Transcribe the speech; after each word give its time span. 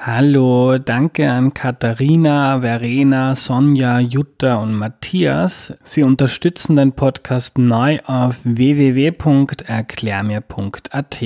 Hallo, 0.00 0.78
danke 0.78 1.28
an 1.28 1.54
Katharina, 1.54 2.60
Verena, 2.60 3.34
Sonja, 3.34 3.98
Jutta 3.98 4.58
und 4.58 4.74
Matthias. 4.74 5.76
Sie 5.82 6.04
unterstützen 6.04 6.76
den 6.76 6.92
Podcast 6.92 7.58
neu 7.58 7.98
auf 8.06 8.36
www.erklärmir.at. 8.44 11.24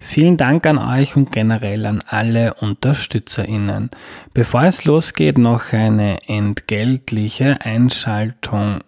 Vielen 0.00 0.38
Dank 0.38 0.66
an 0.66 0.78
euch 0.78 1.16
und 1.16 1.32
generell 1.32 1.84
an 1.84 2.02
alle 2.06 2.54
UnterstützerInnen. 2.54 3.90
Bevor 4.32 4.62
es 4.62 4.86
losgeht, 4.86 5.36
noch 5.36 5.74
eine 5.74 6.26
entgeltliche 6.26 7.60
Einschaltung 7.60 8.80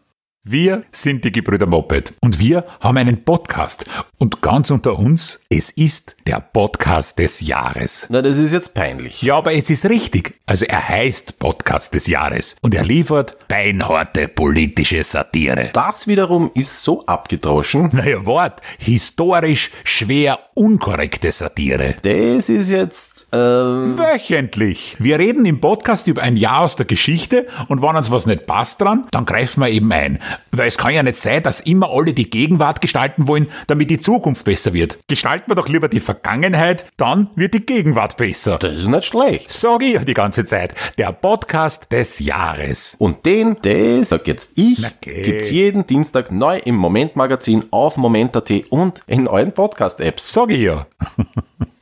wir 0.42 0.84
sind 0.90 1.22
die 1.24 1.32
Gebrüder 1.32 1.66
Moped 1.66 2.14
und 2.22 2.38
wir 2.38 2.64
haben 2.80 2.96
einen 2.96 3.24
Podcast. 3.24 3.84
Und 4.16 4.40
ganz 4.40 4.70
unter 4.70 4.98
uns, 4.98 5.40
es 5.50 5.68
ist 5.68 6.16
der 6.26 6.40
Podcast 6.40 7.18
des 7.18 7.40
Jahres. 7.40 8.06
Na, 8.08 8.22
das 8.22 8.38
ist 8.38 8.52
jetzt 8.52 8.72
peinlich. 8.72 9.20
Ja, 9.20 9.36
aber 9.36 9.52
es 9.52 9.68
ist 9.68 9.84
richtig. 9.84 10.40
Also 10.46 10.64
er 10.64 10.88
heißt 10.88 11.38
Podcast 11.38 11.92
des 11.92 12.06
Jahres 12.06 12.56
und 12.62 12.74
er 12.74 12.84
liefert 12.84 13.36
beinharte 13.48 14.28
politische 14.28 15.04
Satire. 15.04 15.70
Das 15.74 16.06
wiederum 16.06 16.50
ist 16.54 16.82
so 16.82 17.04
abgedroschen. 17.04 17.90
Naja, 17.92 18.24
Wort. 18.24 18.62
Historisch 18.78 19.70
schwer 19.84 20.38
unkorrekte 20.54 21.32
Satire. 21.32 21.96
Das 22.02 22.48
ist 22.48 22.70
jetzt, 22.70 23.19
ähm... 23.32 23.98
Wöchentlich. 23.98 24.96
Wir 24.98 25.18
reden 25.18 25.46
im 25.46 25.60
Podcast 25.60 26.06
über 26.06 26.22
ein 26.22 26.36
Jahr 26.36 26.60
aus 26.60 26.76
der 26.76 26.86
Geschichte 26.86 27.46
und 27.68 27.82
wenn 27.82 27.96
uns 27.96 28.10
was 28.10 28.26
nicht 28.26 28.46
passt 28.46 28.80
dran, 28.80 29.06
dann 29.10 29.24
greifen 29.24 29.60
wir 29.60 29.68
eben 29.68 29.92
ein. 29.92 30.18
Weil 30.52 30.68
es 30.68 30.78
kann 30.78 30.92
ja 30.92 31.02
nicht 31.02 31.16
sein, 31.16 31.42
dass 31.42 31.60
immer 31.60 31.90
alle 31.90 32.12
die 32.12 32.30
Gegenwart 32.30 32.80
gestalten 32.80 33.28
wollen, 33.28 33.48
damit 33.66 33.90
die 33.90 34.00
Zukunft 34.00 34.44
besser 34.44 34.72
wird. 34.72 34.98
Gestalten 35.08 35.50
wir 35.50 35.54
doch 35.54 35.68
lieber 35.68 35.88
die 35.88 36.00
Vergangenheit, 36.00 36.86
dann 36.96 37.30
wird 37.36 37.54
die 37.54 37.64
Gegenwart 37.64 38.16
besser. 38.16 38.58
Das 38.58 38.78
ist 38.78 38.88
nicht 38.88 39.04
schlecht. 39.04 39.52
Sag 39.52 39.82
ich 39.82 39.94
ja 39.94 40.04
die 40.04 40.14
ganze 40.14 40.44
Zeit. 40.44 40.74
Der 40.98 41.12
Podcast 41.12 41.92
des 41.92 42.18
Jahres. 42.18 42.96
Und 42.98 43.26
den, 43.26 43.56
das 43.62 44.10
sag 44.10 44.26
jetzt 44.26 44.52
ich, 44.56 44.84
okay. 44.84 45.22
gibt's 45.22 45.50
jeden 45.50 45.86
Dienstag 45.86 46.32
neu 46.32 46.58
im 46.58 46.76
Moment-Magazin 46.76 47.64
auf 47.70 47.96
Moment.at 47.96 48.50
und 48.70 49.00
in 49.06 49.28
euren 49.28 49.52
Podcast-Apps. 49.52 50.32
Sag 50.32 50.50
ich 50.50 50.62
ja. 50.62 50.86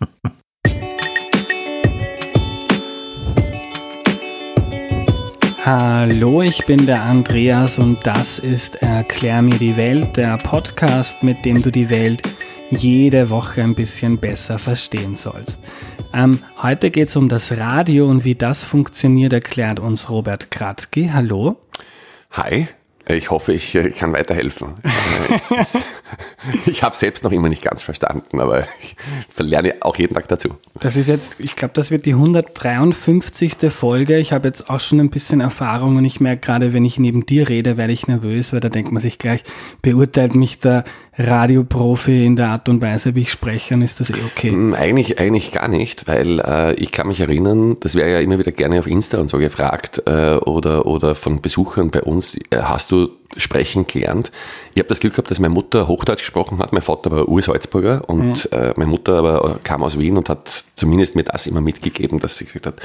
Hallo, 5.71 6.41
ich 6.41 6.65
bin 6.65 6.87
der 6.87 7.03
Andreas 7.03 7.79
und 7.79 8.07
das 8.07 8.39
ist 8.39 8.77
Erklär 8.77 9.43
mir 9.43 9.59
die 9.59 9.77
Welt, 9.77 10.17
der 10.17 10.39
Podcast, 10.39 11.23
mit 11.23 11.45
dem 11.45 11.61
du 11.61 11.71
die 11.71 11.91
Welt 11.91 12.23
jede 12.71 13.29
Woche 13.29 13.63
ein 13.63 13.75
bisschen 13.75 14.17
besser 14.17 14.59
verstehen 14.59 15.15
sollst. 15.15 15.61
Ähm, 16.15 16.43
heute 16.63 16.91
geht 16.91 17.09
es 17.09 17.17
um 17.17 17.29
das 17.29 17.55
Radio 17.59 18.09
und 18.09 18.25
wie 18.25 18.35
das 18.35 18.65
funktioniert, 18.65 19.35
erklärt 19.35 19.79
uns 19.79 20.09
Robert 20.09 20.51
Kratzky. 20.51 21.11
Hallo. 21.13 21.59
Hi. 22.31 22.69
Ich 23.09 23.31
hoffe, 23.31 23.55
ich 23.55 23.75
äh, 23.75 23.91
kann 23.91 24.12
weiterhelfen. 24.12 24.75
Ich 26.67 26.83
habe 26.83 26.97
selbst 26.97 27.25
noch 27.25 27.33
immer 27.33 27.48
nicht 27.48 27.62
ganz 27.62 27.83
verstanden, 27.83 28.41
aber 28.41 28.67
ich 28.81 28.97
lerne 29.37 29.75
auch 29.81 29.97
jeden 29.97 30.15
Tag 30.15 30.28
dazu. 30.28 30.50
Das 30.81 30.97
ist 30.97 31.09
jetzt, 31.09 31.39
ich 31.39 31.56
glaube, 31.56 31.75
das 31.75 31.91
wird 31.91 32.06
die 32.06 32.12
153. 32.12 33.56
Folge. 33.70 34.19
Ich 34.19 34.33
habe 34.33 34.48
jetzt 34.48 34.70
auch 34.70 34.81
schon 34.81 35.00
ein 35.00 35.11
bisschen 35.11 35.41
Erfahrung 35.41 35.97
und 35.97 36.05
ich 36.05 36.20
merke 36.20 36.41
gerade, 36.41 36.73
wenn 36.73 36.84
ich 36.84 36.98
neben 36.98 37.27
dir 37.27 37.48
rede, 37.48 37.77
werde 37.77 37.92
ich 37.92 38.06
nervös, 38.06 38.53
weil 38.53 38.61
da 38.61 38.69
denkt 38.69 38.92
man 38.92 39.03
sich 39.03 39.19
gleich, 39.19 39.45
beurteilt 39.83 40.34
mich 40.34 40.61
der 40.61 40.84
Radioprofi 41.19 42.25
in 42.25 42.37
der 42.37 42.48
Art 42.48 42.69
und 42.69 42.81
Weise, 42.81 43.15
wie 43.15 43.22
ich 43.22 43.33
spreche, 43.33 43.75
und 43.75 43.83
ist 43.83 43.98
das 43.98 44.11
eh 44.11 44.22
okay? 44.25 44.50
Hm, 44.50 44.75
eigentlich, 44.75 45.19
eigentlich 45.19 45.50
gar 45.50 45.69
nicht, 45.69 46.06
weil 46.06 46.41
äh, 46.41 46.75
ich 46.75 46.93
kann 46.93 47.09
mich 47.09 47.20
erinnern, 47.20 47.77
das 47.81 47.97
wäre 47.97 48.11
ja 48.11 48.20
immer 48.20 48.39
wieder 48.39 48.53
gerne 48.53 48.78
auf 48.78 48.87
Insta 48.87 49.19
und 49.19 49.28
so 49.28 49.39
gefragt 49.39 50.03
äh, 50.06 50.37
oder, 50.37 50.87
oder 50.87 51.17
von 51.17 51.43
Besuchern 51.43 51.91
bei 51.91 52.03
uns, 52.03 52.37
äh, 52.50 52.59
hast 52.62 52.93
du 52.93 52.98
sprechen 53.37 53.87
gelernt? 53.87 54.33
Ich 54.75 54.79
habe 54.79 54.89
das 54.89 55.01
Glück 55.01 55.15
gehabt, 55.15 55.31
dass 55.31 55.41
meine 55.41 55.55
Mutter 55.55 55.87
Hochdeutsch 55.89 56.21
gesprochen 56.21 56.59
hat, 56.59 56.72
mein 56.72 56.83
Vater 56.83 57.11
war 57.11 57.28
Ursalzburger 57.28 58.09
und 58.09 58.50
mhm. 58.50 58.59
äh, 58.59 58.75
meine 58.77 58.91
Mutter 58.91 59.15
aber 59.15 59.61
kam 59.62 59.83
aus 59.83 59.99
Wien 59.99 60.17
und 60.17 60.28
hat 60.28 60.65
zumindest 60.75 61.17
mir 61.17 61.25
das 61.25 61.47
immer 61.47 61.61
mitgegeben, 61.61 62.19
dass 62.19 62.39
sie 62.39 62.45
gesagt 62.47 62.67
hat, 62.67 62.81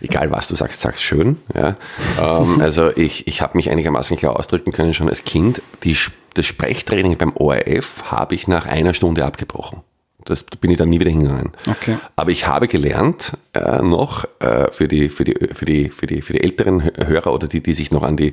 egal 0.00 0.30
was 0.30 0.48
du 0.48 0.54
sagst, 0.54 0.80
sag's 0.80 1.02
schön. 1.02 1.38
Ja? 1.54 1.76
ähm, 2.20 2.60
also 2.60 2.90
ich, 2.96 3.26
ich 3.26 3.42
habe 3.42 3.56
mich 3.56 3.70
einigermaßen 3.70 4.16
klar 4.16 4.36
ausdrücken 4.36 4.72
können 4.72 4.94
schon 4.94 5.08
als 5.08 5.24
Kind. 5.24 5.62
Die 5.84 5.96
das 6.34 6.46
Sprechtraining 6.46 7.16
beim 7.16 7.34
ORF 7.34 8.10
habe 8.10 8.34
ich 8.34 8.46
nach 8.46 8.66
einer 8.66 8.92
Stunde 8.92 9.24
abgebrochen. 9.24 9.80
Das 10.26 10.44
bin 10.44 10.70
ich 10.70 10.76
dann 10.76 10.90
nie 10.90 11.00
wieder 11.00 11.10
hingegangen. 11.10 11.52
Okay. 11.68 11.96
Aber 12.16 12.30
ich 12.30 12.46
habe 12.46 12.68
gelernt 12.68 13.32
äh, 13.54 13.82
noch 13.82 14.26
äh, 14.40 14.70
für, 14.70 14.88
die, 14.88 15.08
für, 15.08 15.24
die, 15.24 15.34
für, 15.52 15.64
die, 15.64 15.90
für, 15.90 16.06
die, 16.06 16.22
für 16.22 16.32
die 16.32 16.42
älteren 16.42 16.82
Hörer 16.82 17.32
oder 17.32 17.48
die, 17.48 17.62
die 17.62 17.74
sich 17.74 17.90
noch 17.90 18.02
an 18.02 18.16
die 18.16 18.32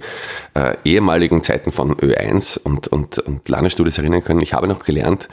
äh, 0.53 0.75
ehemaligen 0.83 1.43
Zeiten 1.43 1.71
von 1.71 1.95
Ö1 1.95 2.59
und, 2.59 2.87
und, 2.87 3.19
und 3.19 3.47
Landesstudios 3.47 3.97
erinnern 3.97 4.23
können. 4.23 4.41
Ich 4.41 4.53
habe 4.53 4.67
noch 4.67 4.83
gelernt, 4.83 5.29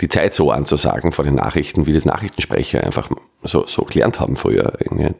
die 0.00 0.08
Zeit 0.08 0.34
so 0.34 0.50
anzusagen 0.50 1.12
vor 1.12 1.24
den 1.24 1.34
Nachrichten, 1.34 1.86
wie 1.86 1.92
das 1.92 2.04
Nachrichtensprecher 2.04 2.82
einfach 2.84 3.10
so, 3.42 3.66
so 3.66 3.82
gelernt 3.84 4.20
haben 4.20 4.36
früher. 4.36 4.72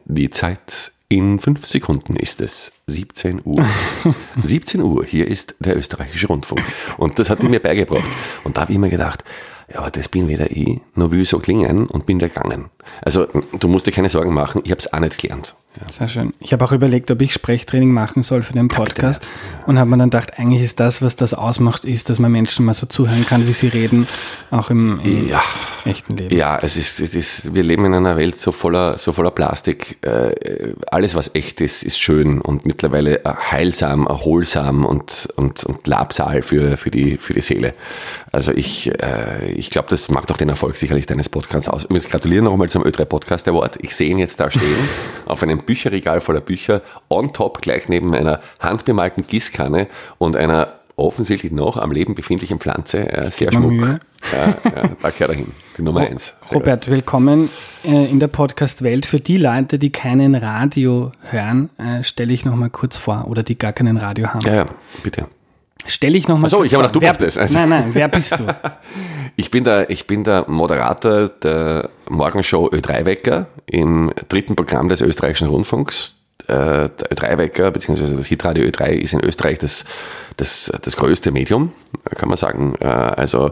Die 0.05 0.29
Zeit 0.29 0.91
in 1.11 1.39
fünf 1.39 1.65
Sekunden 1.65 2.15
ist 2.15 2.39
es 2.39 2.71
17 2.87 3.41
Uhr. 3.43 3.65
17 4.43 4.81
Uhr, 4.81 5.03
hier 5.05 5.27
ist 5.27 5.55
der 5.59 5.77
österreichische 5.77 6.27
Rundfunk. 6.27 6.61
Und 6.97 7.19
das 7.19 7.29
hat 7.29 7.41
die 7.41 7.49
mir 7.49 7.59
beigebracht. 7.59 8.09
Und 8.43 8.55
da 8.55 8.61
habe 8.61 8.71
ich 8.71 8.79
mir 8.79 8.89
gedacht, 8.89 9.23
ja, 9.71 9.79
aber 9.79 9.91
das 9.91 10.09
bin 10.09 10.27
weder 10.27 10.51
ich, 10.51 10.79
noch 10.95 11.11
will 11.11 11.21
ich 11.21 11.29
so 11.29 11.39
klingen 11.39 11.87
und 11.87 12.05
bin 12.05 12.19
gegangen. 12.19 12.69
Also 13.01 13.27
du 13.59 13.67
musst 13.67 13.87
dir 13.87 13.91
keine 13.91 14.09
Sorgen 14.09 14.33
machen, 14.33 14.61
ich 14.63 14.71
habe 14.71 14.79
es 14.79 14.91
auch 14.91 14.99
nicht 14.99 15.17
gelernt. 15.17 15.55
Ja. 15.79 15.87
Sehr 15.93 16.07
schön. 16.09 16.33
Ich 16.41 16.51
habe 16.51 16.65
auch 16.65 16.73
überlegt, 16.73 17.09
ob 17.11 17.21
ich 17.21 17.31
Sprechtraining 17.31 17.93
machen 17.93 18.23
soll 18.23 18.41
für 18.41 18.51
den 18.51 18.67
Podcast 18.67 19.23
ja, 19.23 19.67
und 19.67 19.79
habe 19.79 19.89
mir 19.89 19.97
dann 19.97 20.09
gedacht, 20.09 20.37
eigentlich 20.37 20.61
ist 20.61 20.81
das, 20.81 21.01
was 21.01 21.15
das 21.15 21.33
ausmacht, 21.33 21.85
ist, 21.85 22.09
dass 22.09 22.19
man 22.19 22.29
Menschen 22.29 22.65
mal 22.65 22.73
so 22.73 22.87
zuhören 22.87 23.25
kann, 23.25 23.47
wie 23.47 23.53
sie 23.53 23.69
reden, 23.69 24.05
auch 24.49 24.69
im, 24.69 24.99
im 25.05 25.29
ja. 25.29 25.41
echten 25.85 26.17
Leben. 26.17 26.35
Ja, 26.35 26.59
es 26.61 26.75
ist, 26.75 26.99
es 26.99 27.15
ist, 27.15 27.55
wir 27.55 27.63
leben 27.63 27.85
in 27.85 27.93
einer 27.93 28.17
Welt 28.17 28.37
so 28.37 28.51
voller, 28.51 28.97
so 28.97 29.13
voller 29.13 29.31
Plastik. 29.31 29.97
Äh, 30.01 30.73
alles, 30.87 31.15
was 31.15 31.35
echt 31.35 31.61
ist, 31.61 31.83
ist 31.83 32.01
schön 32.01 32.41
und 32.41 32.65
mittlerweile 32.65 33.21
heilsam, 33.25 34.07
erholsam 34.07 34.83
und, 34.83 35.29
und, 35.37 35.63
und 35.63 35.87
Labsal 35.87 36.41
für, 36.41 36.75
für, 36.75 36.91
die, 36.91 37.15
für 37.15 37.33
die 37.33 37.41
Seele. 37.41 37.73
Also 38.31 38.53
ich, 38.53 38.89
äh, 39.01 39.51
ich 39.51 39.69
glaube, 39.69 39.89
das 39.89 40.09
macht 40.09 40.31
auch 40.31 40.37
den 40.37 40.47
Erfolg 40.47 40.77
sicherlich 40.77 41.05
deines 41.05 41.27
Podcasts 41.27 41.67
aus. 41.67 41.83
Übrigens 41.83 42.07
gratuliere 42.07 42.43
nochmal 42.43 42.69
zum 42.69 42.83
Ö3 42.83 43.03
Podcast 43.05 43.47
Award. 43.47 43.77
Ich 43.81 43.95
sehe 43.95 44.09
ihn 44.09 44.19
jetzt 44.19 44.39
da 44.39 44.49
stehen 44.49 44.87
auf 45.25 45.43
einem 45.43 45.59
Bücherregal 45.59 46.21
voller 46.21 46.39
Bücher, 46.39 46.81
on 47.09 47.33
top 47.33 47.61
gleich 47.61 47.89
neben 47.89 48.13
einer 48.13 48.39
handbemalten 48.59 49.27
Gießkanne 49.27 49.87
und 50.17 50.37
einer 50.37 50.75
offensichtlich 50.95 51.51
noch 51.51 51.77
am 51.77 51.91
Leben 51.91 52.15
befindlichen 52.15 52.59
Pflanze. 52.59 53.11
Äh, 53.11 53.31
sehr 53.31 53.51
Schmuck. 53.51 53.71
Mühe. 53.71 53.99
Ja, 54.31 54.47
ja, 54.47 54.89
da 55.01 55.09
gehört 55.09 55.31
er 55.31 55.35
hin. 55.35 55.51
Die 55.77 55.81
Nummer 55.81 56.01
eins. 56.01 56.35
Robert, 56.53 56.85
gut. 56.85 56.93
willkommen 56.93 57.49
äh, 57.83 58.09
in 58.09 58.19
der 58.19 58.27
Podcast-Welt. 58.27 59.05
Für 59.05 59.19
die 59.19 59.37
Leute, 59.37 59.79
die 59.79 59.91
keinen 59.91 60.35
Radio 60.35 61.11
hören, 61.21 61.69
äh, 61.77 62.03
stelle 62.03 62.31
ich 62.31 62.45
noch 62.45 62.55
mal 62.55 62.69
kurz 62.69 62.97
vor 62.97 63.25
oder 63.27 63.43
die 63.43 63.57
gar 63.57 63.73
keinen 63.73 63.97
Radio 63.97 64.27
haben. 64.27 64.45
Ja, 64.45 64.55
ja, 64.55 64.65
bitte. 65.03 65.27
Stelle 65.87 66.17
ich 66.17 66.27
nochmal. 66.27 66.45
Achso, 66.45 66.63
ich 66.63 66.73
habe 66.73 66.83
gedacht, 66.83 66.95
du 66.95 67.01
wer, 67.01 67.13
bist 67.13 67.21
das. 67.21 67.37
Also. 67.37 67.59
Nein, 67.59 67.69
nein, 67.69 67.89
wer 67.93 68.07
bist 68.07 68.33
du? 68.33 68.45
ich, 69.35 69.51
bin 69.51 69.63
der, 69.63 69.89
ich 69.89 70.07
bin 70.07 70.23
der 70.23 70.45
Moderator 70.47 71.29
der 71.29 71.89
Morgenshow 72.09 72.69
Ö3-Wecker 72.69 73.47
im 73.65 74.11
dritten 74.29 74.55
Programm 74.55 74.89
des 74.89 75.01
österreichischen 75.01 75.47
Rundfunks. 75.47 76.17
Äh, 76.47 76.89
der 76.89 77.09
Ö3-Wecker, 77.11 77.71
beziehungsweise 77.71 78.15
das 78.15 78.27
Hitradio 78.27 78.65
Ö3 78.65 78.89
ist 78.89 79.13
in 79.13 79.23
Österreich 79.23 79.59
das, 79.59 79.85
das, 80.37 80.71
das 80.81 80.97
größte 80.97 81.31
Medium, 81.31 81.71
kann 82.15 82.29
man 82.29 82.37
sagen. 82.37 82.75
Äh, 82.79 82.85
also 82.85 83.51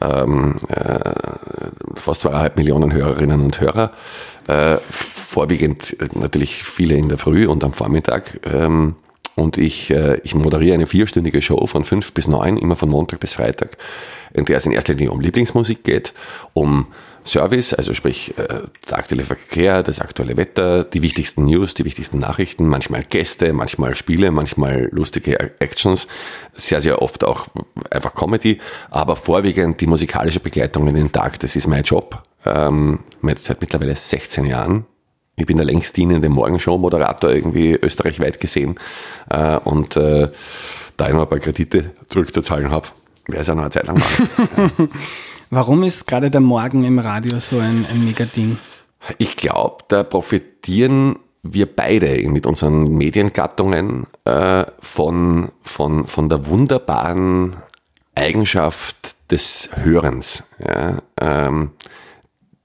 ähm, 0.00 0.56
äh, 0.68 1.00
fast 1.94 2.22
zweieinhalb 2.22 2.56
Millionen 2.56 2.92
Hörerinnen 2.92 3.40
und 3.40 3.60
Hörer. 3.60 3.92
vorwiegend 4.90 5.96
natürlich 6.14 6.64
viele 6.64 6.96
in 6.96 7.08
der 7.08 7.18
Früh 7.18 7.46
und 7.46 7.62
am 7.62 7.72
Vormittag. 7.72 8.40
Ähm, 8.52 8.96
und 9.36 9.56
ich, 9.58 9.90
äh, 9.90 10.20
ich 10.22 10.34
moderiere 10.34 10.74
eine 10.74 10.86
vierstündige 10.86 11.42
Show 11.42 11.66
von 11.66 11.84
fünf 11.84 12.12
bis 12.12 12.28
neun, 12.28 12.56
immer 12.56 12.76
von 12.76 12.88
Montag 12.88 13.20
bis 13.20 13.34
Freitag, 13.34 13.76
in 14.34 14.44
der 14.44 14.56
es 14.56 14.66
in 14.66 14.72
erster 14.72 14.94
Linie 14.94 15.12
um 15.12 15.20
Lieblingsmusik 15.20 15.84
geht, 15.84 16.12
um 16.52 16.86
Service, 17.24 17.74
also 17.74 17.94
sprich 17.94 18.36
äh, 18.38 18.60
der 18.88 18.98
aktuelle 18.98 19.24
Verkehr, 19.24 19.82
das 19.82 20.00
aktuelle 20.00 20.36
Wetter, 20.36 20.84
die 20.84 21.02
wichtigsten 21.02 21.44
News, 21.44 21.74
die 21.74 21.84
wichtigsten 21.84 22.18
Nachrichten, 22.18 22.66
manchmal 22.66 23.04
Gäste, 23.04 23.52
manchmal 23.52 23.94
Spiele, 23.94 24.30
manchmal 24.30 24.88
lustige 24.90 25.38
Actions, 25.60 26.06
sehr, 26.54 26.80
sehr 26.80 27.02
oft 27.02 27.24
auch 27.24 27.48
einfach 27.90 28.14
Comedy, 28.14 28.60
aber 28.90 29.16
vorwiegend 29.16 29.80
die 29.80 29.86
musikalische 29.86 30.40
Begleitung 30.40 30.86
in 30.88 30.94
den 30.94 31.12
Tag, 31.12 31.38
das 31.40 31.56
ist 31.56 31.66
mein 31.66 31.84
Job. 31.84 32.22
Ähm, 32.46 33.00
jetzt 33.22 33.44
seit 33.44 33.60
mittlerweile 33.60 33.94
16 33.94 34.46
Jahren 34.46 34.86
ich 35.40 35.46
bin 35.46 35.56
der 35.56 35.66
längst 35.66 35.96
dienende 35.96 36.28
Morgenshow-Moderator 36.28 37.30
irgendwie 37.30 37.72
österreichweit 37.72 38.40
gesehen 38.40 38.78
äh, 39.30 39.56
und 39.58 39.96
äh, 39.96 40.28
da 40.96 41.06
ich 41.06 41.14
noch 41.14 41.22
ein 41.22 41.28
paar 41.28 41.38
Kredite 41.38 41.92
zurückzuzahlen 42.08 42.70
habe, 42.70 42.88
wäre 43.26 43.40
es 43.40 43.46
ja 43.46 43.54
noch 43.54 43.62
eine 43.62 43.70
Zeit 43.70 43.86
lang 43.86 43.98
machen. 43.98 44.90
Warum 45.50 45.82
ist 45.82 46.06
gerade 46.06 46.30
der 46.30 46.40
Morgen 46.40 46.84
im 46.84 46.98
Radio 46.98 47.38
so 47.38 47.58
ein, 47.58 47.86
ein 47.90 48.04
mega 48.04 48.24
Ding? 48.24 48.58
Ich 49.18 49.36
glaube, 49.36 49.84
da 49.88 50.02
profitieren 50.02 51.16
wir 51.42 51.66
beide 51.66 52.28
mit 52.28 52.46
unseren 52.46 52.84
Mediengattungen 52.96 54.06
äh, 54.26 54.64
von, 54.80 55.50
von, 55.62 56.06
von 56.06 56.28
der 56.28 56.46
wunderbaren 56.46 57.56
Eigenschaft 58.14 59.16
des 59.30 59.70
Hörens. 59.82 60.44
Ja? 60.58 60.98
Ähm, 61.18 61.70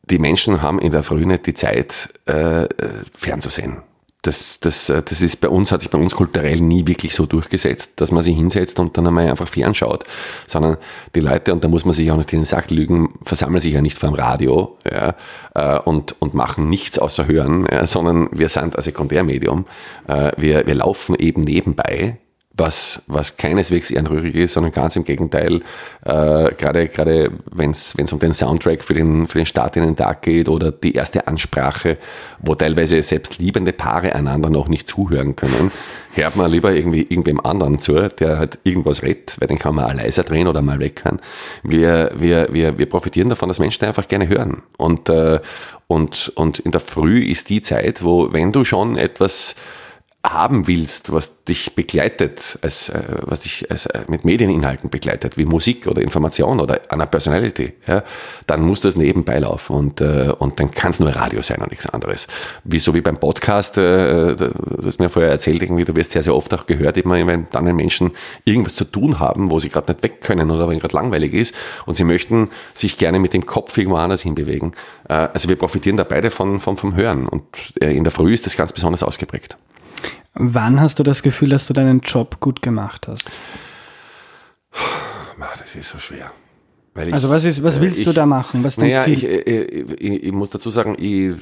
die 0.10 0.20
Menschen 0.20 0.62
haben 0.62 0.80
in 0.80 0.92
der 0.92 1.04
Früh 1.04 1.26
nicht 1.26 1.46
die 1.46 1.54
Zeit, 1.54 2.10
äh, 2.28 2.64
äh 2.64 2.68
fernzusehen 3.14 3.78
das, 4.26 4.60
das, 4.60 4.90
äh, 4.90 5.04
das 5.04 5.22
ist 5.22 5.38
bei 5.42 5.50
uns, 5.50 5.72
hat 5.72 5.82
sich 5.82 5.90
bei 5.90 5.98
uns 5.98 6.16
kulturell 6.16 6.60
nie 6.60 6.88
wirklich 6.88 7.16
so 7.16 7.26
durchgesetzt, 7.26 8.02
dass 8.02 8.12
man 8.12 8.24
sich 8.24 8.36
hinsetzt 8.36 8.80
und 8.80 8.98
dann 8.98 9.08
einmal 9.08 9.30
einfach 9.30 9.48
fernschaut, 9.48 10.04
sondern 10.48 10.78
die 11.14 11.20
Leute, 11.20 11.54
und 11.54 11.64
da 11.64 11.68
muss 11.68 11.86
man 11.86 11.94
sich 11.94 12.12
auch 12.12 12.18
nicht 12.18 12.34
in 12.34 12.40
den 12.40 12.46
Sack 12.46 12.72
lügen, 12.72 13.14
versammeln 13.24 13.62
sich 13.62 13.74
ja 13.74 13.82
nicht 13.82 13.98
vor 13.98 14.10
dem 14.10 14.16
Radio 14.16 14.78
ja, 14.92 15.16
äh, 15.54 15.80
und, 15.80 16.20
und 16.22 16.34
machen 16.34 16.70
nichts 16.70 17.00
außer 17.00 17.28
hören, 17.28 17.68
ja, 17.72 17.86
sondern 17.86 18.30
wir 18.32 18.50
sind 18.50 18.76
ein 18.76 18.82
Sekundärmedium. 18.82 19.66
Wir, 20.38 20.66
wir 20.68 20.76
laufen 20.76 21.16
eben 21.16 21.42
nebenbei 21.42 22.18
was, 22.58 23.02
was 23.08 23.38
keineswegs 23.38 23.92
ehrenrührig 23.92 24.36
ist, 24.36 24.54
sondern 24.54 24.72
ganz 24.72 24.96
im 24.96 25.04
Gegenteil, 25.04 25.62
äh, 26.06 26.54
gerade, 26.54 26.88
gerade 26.88 27.32
wenn 27.52 27.72
es 27.72 27.96
um 28.12 28.20
den 28.20 28.34
Soundtrack 28.34 28.84
für 28.84 28.94
den, 28.94 29.28
für 29.28 29.40
den 29.40 29.46
Start 29.46 29.76
in 29.76 29.84
den 29.84 29.96
Tag 29.96 30.22
geht 30.22 30.48
oder 30.48 30.72
die 30.72 30.94
erste 30.94 31.28
Ansprache, 31.28 31.98
wo 32.40 32.56
teilweise 32.56 33.02
selbst 33.02 33.40
liebende 33.40 33.74
Paare 33.74 34.16
einander 34.16 34.50
noch 34.50 34.70
nicht 34.70 34.88
zuhören 34.88 35.36
können, 35.36 35.72
hört 36.14 36.36
man 36.38 36.50
lieber 36.50 36.72
irgendwie 36.72 37.02
irgendwem 37.02 37.42
anderen 37.42 37.80
zu, 37.80 38.08
der 38.10 38.40
halt 38.40 38.60
irgendwas 38.64 39.04
redet, 39.04 39.36
weil 39.40 39.50
den 39.50 39.60
kann 39.60 39.76
man 39.76 39.98
leiser 39.98 40.24
drehen 40.24 40.48
oder 40.48 40.62
mal 40.62 40.80
weg 40.80 40.96
kann. 40.98 41.20
Wir, 41.64 42.12
wir, 42.16 42.48
wir, 42.52 42.78
wir 42.78 42.86
profitieren 42.86 43.30
davon, 43.30 43.50
dass 43.50 43.60
Menschen 43.60 43.86
einfach 43.86 44.08
gerne 44.08 44.30
hören. 44.30 44.64
Und, 44.78 45.10
äh, 45.10 45.40
und, 45.88 46.32
und 46.36 46.60
in 46.60 46.72
der 46.72 46.82
Früh 46.82 47.20
ist 47.20 47.50
die 47.50 47.62
Zeit, 47.62 48.04
wo, 48.04 48.32
wenn 48.32 48.54
du 48.54 48.64
schon 48.64 48.98
etwas 48.98 49.56
haben 50.34 50.68
willst, 50.68 51.12
was 51.12 51.44
dich 51.44 51.76
begleitet, 51.76 52.58
als, 52.62 52.90
äh, 52.90 53.02
was 53.22 53.42
dich 53.42 53.70
als, 53.70 53.86
äh, 53.86 54.02
mit 54.08 54.26
Medieninhalten 54.26 54.90
begleitet, 54.90 55.38
wie 55.38 55.46
Musik 55.46 55.88
oder 55.88 56.02
Information 56.02 56.60
oder 56.60 56.82
einer 56.90 57.06
Personality, 57.06 57.74
ja, 57.88 58.04
dann 58.48 58.62
muss 58.62 58.82
das 58.82 58.96
nebenbei 58.96 59.40
laufen 59.40 59.76
und, 59.76 60.02
äh, 60.02 60.34
und 60.38 60.60
dann 60.60 60.72
kann 60.72 60.92
es 60.92 61.00
nur 61.00 61.16
Radio 61.16 61.42
sein 61.42 61.62
und 61.62 61.70
nichts 61.70 61.88
anderes. 61.88 62.28
Wie 62.64 62.80
so 62.80 62.94
wie 62.94 63.02
beim 63.02 63.18
Podcast, 63.18 63.78
äh, 63.78 64.36
das 64.36 65.00
mir 65.00 65.10
vorher 65.10 65.32
erzählt, 65.32 65.62
irgendwie, 65.62 65.86
du 65.86 65.96
wirst 65.96 66.12
sehr, 66.12 66.24
sehr 66.24 66.36
oft 66.36 66.54
auch 66.54 66.66
gehört, 66.66 66.98
immer 66.98 67.16
wenn 67.26 67.48
dann 67.52 67.66
Menschen 67.76 68.12
irgendwas 68.44 68.76
zu 68.76 68.86
tun 68.86 69.20
haben, 69.20 69.52
wo 69.52 69.60
sie 69.60 69.70
gerade 69.70 69.92
nicht 69.92 70.04
weg 70.04 70.22
können 70.22 70.52
oder 70.52 70.68
wenn 70.68 70.80
gerade 70.80 70.96
langweilig 70.96 71.34
ist 71.34 71.56
und 71.86 71.96
sie 71.96 72.04
möchten 72.04 72.50
sich 72.74 72.98
gerne 72.98 73.20
mit 73.20 73.34
dem 73.34 73.46
Kopf 73.46 73.78
irgendwo 73.78 73.98
anders 73.98 74.22
hinbewegen. 74.22 74.74
Äh, 75.08 75.14
also 75.14 75.50
wir 75.50 75.56
profitieren 75.56 75.98
da 75.98 76.04
beide 76.04 76.32
von, 76.32 76.60
von, 76.60 76.78
vom 76.78 76.96
Hören 76.96 77.28
und 77.28 77.44
äh, 77.82 77.96
in 77.96 78.04
der 78.04 78.12
Früh 78.12 78.34
ist 78.34 78.46
das 78.46 78.58
ganz 78.58 78.74
besonders 78.74 79.04
ausgeprägt. 79.04 79.58
Wann 80.36 80.80
hast 80.82 81.00
du 81.00 81.04
das 81.04 81.24
Gefühl, 81.24 81.50
dass 81.50 81.66
du 81.66 81.74
deinen 81.74 82.02
Job 82.02 82.40
gut 82.40 82.62
gemacht 82.62 83.08
hast? 83.08 83.24
Das 85.58 85.76
ist 85.76 85.90
so 85.90 85.98
schwer. 85.98 86.32
Ich, 86.96 87.14
also 87.14 87.30
was, 87.30 87.44
ist, 87.44 87.62
was 87.62 87.82
willst 87.82 88.00
ich, 88.00 88.06
du 88.06 88.14
da 88.14 88.26
machen? 88.26 88.64
Was 88.64 88.78
naja, 88.78 89.06
ich, 89.06 89.26
ich, 89.26 90.24
ich, 90.24 90.32
muss 90.32 90.50
dazu 90.52 90.70
sagen, 90.70 90.96
ich, 90.98 91.34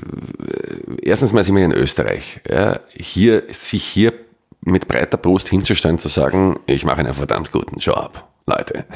erstens 1.04 1.31
mal 1.34 1.44
sind 1.44 1.56
wir 1.56 1.66
in 1.66 1.72
Österreich. 1.72 2.42
Ja, 2.50 2.80
hier, 2.90 3.44
sich 3.50 3.84
hier 3.84 4.13
mit 4.62 4.88
breiter 4.88 5.18
Brust 5.18 5.50
hinzustellen, 5.50 6.00
zu 6.00 6.07
sagen, 6.07 6.60
ich 6.66 6.86
mache 6.86 7.00
einen 7.00 7.13
verdammt 7.13 7.51
guten 7.51 7.78
Job. 7.78 8.24
Leute. 8.45 8.86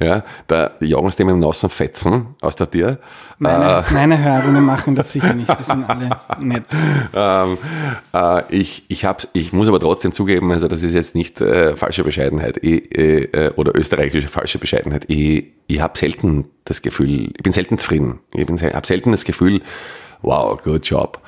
Ja, 0.00 0.22
da 0.46 0.70
jagen 0.78 1.10
sie 1.10 1.24
mit 1.24 1.32
dem 1.32 1.40
nassen 1.40 1.68
Fetzen 1.68 2.36
aus 2.40 2.54
der 2.54 2.70
Tür. 2.70 2.98
Meine, 3.38 3.84
äh, 3.84 3.92
meine 3.92 4.16
Hörerinnen 4.22 4.64
machen 4.64 4.94
das 4.94 5.12
sicher 5.12 5.34
nicht, 5.34 5.50
die 5.58 5.62
sind 5.64 5.90
alle 5.90 6.10
nett. 6.38 6.62
Ähm, 7.12 7.58
äh, 8.14 8.42
ich, 8.48 8.84
ich, 8.86 9.04
hab's, 9.04 9.26
ich 9.32 9.52
muss 9.52 9.66
aber 9.66 9.80
trotzdem 9.80 10.12
zugeben, 10.12 10.52
also 10.52 10.68
das 10.68 10.84
ist 10.84 10.94
jetzt 10.94 11.16
nicht 11.16 11.40
äh, 11.40 11.74
falsche 11.74 12.04
Bescheidenheit 12.04 12.62
ich, 12.62 12.96
äh, 12.96 13.50
oder 13.56 13.76
österreichische 13.76 14.28
falsche 14.28 14.58
Bescheidenheit. 14.58 15.04
Ich, 15.08 15.46
ich 15.66 15.80
habe 15.80 15.98
selten 15.98 16.44
das 16.64 16.80
Gefühl, 16.80 17.32
ich 17.36 17.42
bin 17.42 17.52
selten 17.52 17.76
zufrieden. 17.78 18.20
Ich 18.34 18.46
habe 18.48 18.86
selten 18.86 19.10
das 19.10 19.24
Gefühl, 19.24 19.62
wow, 20.22 20.62
good 20.62 20.86
job. 20.86 21.20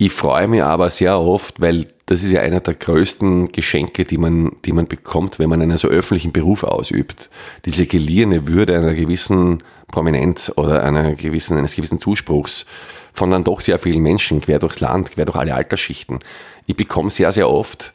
Ich 0.00 0.12
freue 0.12 0.46
mich 0.46 0.62
aber 0.62 0.90
sehr 0.90 1.18
oft, 1.18 1.60
weil 1.60 1.88
das 2.06 2.22
ist 2.22 2.30
ja 2.30 2.40
einer 2.40 2.60
der 2.60 2.74
größten 2.74 3.50
Geschenke, 3.50 4.04
die 4.04 4.16
man, 4.16 4.56
die 4.64 4.72
man 4.72 4.86
bekommt, 4.86 5.40
wenn 5.40 5.50
man 5.50 5.60
einen 5.60 5.76
so 5.76 5.88
öffentlichen 5.88 6.30
Beruf 6.30 6.62
ausübt. 6.62 7.28
Diese 7.64 7.84
geliehene 7.86 8.46
Würde 8.46 8.78
einer 8.78 8.94
gewissen 8.94 9.58
Prominenz 9.88 10.52
oder 10.54 10.84
einer 10.84 11.16
gewissen, 11.16 11.58
eines 11.58 11.74
gewissen 11.74 11.98
Zuspruchs 11.98 12.64
von 13.12 13.32
dann 13.32 13.42
doch 13.42 13.60
sehr 13.60 13.80
vielen 13.80 14.00
Menschen 14.00 14.40
quer 14.40 14.60
durchs 14.60 14.78
Land, 14.78 15.10
quer 15.10 15.24
durch 15.24 15.36
alle 15.36 15.54
Altersschichten. 15.54 16.20
Ich 16.66 16.76
bekomme 16.76 17.10
sehr, 17.10 17.32
sehr 17.32 17.50
oft, 17.50 17.92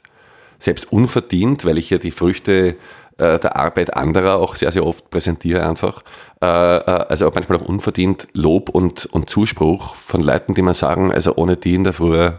selbst 0.59 0.91
unverdient, 0.91 1.63
weil 1.63 1.77
ich 1.77 1.89
ja 1.89 1.99
die 1.99 2.11
Früchte 2.11 2.75
äh, 3.18 3.38
der 3.38 3.56
Arbeit 3.56 3.95
anderer 3.95 4.38
auch 4.38 4.56
sehr, 4.56 4.71
sehr 4.71 4.86
oft 4.86 5.10
präsentiere 5.12 5.68
einfach. 5.68 6.04
Äh, 6.42 6.45
äh, 6.45 7.06
also 7.10 7.27
auch 7.27 7.36
manchmal 7.36 7.60
auch 7.60 7.65
unverdient 7.65 8.27
Lob 8.33 8.69
und, 8.69 9.06
und 9.06 9.30
Zuspruch 9.30 9.95
von 9.95 10.21
Leuten, 10.21 10.56
die 10.56 10.63
man 10.63 10.74
sagen, 10.74 11.12
also 11.12 11.36
ohne 11.36 11.56
die 11.56 11.75
in 11.75 11.83
der 11.83 11.94
Früh 11.94 12.31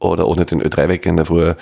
oder 0.00 0.26
ohne 0.26 0.44
den 0.44 0.60
Ö3-Wecker 0.60 1.10
in 1.10 1.16
der 1.16 1.26
Früh 1.26 1.54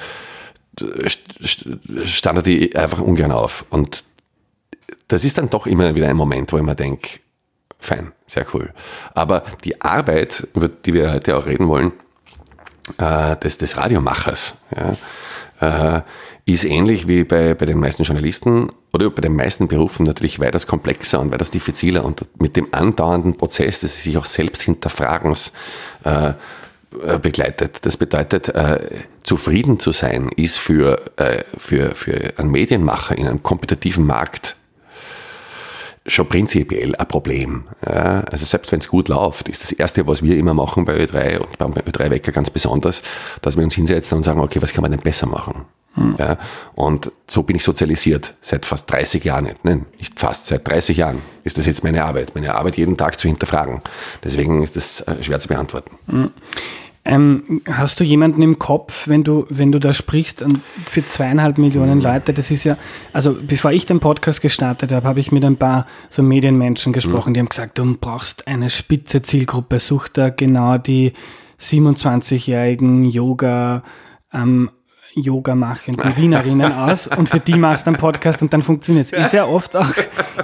stand 2.04 2.46
die 2.46 2.74
einfach 2.74 3.00
ungern 3.00 3.32
auf. 3.32 3.66
Und 3.68 4.04
das 5.08 5.24
ist 5.24 5.36
dann 5.36 5.50
doch 5.50 5.66
immer 5.66 5.94
wieder 5.94 6.08
ein 6.08 6.16
Moment, 6.16 6.50
wo 6.52 6.56
ich 6.56 6.62
mir 6.62 6.76
denke, 6.76 7.20
fein, 7.78 8.12
sehr 8.26 8.46
cool. 8.54 8.72
Aber 9.12 9.42
die 9.64 9.82
Arbeit, 9.82 10.46
über 10.54 10.68
die 10.68 10.94
wir 10.94 11.12
heute 11.12 11.36
auch 11.36 11.44
reden 11.44 11.68
wollen, 11.68 11.92
des, 12.98 13.58
des 13.58 13.76
Radiomachers, 13.76 14.54
ja, 15.60 16.04
ist 16.52 16.64
ähnlich 16.64 17.06
wie 17.08 17.24
bei, 17.24 17.54
bei 17.54 17.66
den 17.66 17.78
meisten 17.78 18.02
Journalisten 18.02 18.70
oder 18.92 19.10
bei 19.10 19.22
den 19.22 19.36
meisten 19.36 19.68
Berufen 19.68 20.04
natürlich 20.04 20.40
weitaus 20.40 20.66
komplexer 20.66 21.20
und 21.20 21.32
weitaus 21.32 21.50
diffiziler 21.50 22.04
und 22.04 22.22
mit 22.40 22.56
dem 22.56 22.68
andauernden 22.72 23.36
Prozess 23.36 23.80
des 23.80 24.02
sich 24.02 24.16
auch 24.16 24.26
selbst 24.26 24.62
hinterfragens 24.62 25.52
äh, 26.04 26.30
äh, 27.06 27.18
begleitet. 27.18 27.78
Das 27.82 27.96
bedeutet, 27.96 28.48
äh, 28.48 28.78
zufrieden 29.22 29.78
zu 29.78 29.92
sein 29.92 30.28
ist 30.34 30.58
für, 30.58 31.00
äh, 31.16 31.44
für, 31.56 31.94
für 31.94 32.32
einen 32.36 32.50
Medienmacher 32.50 33.16
in 33.16 33.28
einem 33.28 33.42
kompetitiven 33.42 34.06
Markt 34.06 34.56
schon 36.06 36.28
prinzipiell 36.28 36.96
ein 36.96 37.06
Problem. 37.06 37.64
Ja, 37.86 38.22
also 38.22 38.44
selbst 38.44 38.72
wenn 38.72 38.80
es 38.80 38.88
gut 38.88 39.08
läuft, 39.08 39.48
ist 39.48 39.62
das 39.62 39.72
Erste, 39.72 40.06
was 40.06 40.22
wir 40.22 40.36
immer 40.36 40.54
machen 40.54 40.84
bei 40.84 40.96
Ö3 40.96 41.38
und 41.38 41.58
beim 41.58 41.72
Ö3-Wecker 41.72 42.32
ganz 42.32 42.50
besonders, 42.50 43.02
dass 43.42 43.56
wir 43.56 43.62
uns 43.62 43.74
hinsetzen 43.74 44.16
und 44.16 44.22
sagen, 44.24 44.40
okay, 44.40 44.60
was 44.60 44.72
kann 44.72 44.82
man 44.82 44.90
denn 44.90 45.00
besser 45.00 45.26
machen? 45.26 45.66
Hm. 45.94 46.14
Ja, 46.18 46.38
und 46.74 47.10
so 47.26 47.42
bin 47.42 47.56
ich 47.56 47.64
sozialisiert 47.64 48.34
seit 48.40 48.64
fast 48.64 48.90
30 48.90 49.24
Jahren, 49.24 49.44
nicht, 49.44 49.64
nein, 49.64 49.86
nicht 49.98 50.18
fast, 50.18 50.46
seit 50.46 50.66
30 50.68 50.96
Jahren 50.96 51.20
ist 51.42 51.58
das 51.58 51.66
jetzt 51.66 51.82
meine 51.82 52.04
Arbeit, 52.04 52.34
meine 52.34 52.54
Arbeit 52.54 52.76
jeden 52.76 52.96
Tag 52.96 53.18
zu 53.18 53.26
hinterfragen. 53.26 53.80
Deswegen 54.22 54.62
ist 54.62 54.76
das 54.76 55.00
äh, 55.02 55.22
schwer 55.22 55.40
zu 55.40 55.48
beantworten. 55.48 55.90
Hm. 56.08 56.30
Ähm, 57.02 57.62
hast 57.66 57.98
du 57.98 58.04
jemanden 58.04 58.42
im 58.42 58.58
Kopf, 58.58 59.08
wenn 59.08 59.24
du, 59.24 59.46
wenn 59.48 59.72
du 59.72 59.78
da 59.78 59.94
sprichst 59.94 60.44
für 60.84 61.04
zweieinhalb 61.04 61.56
Millionen 61.56 61.98
mhm. 61.98 62.04
Leute? 62.04 62.34
Das 62.34 62.50
ist 62.50 62.64
ja, 62.64 62.76
also 63.14 63.36
bevor 63.40 63.72
ich 63.72 63.86
den 63.86 64.00
Podcast 64.00 64.42
gestartet 64.42 64.92
habe, 64.92 65.08
habe 65.08 65.18
ich 65.18 65.32
mit 65.32 65.42
ein 65.44 65.56
paar 65.56 65.86
so 66.10 66.22
Medienmenschen 66.22 66.92
gesprochen, 66.92 67.30
mhm. 67.30 67.34
die 67.34 67.40
haben 67.40 67.48
gesagt, 67.48 67.78
du 67.78 67.96
brauchst 67.96 68.46
eine 68.46 68.68
spitze 68.68 69.22
Zielgruppe, 69.22 69.78
such 69.78 70.08
da 70.08 70.28
genau 70.28 70.76
die 70.76 71.14
27-jährigen 71.58 73.06
Yoga, 73.06 73.82
ähm, 74.32 74.70
Yoga 75.14 75.54
machenden 75.54 76.16
Wienerinnen 76.16 76.72
aus 76.72 77.06
und 77.06 77.28
für 77.28 77.40
die 77.40 77.56
machst 77.56 77.86
du 77.86 77.90
einen 77.90 77.98
Podcast 77.98 78.42
und 78.42 78.52
dann 78.52 78.62
funktioniert 78.62 79.12
es. 79.12 79.18
Ist 79.18 79.32
ja 79.32 79.46
oft 79.46 79.76
auch, 79.76 79.90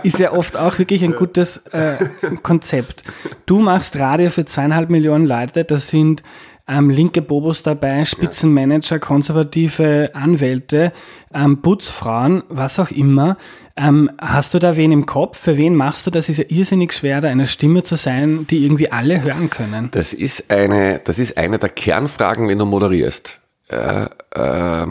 ist 0.02 0.18
ja 0.18 0.32
oft 0.32 0.56
auch 0.56 0.78
wirklich 0.78 1.04
ein 1.04 1.14
gutes 1.14 1.58
äh, 1.72 1.96
Konzept. 2.42 3.04
Du 3.46 3.60
machst 3.60 3.96
Radio 3.96 4.30
für 4.30 4.44
zweieinhalb 4.44 4.90
Millionen 4.90 5.26
Leute, 5.26 5.64
das 5.64 5.88
sind 5.88 6.22
ähm, 6.68 6.90
linke 6.90 7.22
Bobos 7.22 7.62
dabei, 7.62 8.04
Spitzenmanager, 8.04 8.98
konservative 8.98 10.10
Anwälte, 10.14 10.92
ähm, 11.32 11.62
Putzfrauen, 11.62 12.42
was 12.48 12.78
auch 12.80 12.90
immer. 12.90 13.36
Ähm, 13.76 14.10
hast 14.20 14.54
du 14.54 14.58
da 14.58 14.76
wen 14.76 14.90
im 14.90 15.06
Kopf? 15.06 15.38
Für 15.38 15.56
wen 15.56 15.76
machst 15.76 16.06
du 16.06 16.10
das? 16.10 16.28
Ist 16.28 16.38
ja 16.38 16.44
irrsinnig 16.48 16.92
schwer, 16.92 17.20
da 17.20 17.28
eine 17.28 17.46
Stimme 17.46 17.82
zu 17.82 17.94
sein, 17.94 18.46
die 18.50 18.64
irgendwie 18.64 18.90
alle 18.90 19.22
hören 19.22 19.50
können. 19.50 19.90
Das 19.92 20.12
ist 20.12 20.50
eine, 20.50 21.00
das 21.04 21.18
ist 21.18 21.36
eine 21.36 21.58
der 21.58 21.68
Kernfragen, 21.68 22.48
wenn 22.48 22.58
du 22.58 22.64
moderierst. 22.64 23.38
Äh, 23.68 24.06
äh, 24.30 24.86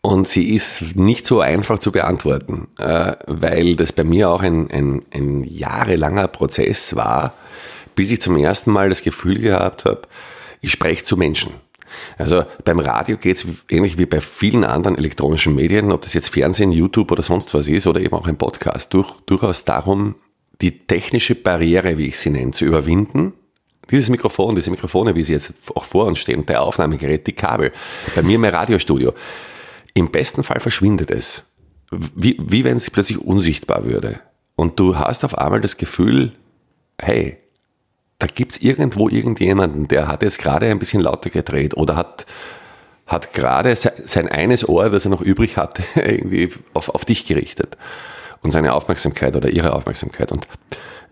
und 0.00 0.28
sie 0.28 0.54
ist 0.54 0.96
nicht 0.96 1.26
so 1.26 1.40
einfach 1.40 1.78
zu 1.78 1.90
beantworten, 1.90 2.68
äh, 2.78 3.14
weil 3.26 3.74
das 3.76 3.92
bei 3.92 4.04
mir 4.04 4.28
auch 4.30 4.42
ein, 4.42 4.70
ein, 4.70 5.02
ein 5.12 5.44
jahrelanger 5.44 6.28
Prozess 6.28 6.94
war, 6.94 7.32
bis 7.94 8.10
ich 8.10 8.20
zum 8.20 8.36
ersten 8.36 8.70
Mal 8.70 8.90
das 8.90 9.02
Gefühl 9.02 9.38
gehabt 9.38 9.84
habe, 9.86 10.02
ich 10.60 10.72
spreche 10.72 11.04
zu 11.04 11.16
Menschen. 11.16 11.54
Also 12.18 12.44
beim 12.64 12.80
Radio 12.80 13.16
geht 13.16 13.36
es 13.36 13.46
ähnlich 13.70 13.96
wie 13.98 14.06
bei 14.06 14.20
vielen 14.20 14.64
anderen 14.64 14.98
elektronischen 14.98 15.54
Medien, 15.54 15.92
ob 15.92 16.02
das 16.02 16.12
jetzt 16.12 16.28
Fernsehen, 16.28 16.72
YouTube 16.72 17.12
oder 17.12 17.22
sonst 17.22 17.54
was 17.54 17.68
ist 17.68 17.86
oder 17.86 18.00
eben 18.00 18.14
auch 18.14 18.26
ein 18.26 18.36
Podcast, 18.36 18.92
durch, 18.92 19.10
durchaus 19.26 19.64
darum, 19.64 20.16
die 20.60 20.86
technische 20.86 21.34
Barriere, 21.34 21.96
wie 21.98 22.08
ich 22.08 22.18
sie 22.18 22.30
nenne, 22.30 22.52
zu 22.52 22.64
überwinden 22.64 23.32
Dieses 23.90 24.08
Mikrofon, 24.08 24.54
diese 24.54 24.70
Mikrofone, 24.70 25.14
wie 25.14 25.22
sie 25.22 25.34
jetzt 25.34 25.52
auch 25.74 25.84
vor 25.84 26.06
uns 26.06 26.18
stehen, 26.18 26.46
der 26.46 26.62
Aufnahmegerät, 26.62 27.26
die 27.26 27.32
Kabel, 27.32 27.72
bei 28.14 28.22
mir 28.22 28.38
mein 28.38 28.54
Radiostudio, 28.54 29.12
im 29.94 30.10
besten 30.10 30.42
Fall 30.42 30.60
verschwindet 30.60 31.10
es. 31.10 31.44
Wie, 31.90 32.36
wie 32.40 32.64
wenn 32.64 32.76
es 32.76 32.90
plötzlich 32.90 33.18
unsichtbar 33.18 33.84
würde. 33.84 34.20
Und 34.56 34.80
du 34.80 34.98
hast 34.98 35.24
auf 35.24 35.36
einmal 35.38 35.60
das 35.60 35.76
Gefühl, 35.76 36.32
hey, 37.00 37.38
da 38.18 38.26
gibt's 38.26 38.58
irgendwo 38.58 39.08
irgendjemanden, 39.08 39.88
der 39.88 40.08
hat 40.08 40.22
jetzt 40.22 40.38
gerade 40.38 40.66
ein 40.66 40.78
bisschen 40.78 41.00
lauter 41.00 41.30
gedreht 41.30 41.76
oder 41.76 41.96
hat, 41.96 42.26
hat 43.06 43.34
gerade 43.34 43.74
sein 43.76 44.28
eines 44.28 44.68
Ohr, 44.68 44.88
das 44.88 45.04
er 45.04 45.10
noch 45.10 45.20
übrig 45.20 45.56
hatte, 45.56 45.82
irgendwie 46.00 46.50
auf, 46.72 46.88
auf 46.88 47.04
dich 47.04 47.26
gerichtet 47.26 47.76
und 48.42 48.50
seine 48.50 48.74
Aufmerksamkeit 48.74 49.34
oder 49.36 49.50
ihre 49.50 49.72
Aufmerksamkeit. 49.74 50.30
Und, 50.32 50.46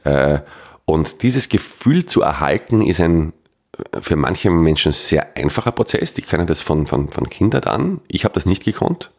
äh, 0.05 0.41
und 0.85 1.23
dieses 1.23 1.49
Gefühl 1.49 2.07
zu 2.07 2.23
erhalten, 2.23 2.83
ist 2.83 3.01
ein 3.01 3.33
für 4.01 4.17
manche 4.17 4.51
Menschen 4.51 4.93
sehr 4.93 5.37
einfacher 5.37 5.73
Prozess. 5.73 6.13
Die 6.13 6.23
können 6.23 6.47
das 6.47 6.61
von, 6.61 6.87
von, 6.87 7.09
von 7.09 7.31
Kindheit 7.31 7.67
an. 7.67 8.01
Ich 8.07 8.25
habe 8.25 8.35
das 8.35 8.45
nicht 8.45 8.65
gekonnt. 8.65 9.11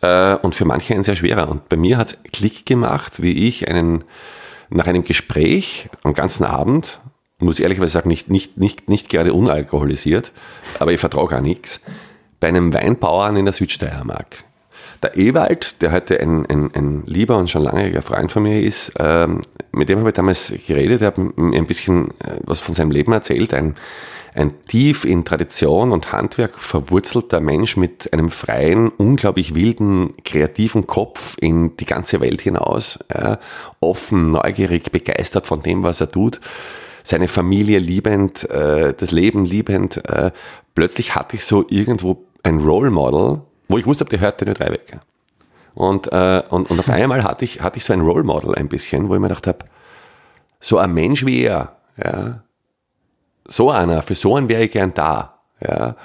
Äh, 0.00 0.36
und 0.36 0.54
für 0.54 0.64
manche 0.64 0.94
ein 0.94 1.02
sehr 1.02 1.16
schwerer. 1.16 1.48
Und 1.48 1.68
bei 1.68 1.76
mir 1.76 1.98
hat's 1.98 2.22
Klick 2.32 2.66
gemacht, 2.66 3.20
wie 3.20 3.48
ich 3.48 3.68
einen, 3.68 4.04
nach 4.68 4.86
einem 4.86 5.04
Gespräch 5.04 5.88
am 6.04 6.14
ganzen 6.14 6.44
Abend, 6.44 7.00
muss 7.38 7.58
ich 7.58 7.62
ehrlicherweise 7.62 7.92
sagen, 7.92 8.08
nicht, 8.08 8.30
nicht, 8.30 8.58
nicht, 8.58 8.88
nicht 8.88 9.08
gerade 9.08 9.32
unalkoholisiert, 9.32 10.32
aber 10.78 10.92
ich 10.92 11.00
vertraue 11.00 11.28
gar 11.28 11.40
nichts, 11.40 11.80
bei 12.38 12.48
einem 12.48 12.72
Weinbauern 12.72 13.36
in 13.36 13.46
der 13.46 13.54
Südsteiermark. 13.54 14.44
Der 15.02 15.16
Ewald, 15.16 15.80
der 15.80 15.92
heute 15.92 16.20
ein, 16.20 16.44
ein, 16.46 16.70
ein 16.74 17.02
lieber 17.06 17.38
und 17.38 17.48
schon 17.48 17.62
langjähriger 17.62 18.02
Freund 18.02 18.30
von 18.30 18.42
mir 18.42 18.60
ist, 18.60 18.92
ähm, 18.98 19.40
mit 19.72 19.88
dem 19.88 19.98
habe 19.98 20.10
ich 20.10 20.14
damals 20.14 20.52
geredet, 20.66 21.00
er 21.00 21.08
hat 21.08 21.18
mir 21.18 21.58
ein 21.58 21.66
bisschen 21.66 22.08
äh, 22.20 22.38
was 22.44 22.60
von 22.60 22.74
seinem 22.74 22.90
Leben 22.90 23.12
erzählt, 23.12 23.54
ein, 23.54 23.76
ein 24.34 24.52
tief 24.66 25.04
in 25.06 25.24
Tradition 25.24 25.92
und 25.92 26.12
Handwerk 26.12 26.52
verwurzelter 26.52 27.40
Mensch 27.40 27.78
mit 27.78 28.12
einem 28.12 28.28
freien, 28.28 28.90
unglaublich 28.90 29.54
wilden, 29.54 30.12
kreativen 30.24 30.86
Kopf 30.86 31.34
in 31.40 31.78
die 31.78 31.86
ganze 31.86 32.20
Welt 32.20 32.42
hinaus, 32.42 32.98
ja, 33.10 33.38
offen, 33.80 34.32
neugierig, 34.32 34.92
begeistert 34.92 35.46
von 35.46 35.62
dem, 35.62 35.82
was 35.82 36.02
er 36.02 36.10
tut, 36.10 36.40
seine 37.04 37.26
Familie 37.26 37.78
liebend, 37.78 38.48
äh, 38.50 38.92
das 38.92 39.12
Leben 39.12 39.46
liebend. 39.46 39.96
Äh, 40.08 40.30
plötzlich 40.74 41.14
hatte 41.14 41.36
ich 41.36 41.44
so 41.46 41.64
irgendwo 41.70 42.26
ein 42.42 42.58
Role 42.58 42.90
Model, 42.90 43.40
wo 43.70 43.78
ich 43.78 43.86
wusste, 43.86 44.04
der 44.04 44.20
hört 44.20 44.40
den 44.40 44.54
drei 44.54 44.70
weg. 44.70 44.98
Und, 45.74 46.12
äh, 46.12 46.42
und, 46.50 46.70
und 46.70 46.80
auf 46.80 46.88
einmal 46.88 47.22
hatte 47.22 47.44
ich, 47.44 47.62
hatte 47.62 47.78
ich 47.78 47.84
so 47.84 47.92
ein 47.92 48.00
Role 48.00 48.24
Model 48.24 48.54
ein 48.54 48.68
bisschen, 48.68 49.08
wo 49.08 49.14
ich 49.14 49.20
mir 49.20 49.28
gedacht 49.28 49.46
habe, 49.46 49.58
so 50.58 50.78
ein 50.78 50.92
Mensch 50.92 51.24
wie 51.24 51.44
er, 51.44 51.76
ja, 52.02 52.42
so 53.46 53.70
einer, 53.70 54.02
für 54.02 54.14
so 54.14 54.36
einen 54.36 54.48
wäre 54.48 54.64
ich 54.64 54.72
gern 54.72 54.92
da. 54.94 55.38
Ja, 55.60 55.96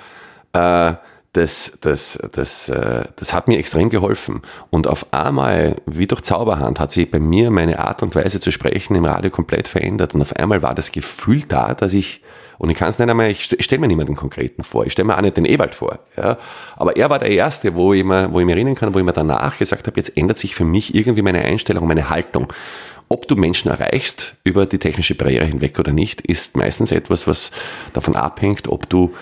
äh, 0.54 0.96
das, 1.34 1.78
das, 1.82 2.18
das, 2.32 2.70
äh, 2.70 3.04
das 3.18 3.34
hat 3.34 3.48
mir 3.48 3.58
extrem 3.58 3.90
geholfen. 3.90 4.42
Und 4.70 4.88
auf 4.88 5.14
einmal, 5.14 5.76
wie 5.86 6.08
durch 6.08 6.22
Zauberhand, 6.22 6.80
hat 6.80 6.92
sich 6.92 7.12
bei 7.12 7.20
mir 7.20 7.52
meine 7.52 7.80
Art 7.80 8.02
und 8.04 8.16
Weise 8.16 8.40
zu 8.40 8.52
sprechen 8.52 8.96
im 8.96 9.06
Radio 9.06 9.30
komplett 9.32 9.68
verändert. 9.68 10.14
Und 10.14 10.22
auf 10.22 10.34
einmal 10.36 10.62
war 10.62 10.74
das 10.74 10.92
Gefühl 10.94 11.42
da, 11.48 11.74
dass 11.74 11.94
ich, 11.94 12.22
und 12.58 12.70
ich 12.70 12.78
kann 12.78 12.90
es 12.90 13.00
nicht 13.00 13.10
einmal, 13.10 13.30
ich 13.30 13.44
stelle 13.44 13.80
mir 13.80 13.88
niemanden 13.88 14.16
konkreten 14.16 14.64
vor, 14.64 14.86
ich 14.86 14.94
stelle 14.94 15.08
mir 15.08 15.18
auch 15.18 15.22
nicht 15.22 15.38
den 15.38 15.46
Ewald 15.46 15.76
vor. 15.76 16.00
Ja. 16.18 16.38
Aber 16.76 16.96
er 16.96 17.10
war 17.10 17.20
der 17.20 17.30
Erste, 17.30 17.76
wo 17.76 17.94
ich, 17.94 18.04
mir, 18.04 18.32
wo 18.32 18.40
ich 18.40 18.46
mir 18.46 18.54
erinnern 18.54 18.76
kann, 18.76 18.94
wo 18.94 19.00
ich 19.00 19.06
mir 19.06 19.14
danach 19.14 19.58
gesagt 19.58 19.88
habe, 19.88 19.98
jetzt 19.98 20.16
ändert 20.18 20.38
sich 20.38 20.56
für 20.56 20.66
mich 20.66 20.96
irgendwie 20.96 21.22
meine 21.22 21.44
Einstellung, 21.44 21.88
meine 21.88 22.10
Haltung. 22.10 22.52
Ob 23.08 23.28
du 23.28 23.36
Menschen 23.36 23.70
erreichst 23.70 24.36
über 24.44 24.66
die 24.66 24.80
technische 24.80 25.16
Barriere 25.16 25.46
hinweg 25.46 25.78
oder 25.78 25.92
nicht, 25.92 26.22
ist 26.22 26.58
meistens 26.58 26.92
etwas, 26.92 27.28
was 27.28 27.52
davon 27.94 28.16
abhängt, 28.16 28.68
ob 28.68 28.90
du, 28.90 29.14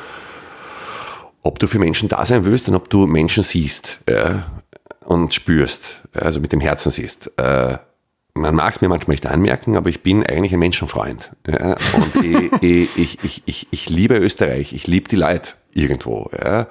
ob 1.41 1.59
du 1.59 1.67
für 1.67 1.79
Menschen 1.79 2.07
da 2.07 2.25
sein 2.25 2.45
willst 2.45 2.69
und 2.69 2.75
ob 2.75 2.89
du 2.89 3.07
Menschen 3.07 3.43
siehst 3.43 3.99
ja, 4.09 4.45
und 5.03 5.33
spürst, 5.33 6.01
also 6.13 6.39
mit 6.39 6.53
dem 6.53 6.61
Herzen 6.61 6.91
siehst. 6.91 7.31
Äh, 7.37 7.77
man 8.35 8.55
mag 8.55 8.73
es 8.73 8.81
mir 8.81 8.89
manchmal 8.89 9.13
nicht 9.13 9.27
anmerken, 9.27 9.77
aber 9.77 9.89
ich 9.89 10.01
bin 10.01 10.25
eigentlich 10.25 10.53
ein 10.53 10.59
Menschenfreund. 10.59 11.31
Ja, 11.47 11.75
und 11.93 12.15
ich, 12.23 12.51
ich, 12.97 13.23
ich, 13.23 13.43
ich, 13.45 13.67
ich 13.69 13.89
liebe 13.89 14.17
Österreich, 14.17 14.73
ich 14.73 14.87
liebe 14.87 15.07
die 15.07 15.15
Leute 15.15 15.53
irgendwo. 15.73 16.29
Ja. 16.43 16.67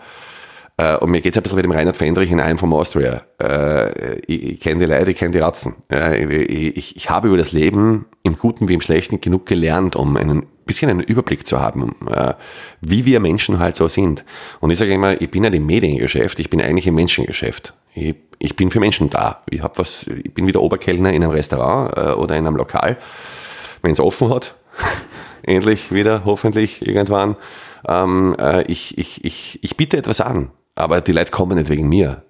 Äh, 0.76 0.96
und 0.96 1.10
mir 1.10 1.20
geht 1.20 1.32
es 1.32 1.38
ein 1.38 1.42
bisschen 1.42 1.58
wie 1.58 1.62
dem 1.62 1.70
Reinhard 1.70 1.96
Fendrich 1.96 2.30
in 2.30 2.40
einem 2.40 2.58
vom 2.58 2.72
Austria. 2.72 3.22
Äh, 3.40 4.18
ich, 4.26 4.52
ich 4.52 4.60
kenne 4.60 4.80
die 4.80 4.92
Leute, 4.92 5.12
ich 5.12 5.16
kenne 5.16 5.32
die 5.32 5.38
Ratzen. 5.38 5.76
Ich, 5.88 6.76
ich, 6.76 6.96
ich 6.96 7.10
habe 7.10 7.28
über 7.28 7.36
das 7.36 7.52
Leben 7.52 8.06
im 8.22 8.36
Guten 8.36 8.68
wie 8.68 8.74
im 8.74 8.80
Schlechten 8.80 9.20
genug 9.20 9.46
gelernt, 9.46 9.94
um 9.94 10.16
ein 10.16 10.46
bisschen 10.64 10.90
einen 10.90 11.00
Überblick 11.00 11.46
zu 11.46 11.60
haben, 11.60 11.94
äh, 12.10 12.34
wie 12.80 13.04
wir 13.04 13.20
Menschen 13.20 13.58
halt 13.58 13.76
so 13.76 13.88
sind. 13.88 14.24
Und 14.60 14.70
ich 14.70 14.78
sage 14.78 14.92
immer, 14.92 15.20
ich 15.20 15.30
bin 15.30 15.44
ja 15.44 15.50
im 15.50 15.66
Mediengeschäft, 15.66 16.38
ich 16.38 16.50
bin 16.50 16.60
eigentlich 16.60 16.86
im 16.86 16.94
Menschengeschäft. 16.94 17.74
Ich, 17.94 18.14
ich 18.38 18.56
bin 18.56 18.70
für 18.70 18.80
Menschen 18.80 19.10
da. 19.10 19.42
Ich, 19.50 19.62
hab 19.62 19.78
was, 19.78 20.06
ich 20.06 20.32
bin 20.34 20.46
wieder 20.46 20.62
Oberkellner 20.62 21.12
in 21.12 21.22
einem 21.22 21.32
Restaurant 21.32 21.96
oder 22.16 22.36
in 22.36 22.46
einem 22.46 22.56
Lokal, 22.56 22.98
wenn 23.82 23.92
es 23.92 24.00
offen 24.00 24.32
hat. 24.32 24.54
Endlich 25.42 25.92
wieder, 25.92 26.24
hoffentlich 26.24 26.86
irgendwann. 26.86 27.36
Ähm, 27.86 28.36
ich, 28.66 28.96
ich, 28.98 29.24
ich, 29.24 29.58
ich 29.62 29.76
biete 29.76 29.96
etwas 29.96 30.20
an. 30.20 30.50
Aber 30.74 31.00
die 31.00 31.12
Leute 31.12 31.30
kommen 31.30 31.58
nicht 31.58 31.68
wegen 31.68 31.88
mir. 31.88 32.22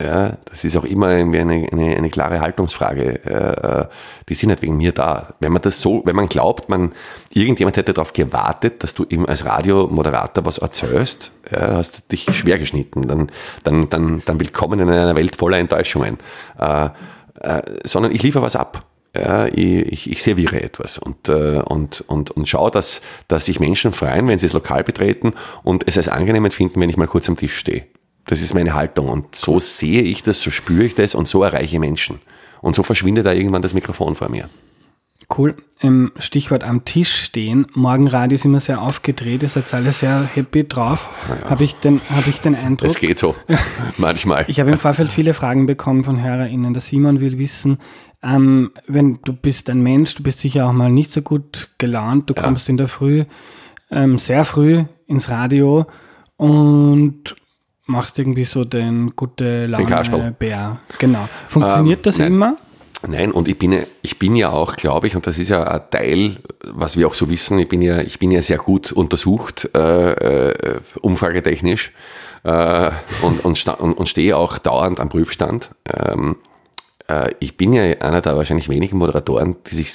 Ja, 0.00 0.36
das 0.44 0.62
ist 0.62 0.76
auch 0.76 0.84
immer 0.84 1.10
irgendwie 1.16 1.38
eine, 1.38 1.66
eine, 1.72 1.96
eine 1.96 2.10
klare 2.10 2.40
Haltungsfrage. 2.40 3.24
Äh, 3.24 3.86
die 4.28 4.34
sind 4.34 4.50
nicht 4.50 4.60
wegen 4.60 4.76
mir 4.76 4.92
da. 4.92 5.34
Wenn 5.40 5.52
man 5.52 5.62
das 5.62 5.80
so, 5.80 6.02
wenn 6.04 6.14
man 6.14 6.28
glaubt, 6.28 6.68
man, 6.68 6.92
irgendjemand 7.32 7.78
hätte 7.78 7.94
darauf 7.94 8.12
gewartet, 8.12 8.84
dass 8.84 8.92
du 8.92 9.06
ihm 9.08 9.24
als 9.24 9.46
Radiomoderator 9.46 10.44
was 10.44 10.58
erzählst, 10.58 11.32
ja, 11.50 11.76
hast 11.76 11.96
du 11.96 12.02
dich 12.10 12.26
schwer 12.36 12.58
geschnitten. 12.58 13.08
Dann, 13.08 13.32
dann, 13.64 13.88
dann, 13.88 14.22
dann 14.26 14.38
willkommen 14.38 14.80
in 14.80 14.90
einer 14.90 15.16
Welt 15.16 15.34
voller 15.34 15.56
Enttäuschungen. 15.56 16.18
Äh, 16.58 16.90
äh, 17.40 17.62
sondern 17.84 18.12
ich 18.12 18.22
liefere 18.22 18.42
was 18.42 18.56
ab. 18.56 18.84
Ja, 19.14 19.46
ich, 19.46 20.10
ich, 20.10 20.22
serviere 20.22 20.60
etwas 20.60 20.98
und, 20.98 21.30
äh, 21.30 21.62
und, 21.64 22.02
und, 22.06 22.32
und 22.32 22.46
schaue, 22.46 22.70
dass, 22.70 23.00
dass 23.28 23.46
sich 23.46 23.60
Menschen 23.60 23.92
freuen, 23.92 24.28
wenn 24.28 24.38
sie 24.38 24.44
das 24.44 24.52
Lokal 24.52 24.84
betreten 24.84 25.32
und 25.62 25.88
es 25.88 25.96
als 25.96 26.08
angenehm 26.08 26.44
empfinden, 26.44 26.82
wenn 26.82 26.90
ich 26.90 26.98
mal 26.98 27.06
kurz 27.06 27.26
am 27.30 27.38
Tisch 27.38 27.56
stehe. 27.56 27.86
Das 28.26 28.42
ist 28.42 28.54
meine 28.54 28.74
Haltung 28.74 29.08
und 29.08 29.34
so 29.34 29.60
sehe 29.60 30.02
ich 30.02 30.22
das, 30.22 30.42
so 30.42 30.50
spüre 30.50 30.84
ich 30.84 30.94
das 30.94 31.14
und 31.14 31.28
so 31.28 31.42
erreiche 31.42 31.76
ich 31.76 31.80
Menschen. 31.80 32.20
Und 32.60 32.74
so 32.74 32.82
verschwindet 32.82 33.26
da 33.26 33.32
irgendwann 33.32 33.62
das 33.62 33.74
Mikrofon 33.74 34.16
vor 34.16 34.28
mir. 34.28 34.48
Cool. 35.36 35.56
Im 35.80 36.12
Stichwort 36.18 36.62
am 36.62 36.84
Tisch 36.84 37.24
stehen. 37.24 37.66
Morgenradio 37.74 38.36
ist 38.36 38.44
immer 38.44 38.60
sehr 38.60 38.80
aufgedreht, 38.80 39.42
ihr 39.42 39.48
seid 39.48 39.72
alle 39.74 39.92
sehr 39.92 40.28
happy 40.34 40.66
drauf. 40.66 41.08
Ja. 41.28 41.50
Habe 41.50 41.64
ich, 41.64 41.74
den, 41.74 42.00
hab 42.10 42.26
ich 42.26 42.40
den 42.40 42.54
Eindruck. 42.54 42.88
Es 42.88 42.98
geht 42.98 43.18
so. 43.18 43.34
Manchmal. 43.96 44.44
Ich 44.48 44.60
habe 44.60 44.70
im 44.70 44.78
Vorfeld 44.78 45.12
viele 45.12 45.34
Fragen 45.34 45.66
bekommen 45.66 46.04
von 46.04 46.22
HörerInnen. 46.22 46.72
Der 46.72 46.80
Simon 46.80 47.20
will 47.20 47.38
wissen, 47.38 47.78
ähm, 48.22 48.70
wenn 48.86 49.20
du 49.24 49.32
bist 49.32 49.68
ein 49.68 49.82
Mensch, 49.82 50.14
du 50.14 50.22
bist 50.22 50.40
sicher 50.40 50.66
auch 50.66 50.72
mal 50.72 50.90
nicht 50.90 51.12
so 51.12 51.22
gut 51.22 51.70
gelaunt, 51.78 52.30
du 52.30 52.34
ja. 52.34 52.42
kommst 52.42 52.68
in 52.68 52.76
der 52.76 52.88
Früh, 52.88 53.24
ähm, 53.90 54.18
sehr 54.18 54.44
früh 54.44 54.84
ins 55.06 55.28
Radio 55.28 55.86
und 56.36 57.36
machst 57.86 58.18
irgendwie 58.18 58.44
so 58.44 58.64
den 58.64 59.14
gute 59.16 59.66
Laune 59.66 60.34
Bär. 60.38 60.78
Genau. 60.98 61.28
Funktioniert 61.48 62.00
ähm, 62.00 62.02
das 62.02 62.18
nein. 62.18 62.28
immer? 62.28 62.56
Nein, 63.06 63.30
und 63.30 63.46
ich 63.46 63.58
bin, 63.58 63.84
ich 64.02 64.18
bin 64.18 64.36
ja 64.36 64.50
auch, 64.50 64.74
glaube 64.76 65.06
ich, 65.06 65.14
und 65.14 65.26
das 65.26 65.38
ist 65.38 65.48
ja 65.48 65.62
ein 65.64 65.82
Teil, 65.90 66.36
was 66.64 66.96
wir 66.96 67.06
auch 67.06 67.14
so 67.14 67.28
wissen, 67.28 67.58
ich 67.58 67.68
bin 67.68 67.82
ja, 67.82 68.00
ich 68.00 68.18
bin 68.18 68.30
ja 68.30 68.42
sehr 68.42 68.58
gut 68.58 68.90
untersucht, 68.90 69.68
äh, 69.74 70.48
äh, 70.48 70.80
umfragetechnisch, 71.02 71.92
äh, 72.42 72.90
und, 73.22 73.44
und, 73.44 73.68
und, 73.68 73.92
und 73.92 74.08
stehe 74.08 74.36
auch 74.36 74.58
dauernd 74.58 74.98
am 74.98 75.08
Prüfstand. 75.08 75.70
Ähm, 75.92 76.36
äh, 77.08 77.32
ich 77.38 77.56
bin 77.56 77.72
ja 77.72 77.82
einer 77.82 78.22
der 78.22 78.36
wahrscheinlich 78.36 78.68
wenigen 78.68 78.98
Moderatoren, 78.98 79.56
die 79.70 79.74
sich 79.74 79.92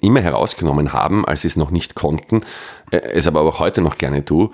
immer 0.00 0.20
herausgenommen 0.20 0.92
haben, 0.92 1.24
als 1.24 1.42
sie 1.42 1.48
es 1.48 1.56
noch 1.56 1.70
nicht 1.70 1.94
konnten, 1.94 2.42
äh, 2.90 2.98
es 2.98 3.26
aber 3.26 3.40
auch 3.40 3.58
heute 3.58 3.80
noch 3.82 3.98
gerne 3.98 4.24
tue, 4.24 4.50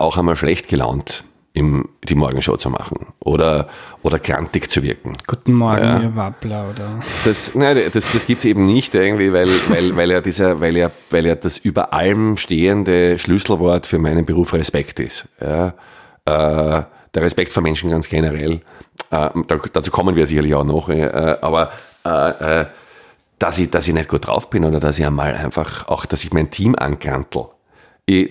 auch 0.00 0.16
einmal 0.16 0.34
schlecht 0.34 0.66
gelaunt 0.66 1.22
im, 1.58 1.88
die 2.04 2.14
Morgenshow 2.14 2.56
zu 2.56 2.70
machen 2.70 3.06
oder, 3.20 3.68
oder 4.02 4.18
grantig 4.18 4.70
zu 4.70 4.82
wirken. 4.82 5.16
Guten 5.26 5.54
Morgen, 5.54 5.82
ja. 5.82 6.00
ihr 6.00 6.16
Wappler, 6.16 6.70
oder? 6.70 7.00
Das, 7.24 7.54
nein, 7.54 7.76
das, 7.92 8.12
das 8.12 8.26
gibt 8.26 8.40
es 8.40 8.44
eben 8.44 8.64
nicht 8.64 8.94
irgendwie, 8.94 9.32
weil, 9.32 9.48
weil, 9.68 9.96
weil, 9.96 10.10
ja 10.10 10.20
dieser, 10.20 10.60
weil, 10.60 10.76
ja, 10.76 10.90
weil 11.10 11.26
ja 11.26 11.34
das 11.34 11.58
über 11.58 11.92
allem 11.92 12.36
stehende 12.36 13.18
Schlüsselwort 13.18 13.86
für 13.86 13.98
meinen 13.98 14.24
Beruf 14.24 14.52
Respekt 14.54 15.00
ist. 15.00 15.28
Ja? 15.40 15.74
Äh, 16.24 16.82
der 17.14 17.22
Respekt 17.22 17.52
vor 17.52 17.62
Menschen 17.62 17.90
ganz 17.90 18.08
generell. 18.08 18.60
Äh, 19.10 19.30
dazu 19.72 19.90
kommen 19.90 20.14
wir 20.14 20.26
sicherlich 20.26 20.54
auch 20.54 20.64
noch. 20.64 20.88
Äh, 20.88 21.38
aber 21.40 21.72
äh, 22.04 22.60
äh, 22.60 22.66
dass, 23.38 23.58
ich, 23.58 23.70
dass 23.70 23.86
ich 23.86 23.94
nicht 23.94 24.08
gut 24.08 24.26
drauf 24.26 24.50
bin 24.50 24.64
oder 24.64 24.80
dass 24.80 24.98
ich 24.98 25.06
einmal 25.06 25.34
einfach 25.34 25.88
auch, 25.88 26.04
dass 26.04 26.24
ich 26.24 26.32
mein 26.32 26.50
Team 26.50 26.74
angrantel. 26.74 27.46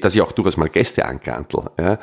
dass 0.01 0.15
ich 0.15 0.21
auch 0.21 0.31
durchaus 0.31 0.57
mal 0.57 0.69
Gäste 0.69 1.05
ankantel. 1.05 1.65
Ja. 1.79 1.99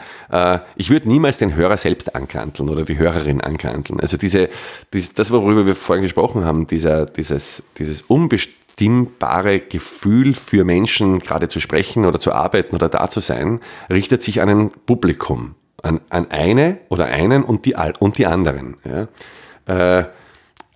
Äh, 0.55 0.61
ich 0.77 0.91
würde 0.91 1.09
niemals 1.09 1.39
den 1.39 1.55
Hörer 1.55 1.77
selbst 1.77 2.15
ankanteln 2.15 2.69
oder 2.69 2.85
die 2.85 2.99
Hörerin 2.99 3.41
ankanteln. 3.41 4.01
Also 4.01 4.17
diese, 4.17 4.49
das, 4.91 5.31
worüber 5.31 5.67
wir 5.67 5.77
vorhin 5.77 6.05
gesprochen 6.05 6.45
haben, 6.45 6.67
dieser, 6.67 7.07
dieses, 7.07 7.65
dieses 7.79 8.03
unbestimmbare 8.03 9.61
Gefühl 9.61 10.35
für 10.35 10.65
Menschen 10.65 11.19
gerade 11.21 11.49
zu 11.49 11.61
sprechen 11.61 12.07
oder 12.07 12.21
zu 12.21 12.33
arbeiten 12.33 12.75
oder 12.75 12.89
da 12.89 13.11
zu 13.11 13.21
sein, 13.21 13.61
richtet 13.91 14.23
sich 14.23 14.41
an 14.41 14.49
ein 14.49 14.71
Publikum, 14.87 15.57
an, 15.83 16.01
an 16.11 16.31
eine 16.31 16.79
oder 16.89 17.07
einen 17.07 17.43
und 17.43 17.67
die, 17.67 17.75
und 17.99 18.19
die 18.19 18.27
anderen. 18.27 18.77
Ja. 18.85 19.99
Äh, 19.99 20.05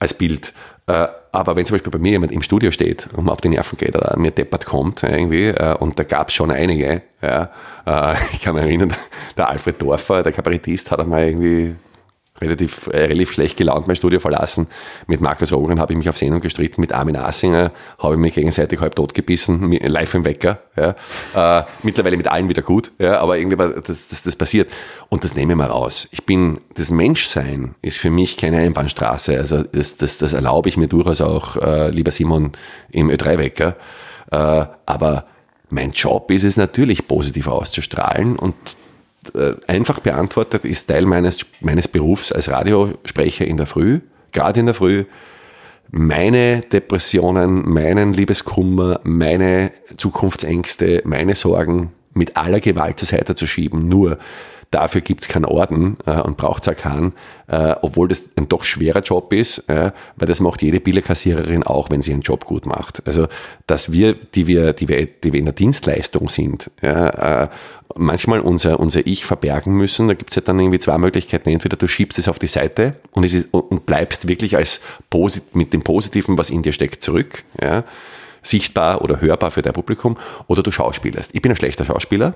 als 0.00 0.14
Bild. 0.14 0.52
Äh, 0.88 1.06
aber 1.32 1.54
wenn 1.54 1.66
zum 1.66 1.74
Beispiel 1.74 1.92
bei 1.92 1.98
mir 1.98 2.12
jemand 2.12 2.32
im 2.32 2.40
Studio 2.40 2.70
steht 2.70 3.08
und 3.14 3.26
mir 3.26 3.32
auf 3.32 3.42
die 3.42 3.50
Nerven 3.50 3.76
geht 3.76 3.94
oder 3.94 4.18
mir 4.18 4.30
deppert 4.30 4.64
kommt 4.64 5.02
irgendwie, 5.02 5.48
äh, 5.48 5.76
und 5.76 5.98
da 5.98 6.04
gab 6.04 6.28
es 6.28 6.34
schon 6.34 6.50
einige, 6.50 7.02
ja, 7.20 7.50
äh, 7.86 8.16
ich 8.32 8.40
kann 8.40 8.54
mich 8.54 8.64
erinnern, 8.64 8.94
der 9.36 9.50
Alfred 9.50 9.80
Dorfer, 9.80 10.22
der 10.22 10.32
Kabarettist, 10.32 10.90
hat 10.90 11.00
einmal 11.00 11.28
irgendwie 11.28 11.76
relativ, 12.40 12.88
äh, 12.88 13.04
relativ 13.04 13.32
schlecht 13.32 13.56
gelaunt 13.56 13.86
mein 13.86 13.96
Studio 13.96 14.20
verlassen. 14.20 14.68
Mit 15.06 15.20
Markus 15.20 15.52
Rogren 15.52 15.80
habe 15.80 15.92
ich 15.92 15.98
mich 15.98 16.08
auf 16.08 16.18
Sendung 16.18 16.40
gestritten, 16.40 16.80
mit 16.80 16.92
Armin 16.92 17.16
Assinger 17.16 17.72
habe 17.98 18.14
ich 18.14 18.20
mich 18.20 18.34
gegenseitig 18.34 18.80
halb 18.80 18.94
tot 18.94 19.14
gebissen, 19.14 19.72
live 19.72 20.14
im 20.14 20.24
Wecker. 20.24 20.60
Ja. 20.76 21.60
Äh, 21.60 21.64
mittlerweile 21.82 22.16
mit 22.16 22.28
allen 22.28 22.48
wieder 22.48 22.62
gut, 22.62 22.92
ja, 22.98 23.20
aber 23.20 23.38
irgendwie 23.38 23.56
das, 23.56 24.08
das, 24.08 24.22
das 24.22 24.36
passiert. 24.36 24.70
Und 25.08 25.24
das 25.24 25.34
nehme 25.34 25.52
ich 25.52 25.56
mal 25.56 25.66
raus. 25.66 26.08
Ich 26.10 26.24
bin, 26.24 26.60
das 26.74 26.90
Menschsein 26.90 27.74
ist 27.82 27.98
für 27.98 28.10
mich 28.10 28.36
keine 28.36 28.58
Einbahnstraße. 28.58 29.38
Also 29.38 29.62
das, 29.62 29.96
das, 29.96 30.18
das 30.18 30.32
erlaube 30.32 30.68
ich 30.68 30.76
mir 30.76 30.88
durchaus 30.88 31.20
auch, 31.20 31.56
äh, 31.56 31.90
lieber 31.90 32.10
Simon, 32.10 32.52
im 32.90 33.10
Ö3-Wecker. 33.10 33.76
Äh, 34.30 34.66
aber 34.86 35.24
mein 35.70 35.92
Job 35.92 36.30
ist 36.30 36.44
es 36.44 36.56
natürlich, 36.56 37.06
positiv 37.08 37.46
auszustrahlen 37.46 38.36
und 38.36 38.54
äh, 39.34 39.54
einfach 39.66 40.00
beantwortet, 40.00 40.64
ist 40.64 40.88
Teil 40.88 41.06
meines, 41.06 41.46
meines 41.60 41.88
Berufs 41.88 42.32
als 42.32 42.50
Radiosprecher 42.50 43.46
in 43.46 43.56
der 43.56 43.66
Früh, 43.66 44.00
gerade 44.32 44.60
in 44.60 44.66
der 44.66 44.74
Früh, 44.74 45.04
meine 45.90 46.60
Depressionen, 46.60 47.68
meinen 47.68 48.12
Liebeskummer, 48.12 49.00
meine 49.04 49.72
Zukunftsängste, 49.96 51.02
meine 51.04 51.34
Sorgen 51.34 51.92
mit 52.18 52.36
aller 52.36 52.60
Gewalt 52.60 52.98
zur 52.98 53.08
Seite 53.08 53.34
zu 53.34 53.46
schieben. 53.46 53.88
Nur 53.88 54.18
Dafür 54.70 55.00
gibt 55.00 55.22
es 55.22 55.28
keinen 55.28 55.46
Orden 55.46 55.96
äh, 56.04 56.20
und 56.20 56.36
braucht 56.36 56.62
es 56.62 56.68
auch 56.68 56.76
keinen, 56.76 57.14
äh, 57.46 57.74
obwohl 57.80 58.06
das 58.06 58.24
ein 58.36 58.48
doch 58.48 58.64
schwerer 58.64 59.00
Job 59.00 59.32
ist, 59.32 59.66
äh, 59.70 59.92
weil 60.16 60.28
das 60.28 60.40
macht 60.40 60.60
jede 60.60 60.78
Billerkassiererin 60.78 61.62
auch, 61.62 61.88
wenn 61.90 62.02
sie 62.02 62.10
ihren 62.10 62.20
Job 62.20 62.44
gut 62.44 62.66
macht. 62.66 63.06
Also, 63.06 63.28
dass 63.66 63.92
wir, 63.92 64.12
die 64.12 64.46
wir, 64.46 64.74
die 64.74 64.88
wir, 64.88 65.06
die 65.06 65.32
wir 65.32 65.40
in 65.40 65.46
der 65.46 65.54
Dienstleistung 65.54 66.28
sind, 66.28 66.70
ja, 66.82 67.44
äh, 67.44 67.48
manchmal 67.96 68.40
unser, 68.40 68.78
unser 68.78 69.06
Ich 69.06 69.24
verbergen 69.24 69.72
müssen. 69.72 70.08
Da 70.08 70.14
gibt 70.14 70.30
es 70.30 70.36
ja 70.36 70.42
dann 70.42 70.60
irgendwie 70.60 70.78
zwei 70.78 70.98
Möglichkeiten. 70.98 71.48
Entweder 71.48 71.78
du 71.78 71.88
schiebst 71.88 72.18
es 72.18 72.28
auf 72.28 72.38
die 72.38 72.46
Seite 72.46 72.92
und, 73.12 73.24
es 73.24 73.32
ist, 73.32 73.54
und 73.54 73.86
bleibst 73.86 74.28
wirklich 74.28 74.56
als 74.56 74.82
mit 75.54 75.72
dem 75.72 75.80
Positiven, 75.80 76.36
was 76.36 76.50
in 76.50 76.62
dir 76.62 76.74
steckt, 76.74 77.02
zurück. 77.02 77.44
Ja, 77.62 77.84
sichtbar 78.48 79.02
oder 79.02 79.20
hörbar 79.20 79.50
für 79.50 79.62
dein 79.62 79.72
Publikum. 79.72 80.16
Oder 80.46 80.62
du 80.62 80.70
schauspielerst. 80.70 81.30
Ich 81.34 81.42
bin 81.42 81.52
ein 81.52 81.56
schlechter 81.56 81.84
Schauspieler 81.84 82.34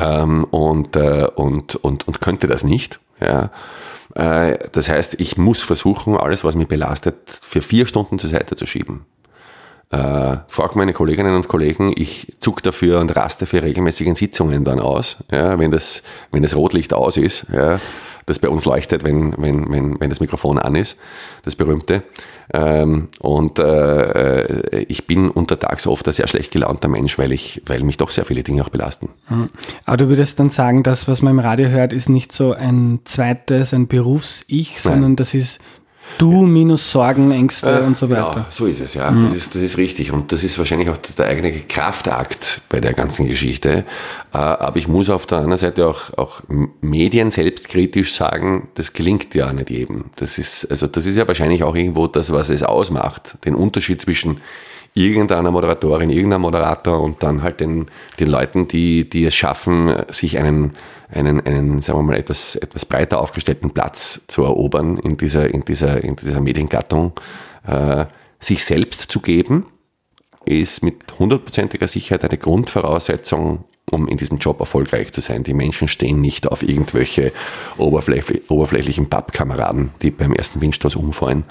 ähm, 0.00 0.44
und, 0.44 0.96
äh, 0.96 1.28
und, 1.34 1.76
und, 1.76 2.06
und 2.06 2.20
könnte 2.20 2.46
das 2.46 2.64
nicht. 2.64 3.00
Ja. 3.20 3.50
Äh, 4.14 4.58
das 4.72 4.88
heißt, 4.88 5.20
ich 5.20 5.36
muss 5.36 5.62
versuchen, 5.62 6.16
alles, 6.16 6.44
was 6.44 6.54
mich 6.54 6.68
belastet, 6.68 7.16
für 7.26 7.62
vier 7.62 7.86
Stunden 7.86 8.18
zur 8.18 8.30
Seite 8.30 8.56
zu 8.56 8.66
schieben. 8.66 9.06
Äh, 9.90 10.38
frag 10.48 10.74
meine 10.74 10.92
Kolleginnen 10.92 11.36
und 11.36 11.46
Kollegen, 11.46 11.92
ich 11.96 12.34
zuck 12.40 12.60
dafür 12.62 12.98
und 12.98 13.14
raste 13.14 13.46
für 13.46 13.62
regelmäßigen 13.62 14.16
Sitzungen 14.16 14.64
dann 14.64 14.80
aus, 14.80 15.18
ja, 15.30 15.60
wenn, 15.60 15.70
das, 15.70 16.02
wenn 16.32 16.42
das 16.42 16.56
Rotlicht 16.56 16.92
aus 16.92 17.16
ist. 17.16 17.46
Ja 17.52 17.78
das 18.26 18.40
bei 18.40 18.48
uns 18.48 18.64
leuchtet, 18.64 19.04
wenn, 19.04 19.34
wenn, 19.38 19.70
wenn, 19.70 20.00
wenn 20.00 20.10
das 20.10 20.20
Mikrofon 20.20 20.58
an 20.58 20.74
ist, 20.74 21.00
das 21.44 21.54
berühmte. 21.54 22.02
Ähm, 22.52 23.08
und 23.20 23.58
äh, 23.58 24.40
äh, 24.42 24.86
ich 24.88 25.06
bin 25.06 25.30
untertags 25.30 25.86
oft 25.86 26.06
ein 26.06 26.12
sehr 26.12 26.28
schlecht 26.28 26.52
gelaunter 26.52 26.88
Mensch, 26.88 27.18
weil, 27.18 27.32
ich, 27.32 27.62
weil 27.66 27.82
mich 27.82 27.96
doch 27.96 28.10
sehr 28.10 28.24
viele 28.24 28.42
Dinge 28.42 28.62
auch 28.62 28.68
belasten. 28.68 29.08
Mhm. 29.28 29.50
Aber 29.84 29.96
du 29.96 30.08
würdest 30.08 30.38
dann 30.40 30.50
sagen, 30.50 30.82
das, 30.82 31.06
was 31.08 31.22
man 31.22 31.34
im 31.34 31.38
Radio 31.40 31.68
hört, 31.68 31.92
ist 31.92 32.08
nicht 32.08 32.32
so 32.32 32.52
ein 32.52 33.00
zweites, 33.04 33.72
ein 33.72 33.86
Berufs-Ich, 33.86 34.80
sondern 34.80 35.16
das 35.16 35.32
ist 35.32 35.58
Du 36.18 36.42
minus 36.46 36.90
Sorgen, 36.90 37.30
Ängste 37.30 37.80
äh, 37.80 37.86
und 37.86 37.96
so 37.96 38.08
weiter. 38.08 38.30
Genau, 38.32 38.46
so 38.48 38.66
ist 38.66 38.80
es, 38.80 38.94
ja. 38.94 39.10
Mhm. 39.10 39.24
Das, 39.24 39.34
ist, 39.34 39.54
das 39.54 39.62
ist 39.62 39.78
richtig. 39.78 40.12
Und 40.12 40.32
das 40.32 40.44
ist 40.44 40.58
wahrscheinlich 40.58 40.88
auch 40.88 40.96
der 40.96 41.26
eigene 41.26 41.52
Kraftakt 41.52 42.62
bei 42.68 42.80
der 42.80 42.94
ganzen 42.94 43.26
Geschichte. 43.26 43.84
Äh, 44.32 44.38
aber 44.38 44.76
ich 44.76 44.88
muss 44.88 45.10
auf 45.10 45.26
der 45.26 45.38
anderen 45.38 45.58
Seite 45.58 45.86
auch, 45.86 46.16
auch 46.16 46.42
Medien 46.80 47.30
selbstkritisch 47.30 48.14
sagen, 48.14 48.68
das 48.74 48.92
gelingt 48.92 49.34
ja 49.34 49.52
nicht 49.52 49.70
jedem. 49.70 50.06
Das 50.16 50.38
ist, 50.38 50.70
also 50.70 50.86
das 50.86 51.06
ist 51.06 51.16
ja 51.16 51.26
wahrscheinlich 51.28 51.62
auch 51.62 51.74
irgendwo 51.74 52.06
das, 52.06 52.32
was 52.32 52.50
es 52.50 52.62
ausmacht. 52.62 53.36
Den 53.44 53.54
Unterschied 53.54 54.00
zwischen 54.00 54.40
irgendeiner 54.96 55.50
Moderatorin, 55.50 56.08
irgendeiner 56.08 56.38
Moderator 56.38 57.02
und 57.02 57.22
dann 57.22 57.42
halt 57.42 57.60
den, 57.60 57.86
den 58.18 58.28
Leuten, 58.28 58.66
die, 58.66 59.08
die 59.08 59.26
es 59.26 59.34
schaffen, 59.34 59.94
sich 60.08 60.38
einen, 60.38 60.72
einen, 61.08 61.40
einen, 61.40 61.80
sagen 61.80 61.98
wir 62.00 62.02
mal, 62.02 62.16
etwas, 62.16 62.56
etwas 62.56 62.84
breiter 62.84 63.20
aufgestellten 63.20 63.70
Platz 63.70 64.22
zu 64.26 64.44
erobern 64.44 64.98
in 64.98 65.16
dieser, 65.16 65.52
in 65.52 65.64
dieser, 65.64 66.02
in 66.02 66.16
dieser 66.16 66.40
Mediengattung, 66.40 67.12
äh, 67.66 68.06
sich 68.40 68.64
selbst 68.64 69.02
zu 69.10 69.20
geben, 69.20 69.66
ist 70.44 70.82
mit 70.82 71.18
hundertprozentiger 71.18 71.88
Sicherheit 71.88 72.24
eine 72.24 72.38
Grundvoraussetzung, 72.38 73.64
um 73.90 74.08
in 74.08 74.16
diesem 74.16 74.38
Job 74.38 74.60
erfolgreich 74.60 75.12
zu 75.12 75.20
sein. 75.20 75.44
Die 75.44 75.54
Menschen 75.54 75.88
stehen 75.88 76.20
nicht 76.20 76.48
auf 76.48 76.62
irgendwelche 76.62 77.32
oberflächlich, 77.78 78.50
oberflächlichen 78.50 79.08
Pappkameraden, 79.08 79.90
die 80.02 80.10
beim 80.10 80.32
ersten 80.32 80.60
Windstoß 80.60 80.96
umfallen 80.96 81.44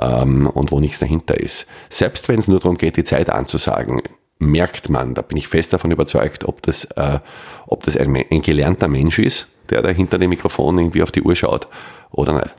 ähm, 0.00 0.46
und 0.46 0.72
wo 0.72 0.80
nichts 0.80 0.98
dahinter 0.98 1.38
ist. 1.38 1.66
Selbst 1.88 2.28
wenn 2.28 2.38
es 2.38 2.48
nur 2.48 2.60
darum 2.60 2.78
geht, 2.78 2.96
die 2.96 3.04
Zeit 3.04 3.30
anzusagen, 3.30 4.02
merkt 4.40 4.88
man, 4.88 5.14
da 5.14 5.22
bin 5.22 5.36
ich 5.36 5.46
fest 5.46 5.72
davon 5.72 5.90
überzeugt, 5.90 6.44
ob 6.44 6.62
das, 6.62 6.84
äh, 6.96 7.20
ob 7.66 7.84
das 7.84 7.96
ein, 7.96 8.16
ein 8.16 8.42
gelernter 8.42 8.88
Mensch 8.88 9.18
ist, 9.18 9.48
der 9.68 9.82
da 9.82 9.90
hinter 9.90 10.18
dem 10.18 10.30
Mikrofon 10.30 10.78
irgendwie 10.78 11.02
auf 11.02 11.12
die 11.12 11.22
Uhr 11.22 11.36
schaut 11.36 11.68
oder 12.10 12.32
nicht. 12.32 12.54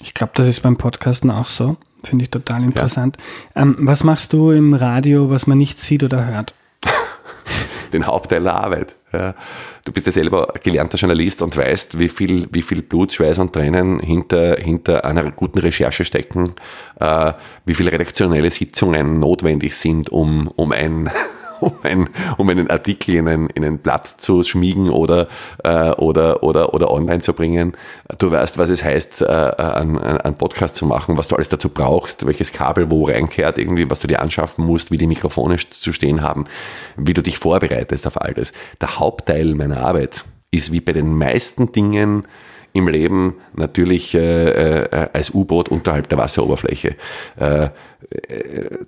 Ich 0.00 0.14
glaube, 0.14 0.32
das 0.36 0.46
ist 0.46 0.60
beim 0.60 0.76
Podcasten 0.76 1.30
auch 1.30 1.46
so. 1.46 1.76
Finde 2.04 2.24
ich 2.24 2.30
total 2.30 2.62
interessant. 2.62 3.16
Ja. 3.56 3.62
Ähm, 3.62 3.76
was 3.80 4.04
machst 4.04 4.32
du 4.32 4.52
im 4.52 4.74
Radio, 4.74 5.30
was 5.30 5.48
man 5.48 5.58
nicht 5.58 5.80
sieht 5.80 6.04
oder 6.04 6.26
hört? 6.26 6.54
Den 7.92 8.06
Hauptteil 8.06 8.42
der 8.42 8.54
Arbeit. 8.54 8.94
Ja. 9.12 9.34
Du 9.84 9.92
bist 9.92 10.06
ja 10.06 10.12
selber 10.12 10.48
gelernter 10.62 10.98
Journalist 10.98 11.40
und 11.40 11.56
weißt, 11.56 11.98
wie 11.98 12.08
viel, 12.08 12.46
wie 12.52 12.62
viel 12.62 12.82
Blut, 12.82 13.12
Schweiß 13.12 13.38
und 13.38 13.52
Tränen 13.52 14.00
hinter, 14.00 14.56
hinter 14.56 15.04
einer 15.04 15.30
guten 15.30 15.58
Recherche 15.58 16.04
stecken, 16.04 16.54
äh, 17.00 17.32
wie 17.64 17.74
viele 17.74 17.92
redaktionelle 17.92 18.50
Sitzungen 18.50 19.18
notwendig 19.18 19.76
sind, 19.76 20.10
um, 20.10 20.48
um 20.56 20.72
ein 20.72 21.10
um, 21.60 21.72
ein, 21.82 22.08
um 22.36 22.48
einen 22.48 22.70
Artikel 22.70 23.16
in 23.16 23.28
ein, 23.28 23.46
in 23.48 23.64
ein 23.64 23.78
Blatt 23.78 24.06
zu 24.18 24.42
schmiegen 24.42 24.90
oder, 24.90 25.28
äh, 25.64 25.90
oder, 25.92 26.42
oder, 26.42 26.74
oder 26.74 26.90
online 26.90 27.20
zu 27.20 27.32
bringen. 27.32 27.72
Du 28.18 28.30
weißt, 28.30 28.58
was 28.58 28.70
es 28.70 28.84
heißt, 28.84 29.22
äh, 29.22 29.26
einen, 29.26 29.98
einen 29.98 30.36
Podcast 30.36 30.76
zu 30.76 30.86
machen, 30.86 31.16
was 31.16 31.28
du 31.28 31.36
alles 31.36 31.48
dazu 31.48 31.68
brauchst, 31.68 32.26
welches 32.26 32.52
Kabel 32.52 32.90
wo 32.90 33.04
reinkehrt, 33.04 33.58
irgendwie, 33.58 33.88
was 33.90 34.00
du 34.00 34.06
dir 34.06 34.20
anschaffen 34.20 34.64
musst, 34.64 34.90
wie 34.90 34.98
die 34.98 35.06
Mikrofone 35.06 35.56
zu 35.56 35.92
stehen 35.92 36.22
haben, 36.22 36.44
wie 36.96 37.14
du 37.14 37.22
dich 37.22 37.38
vorbereitest 37.38 38.06
auf 38.06 38.20
all 38.20 38.34
das. 38.34 38.52
Der 38.80 38.98
Hauptteil 38.98 39.54
meiner 39.54 39.78
Arbeit 39.78 40.24
ist 40.50 40.72
wie 40.72 40.80
bei 40.80 40.92
den 40.92 41.14
meisten 41.14 41.72
Dingen, 41.72 42.24
im 42.78 42.88
Leben 42.88 43.34
natürlich 43.54 44.14
äh, 44.14 44.82
äh, 44.84 45.08
als 45.12 45.34
U-Boot 45.34 45.68
unterhalb 45.68 46.08
der 46.08 46.18
Wasseroberfläche. 46.18 46.96
Äh, 47.36 47.68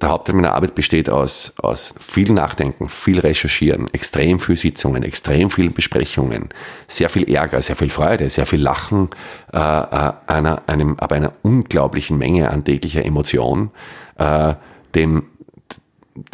der 0.00 0.09
Hauptteil 0.09 0.37
meiner 0.37 0.55
Arbeit 0.55 0.74
besteht 0.74 1.11
aus, 1.11 1.55
aus 1.59 1.94
viel 1.98 2.33
Nachdenken, 2.33 2.88
viel 2.88 3.18
Recherchieren, 3.18 3.92
extrem 3.92 4.38
viel 4.38 4.57
Sitzungen, 4.57 5.03
extrem 5.03 5.50
vielen 5.50 5.72
Besprechungen, 5.72 6.48
sehr 6.87 7.09
viel 7.09 7.29
Ärger, 7.31 7.61
sehr 7.61 7.76
viel 7.76 7.90
Freude, 7.90 8.31
sehr 8.31 8.46
viel 8.46 8.62
Lachen, 8.62 9.11
äh, 9.53 9.59
äh, 9.59 10.12
einer, 10.26 10.62
einem, 10.68 10.96
aber 10.98 11.16
einer 11.16 11.33
unglaublichen 11.42 12.18
Menge 12.18 12.50
an 12.50 12.64
täglicher 12.64 13.05
Emotion, 13.05 13.70
äh, 14.18 14.55
dem, 14.94 15.24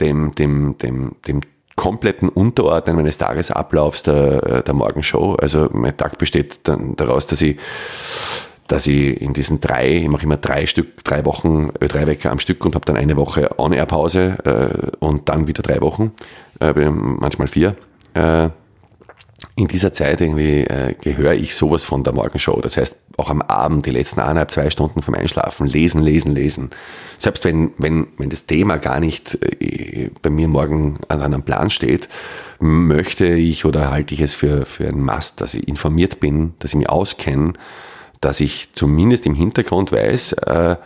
dem, 0.01 0.35
dem, 0.35 0.77
dem, 0.79 1.17
dem 1.27 1.41
kompletten 1.77 2.29
Unterordnen 2.29 2.97
meines 2.97 3.19
Tagesablaufs 3.19 4.03
der, 4.03 4.63
der 4.63 4.75
Morgenshow. 4.75 5.35
Also 5.35 5.69
mein 5.73 5.97
Tag 5.97 6.19
besteht 6.19 6.61
dann 6.65 6.97
daraus, 6.97 7.27
dass 7.27 7.43
ich 7.43 7.59
dass 8.69 8.87
ich 8.87 9.21
in 9.21 9.33
diesen 9.33 9.61
drei, 9.61 9.97
ich 9.99 10.09
mache 10.09 10.25
immer 10.25 10.39
drei 10.39 10.67
Stück, 10.67 11.05
drei 11.05 11.25
Wochen, 11.25 11.71
äh, 11.81 11.87
drei 11.87 12.07
Wecker 12.07 12.31
am 12.33 12.39
Stück 12.39 12.65
und 12.65 12.75
habe 12.75 12.85
dann 12.85 12.97
eine 12.97 13.17
Woche 13.17 13.59
On-Air-Pause 13.59 14.39
äh, 14.45 14.97
und 14.99 15.29
dann 15.29 15.47
wieder 15.47 15.63
drei 15.63 15.81
Wochen, 15.81 16.13
äh, 16.61 16.73
manchmal 16.91 17.49
vier. 17.49 17.77
Äh, 18.15 18.49
in 19.55 19.69
dieser 19.69 19.93
Zeit 19.93 20.21
irgendwie 20.21 20.63
äh, 20.63 20.95
gehöre 21.01 21.35
ich 21.35 21.55
sowas 21.55 21.85
von 21.85 22.03
der 22.05 22.13
Morgenshow. 22.13 22.61
Das 22.61 22.77
heißt, 22.77 22.97
auch 23.27 23.31
am 23.31 23.43
Abend, 23.43 23.87
die 23.87 23.91
letzten 23.91 24.21
eineinhalb, 24.21 24.51
zwei 24.51 24.71
Stunden 24.71 25.03
vom 25.03 25.15
Einschlafen, 25.15 25.67
lesen, 25.67 26.03
lesen, 26.03 26.35
lesen. 26.35 26.71
Selbst 27.19 27.45
wenn, 27.45 27.73
wenn, 27.79 28.09
wenn 28.19 28.31
das 28.31 28.47
Thema 28.47 28.79
gar 28.79 29.01
nicht 29.01 29.39
äh, 29.61 30.11
bei 30.23 30.31
mir 30.31 30.49
morgen 30.49 30.99
an 31.09 31.23
einem 31.23 31.43
Plan 31.43 31.71
steht, 31.71 32.09
möchte 32.59 33.27
ich 33.27 33.65
oder 33.65 33.91
halte 33.91 34.15
ich 34.15 34.21
es 34.21 34.35
für, 34.35 34.65
für 34.65 34.89
ein 34.89 35.01
Must, 35.03 35.41
dass 35.41 35.55
ich 35.55 35.69
informiert 35.69 36.21
bin, 36.21 36.55
dass 36.61 36.71
ich 36.71 36.77
mich 36.77 36.89
auskenne, 36.89 37.53
dass 38.21 38.41
ich 38.41 38.73
zumindest 38.73 39.27
im 39.27 39.35
Hintergrund 39.35 39.93
weiß, 39.93 40.33
äh, 40.35 40.77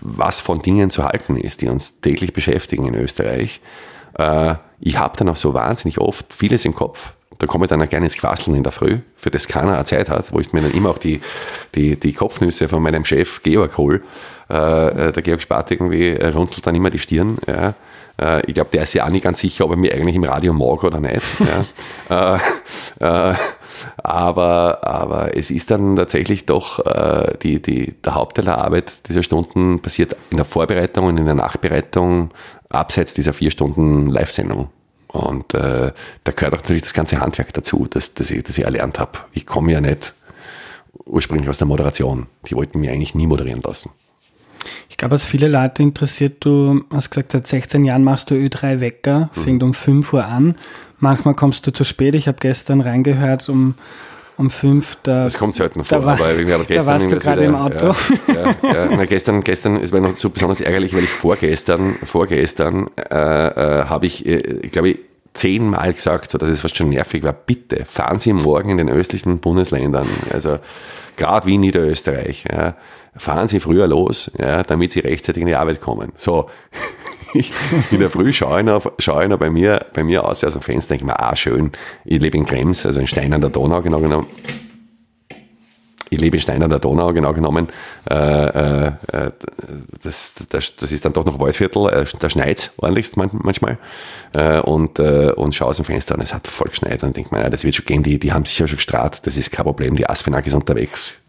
was 0.00 0.40
von 0.40 0.62
Dingen 0.62 0.90
zu 0.90 1.04
halten 1.04 1.36
ist, 1.36 1.60
die 1.60 1.68
uns 1.68 2.00
täglich 2.00 2.32
beschäftigen 2.32 2.86
in 2.86 2.94
Österreich. 2.94 3.60
Äh, 4.14 4.54
ich 4.80 4.98
habe 4.98 5.16
dann 5.18 5.28
auch 5.28 5.36
so 5.36 5.54
wahnsinnig 5.54 5.98
oft 5.98 6.32
vieles 6.32 6.64
im 6.64 6.74
Kopf. 6.74 7.12
Da 7.42 7.48
komme 7.48 7.64
ich 7.64 7.70
dann 7.70 7.88
gerne 7.88 8.06
ins 8.06 8.16
Quasseln 8.16 8.54
in 8.56 8.62
der 8.62 8.70
Früh, 8.70 8.98
für 9.16 9.32
das 9.32 9.48
keiner 9.48 9.74
eine 9.74 9.82
Zeit 9.82 10.08
hat, 10.08 10.32
wo 10.32 10.38
ich 10.38 10.52
mir 10.52 10.62
dann 10.62 10.70
immer 10.70 10.90
auch 10.90 10.98
die, 10.98 11.20
die, 11.74 11.98
die 11.98 12.12
Kopfnüsse 12.12 12.68
von 12.68 12.80
meinem 12.80 13.04
Chef 13.04 13.42
Georg 13.42 13.76
hole. 13.78 14.00
Äh, 14.48 15.10
der 15.10 15.22
Georg 15.24 15.42
Spart 15.42 15.72
irgendwie 15.72 16.12
runzelt 16.12 16.64
dann 16.64 16.76
immer 16.76 16.88
die 16.88 17.00
Stirn. 17.00 17.38
Ja. 17.48 17.74
Äh, 18.16 18.46
ich 18.46 18.54
glaube, 18.54 18.70
der 18.72 18.84
ist 18.84 18.94
ja 18.94 19.06
auch 19.06 19.08
nicht 19.08 19.24
ganz 19.24 19.40
sicher, 19.40 19.64
ob 19.64 19.72
er 19.72 19.76
mir 19.76 19.92
eigentlich 19.92 20.14
im 20.14 20.22
Radio 20.22 20.52
mag 20.52 20.84
oder 20.84 21.00
nicht. 21.00 21.20
Ja. 22.08 22.38
äh, 23.00 23.30
äh, 23.32 23.34
aber, 23.96 24.78
aber 24.86 25.36
es 25.36 25.50
ist 25.50 25.68
dann 25.72 25.96
tatsächlich 25.96 26.46
doch 26.46 26.78
äh, 26.86 27.36
die, 27.42 27.60
die, 27.60 28.00
der 28.04 28.14
Hauptteil 28.14 28.44
der 28.44 28.58
Arbeit 28.58 29.08
dieser 29.08 29.24
Stunden 29.24 29.82
passiert 29.82 30.14
in 30.30 30.36
der 30.36 30.46
Vorbereitung 30.46 31.06
und 31.06 31.18
in 31.18 31.24
der 31.24 31.34
Nachbereitung 31.34 32.30
abseits 32.68 33.14
dieser 33.14 33.32
vier 33.32 33.50
Stunden 33.50 34.06
Live-Sendung. 34.06 34.68
Und 35.12 35.52
äh, 35.54 35.92
da 36.24 36.32
gehört 36.32 36.54
auch 36.54 36.58
natürlich 36.58 36.82
das 36.82 36.94
ganze 36.94 37.20
Handwerk 37.20 37.52
dazu, 37.52 37.86
das, 37.88 38.14
das, 38.14 38.30
ich, 38.30 38.42
das 38.42 38.56
ich 38.56 38.64
erlernt 38.64 38.98
habe. 38.98 39.18
Ich 39.32 39.46
komme 39.46 39.72
ja 39.72 39.80
nicht 39.80 40.14
ursprünglich 41.04 41.48
aus 41.48 41.58
der 41.58 41.66
Moderation. 41.66 42.26
Die 42.46 42.56
wollten 42.56 42.80
mich 42.80 42.90
eigentlich 42.90 43.14
nie 43.14 43.26
moderieren 43.26 43.62
lassen. 43.62 43.90
Ich 44.88 44.96
glaube, 44.96 45.14
was 45.14 45.24
viele 45.24 45.48
Leute 45.48 45.82
interessiert, 45.82 46.44
du 46.44 46.84
hast 46.90 47.10
gesagt, 47.10 47.32
seit 47.32 47.46
16 47.46 47.84
Jahren 47.84 48.04
machst 48.04 48.30
du 48.30 48.34
Ö3 48.34 48.80
Wecker, 48.80 49.30
mhm. 49.34 49.40
fängt 49.42 49.62
um 49.62 49.74
5 49.74 50.12
Uhr 50.12 50.24
an. 50.24 50.54
Manchmal 50.98 51.34
kommst 51.34 51.66
du 51.66 51.72
zu 51.72 51.84
spät. 51.84 52.14
Ich 52.14 52.28
habe 52.28 52.38
gestern 52.40 52.80
reingehört 52.80 53.48
um, 53.48 53.74
um 54.36 54.50
5. 54.50 54.98
Da, 55.02 55.24
das 55.24 55.38
kommt 55.38 55.54
selten 55.54 55.84
vor, 55.84 56.04
war, 56.04 56.14
aber 56.14 56.38
wir 56.38 56.54
haben 56.54 56.66
gestern 56.66 56.86
da 56.86 56.92
warst 56.92 57.10
du 57.10 57.18
gerade 57.18 57.44
im 57.44 57.54
Auto. 57.54 57.94
Ja, 58.28 58.34
ja, 58.34 58.74
ja. 58.74 58.88
Na, 58.96 59.04
gestern, 59.04 59.42
gestern, 59.42 59.76
es 59.76 59.92
war 59.92 60.00
noch 60.00 60.16
so 60.16 60.30
besonders 60.30 60.60
ärgerlich, 60.60 60.94
weil 60.94 61.04
ich 61.04 61.10
vorgestern, 61.10 61.96
vorgestern 62.02 62.88
äh, 62.96 63.14
äh, 63.14 63.84
habe 63.84 64.06
ich, 64.06 64.26
äh, 64.26 64.38
glaube 64.68 64.90
ich, 64.90 64.98
zehnmal 65.34 65.92
gesagt, 65.92 66.30
so 66.30 66.38
dass 66.38 66.48
es 66.48 66.60
fast 66.60 66.76
schon 66.76 66.90
nervig 66.90 67.22
war, 67.22 67.32
bitte 67.32 67.84
fahren 67.84 68.18
Sie 68.18 68.32
morgen 68.32 68.70
in 68.70 68.76
den 68.76 68.90
östlichen 68.90 69.38
Bundesländern, 69.38 70.08
also 70.30 70.58
gerade 71.16 71.46
wie 71.46 71.58
Niederösterreich, 71.58 72.44
ja, 72.50 72.74
fahren 73.16 73.48
Sie 73.48 73.60
früher 73.60 73.86
los, 73.86 74.30
ja, 74.38 74.62
damit 74.62 74.92
Sie 74.92 75.00
rechtzeitig 75.00 75.42
in 75.42 75.46
die 75.46 75.54
Arbeit 75.54 75.80
kommen. 75.80 76.12
So, 76.16 76.48
ich, 77.34 77.52
in 77.90 78.00
der 78.00 78.10
Früh 78.10 78.32
schaue 78.32 78.60
ich 78.60 78.66
noch, 78.66 78.92
schaue 78.98 79.24
ich 79.24 79.28
noch 79.28 79.38
bei, 79.38 79.50
mir, 79.50 79.86
bei 79.92 80.04
mir 80.04 80.24
aus 80.24 80.42
aus 80.44 80.52
dem 80.54 80.62
Fenster, 80.62 80.94
denke 80.94 81.04
ich 81.04 81.06
mir, 81.06 81.20
ah 81.20 81.36
schön, 81.36 81.72
ich 82.04 82.20
lebe 82.20 82.38
in 82.38 82.46
Krems, 82.46 82.86
also 82.86 83.00
in 83.00 83.06
Stein 83.06 83.32
an 83.32 83.40
der 83.40 83.50
Donau 83.50 83.82
genau 83.82 84.00
genommen. 84.00 84.26
Ich 86.08 86.20
lebe 86.20 86.36
in 86.36 86.42
Stein 86.42 86.62
an 86.62 86.68
der 86.68 86.78
Donau, 86.78 87.14
genau 87.14 87.32
genommen. 87.32 87.68
Äh, 88.10 88.14
äh, 88.14 88.86
äh 89.12 89.30
das, 90.02 90.34
das, 90.50 90.76
das 90.76 90.92
ist 90.92 91.04
dann 91.06 91.14
doch 91.14 91.24
noch 91.24 91.38
Waldviertel, 91.40 91.88
äh, 91.88 92.04
da 92.18 92.28
schneit 92.28 92.70
ordentlichst 92.76 93.16
manchmal. 93.16 93.78
Äh, 94.34 94.60
und, 94.60 95.00
und 95.00 95.54
schaue 95.54 95.68
aus 95.68 95.76
dem 95.76 95.86
Fenster 95.86 96.14
und 96.14 96.20
es 96.20 96.34
hat 96.34 96.46
voll 96.46 96.68
geschneit 96.68 97.02
und 97.02 97.16
denke 97.16 97.34
mir, 97.34 97.48
das 97.48 97.64
wird 97.64 97.76
schon 97.76 97.86
gehen, 97.86 98.02
die, 98.02 98.18
die 98.18 98.32
haben 98.32 98.44
sicher 98.44 98.68
schon 98.68 98.76
gestrahlt, 98.76 99.26
das 99.26 99.38
ist 99.38 99.52
kein 99.52 99.64
Problem, 99.64 99.96
die 99.96 100.08
Asfinag 100.08 100.46
ist 100.46 100.54
unterwegs 100.54 101.21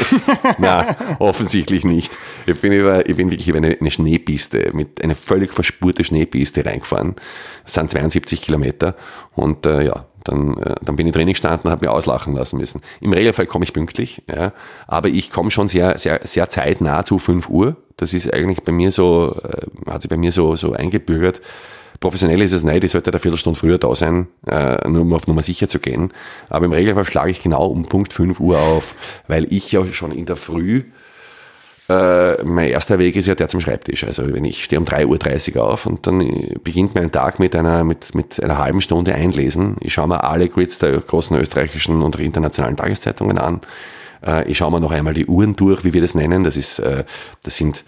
Nein, 0.58 0.96
offensichtlich 1.18 1.84
nicht. 1.84 2.16
Ich 2.46 2.60
bin, 2.60 2.72
über, 2.72 3.08
ich 3.08 3.16
bin 3.16 3.30
wirklich 3.30 3.48
über 3.48 3.58
eine, 3.58 3.76
eine 3.78 3.90
Schneepiste, 3.90 4.70
mit 4.72 5.02
einer 5.02 5.14
völlig 5.14 5.52
verspurte 5.52 6.04
Schneepiste 6.04 6.64
reingefahren. 6.64 7.16
Das 7.64 7.74
sind 7.74 7.90
72 7.90 8.40
Kilometer 8.40 8.94
und 9.34 9.66
äh, 9.66 9.84
ja, 9.86 10.06
dann, 10.24 10.56
äh, 10.58 10.74
dann 10.82 10.96
bin 10.96 11.06
ich 11.06 11.12
drin 11.12 11.28
gestanden 11.28 11.66
und 11.66 11.70
habe 11.70 11.84
mich 11.84 11.94
auslachen 11.94 12.34
lassen 12.34 12.58
müssen. 12.58 12.82
Im 13.00 13.12
Regelfall 13.12 13.46
komme 13.46 13.64
ich 13.64 13.72
pünktlich, 13.72 14.22
ja, 14.28 14.52
aber 14.86 15.08
ich 15.08 15.30
komme 15.30 15.50
schon 15.50 15.68
sehr, 15.68 15.98
sehr, 15.98 16.20
sehr 16.24 16.48
zeitnah 16.48 17.04
zu 17.04 17.18
5 17.18 17.48
Uhr. 17.48 17.76
Das 17.96 18.14
ist 18.14 18.32
eigentlich 18.32 18.62
bei 18.62 18.72
mir 18.72 18.90
so, 18.90 19.36
äh, 19.44 19.90
hat 19.90 20.02
sich 20.02 20.08
bei 20.08 20.16
mir 20.16 20.32
so, 20.32 20.56
so 20.56 20.72
eingebürgert 20.72 21.40
Professionell 22.02 22.42
ist 22.42 22.52
es 22.52 22.64
nicht, 22.64 22.84
ich 22.84 22.90
sollte 22.90 23.10
eine 23.10 23.20
Viertelstunde 23.20 23.58
früher 23.58 23.78
da 23.78 23.94
sein, 23.96 24.26
äh, 24.46 24.88
nur 24.88 25.02
um 25.02 25.14
auf 25.14 25.26
Nummer 25.26 25.42
sicher 25.42 25.68
zu 25.68 25.78
gehen. 25.78 26.12
Aber 26.50 26.66
im 26.66 26.72
Regelfall 26.72 27.06
schlage 27.06 27.30
ich 27.30 27.42
genau 27.42 27.64
um 27.66 27.86
Punkt 27.86 28.12
5 28.12 28.40
Uhr 28.40 28.58
auf, 28.58 28.94
weil 29.28 29.50
ich 29.52 29.72
ja 29.72 29.86
schon 29.86 30.12
in 30.12 30.26
der 30.26 30.36
Früh 30.36 30.82
äh, 31.88 32.42
mein 32.44 32.68
erster 32.68 32.98
Weg 32.98 33.16
ist 33.16 33.26
ja 33.26 33.34
der 33.34 33.48
zum 33.48 33.60
Schreibtisch. 33.60 34.04
Also 34.04 34.32
wenn 34.32 34.44
ich 34.44 34.64
stehe 34.64 34.80
um 34.80 34.86
3.30 34.86 35.56
Uhr 35.56 35.64
auf 35.64 35.86
und 35.86 36.06
dann 36.06 36.18
beginnt 36.62 36.94
mein 36.94 37.10
Tag 37.10 37.38
mit 37.38 37.56
einer, 37.56 37.84
mit, 37.84 38.14
mit 38.14 38.42
einer 38.42 38.58
halben 38.58 38.80
Stunde 38.80 39.14
Einlesen. 39.14 39.76
Ich 39.80 39.94
schaue 39.94 40.08
mir 40.08 40.24
alle 40.24 40.48
Grids 40.48 40.78
der 40.78 40.98
großen 40.98 41.36
österreichischen 41.38 42.02
und 42.02 42.16
internationalen 42.16 42.76
Tageszeitungen 42.76 43.38
an. 43.38 43.60
Äh, 44.26 44.48
ich 44.50 44.58
schaue 44.58 44.70
mir 44.70 44.80
noch 44.80 44.92
einmal 44.92 45.14
die 45.14 45.26
Uhren 45.26 45.56
durch, 45.56 45.84
wie 45.84 45.92
wir 45.92 46.00
das 46.00 46.14
nennen. 46.14 46.44
Das 46.44 46.56
ist, 46.56 46.78
äh, 46.78 47.04
das 47.42 47.56
sind 47.56 47.84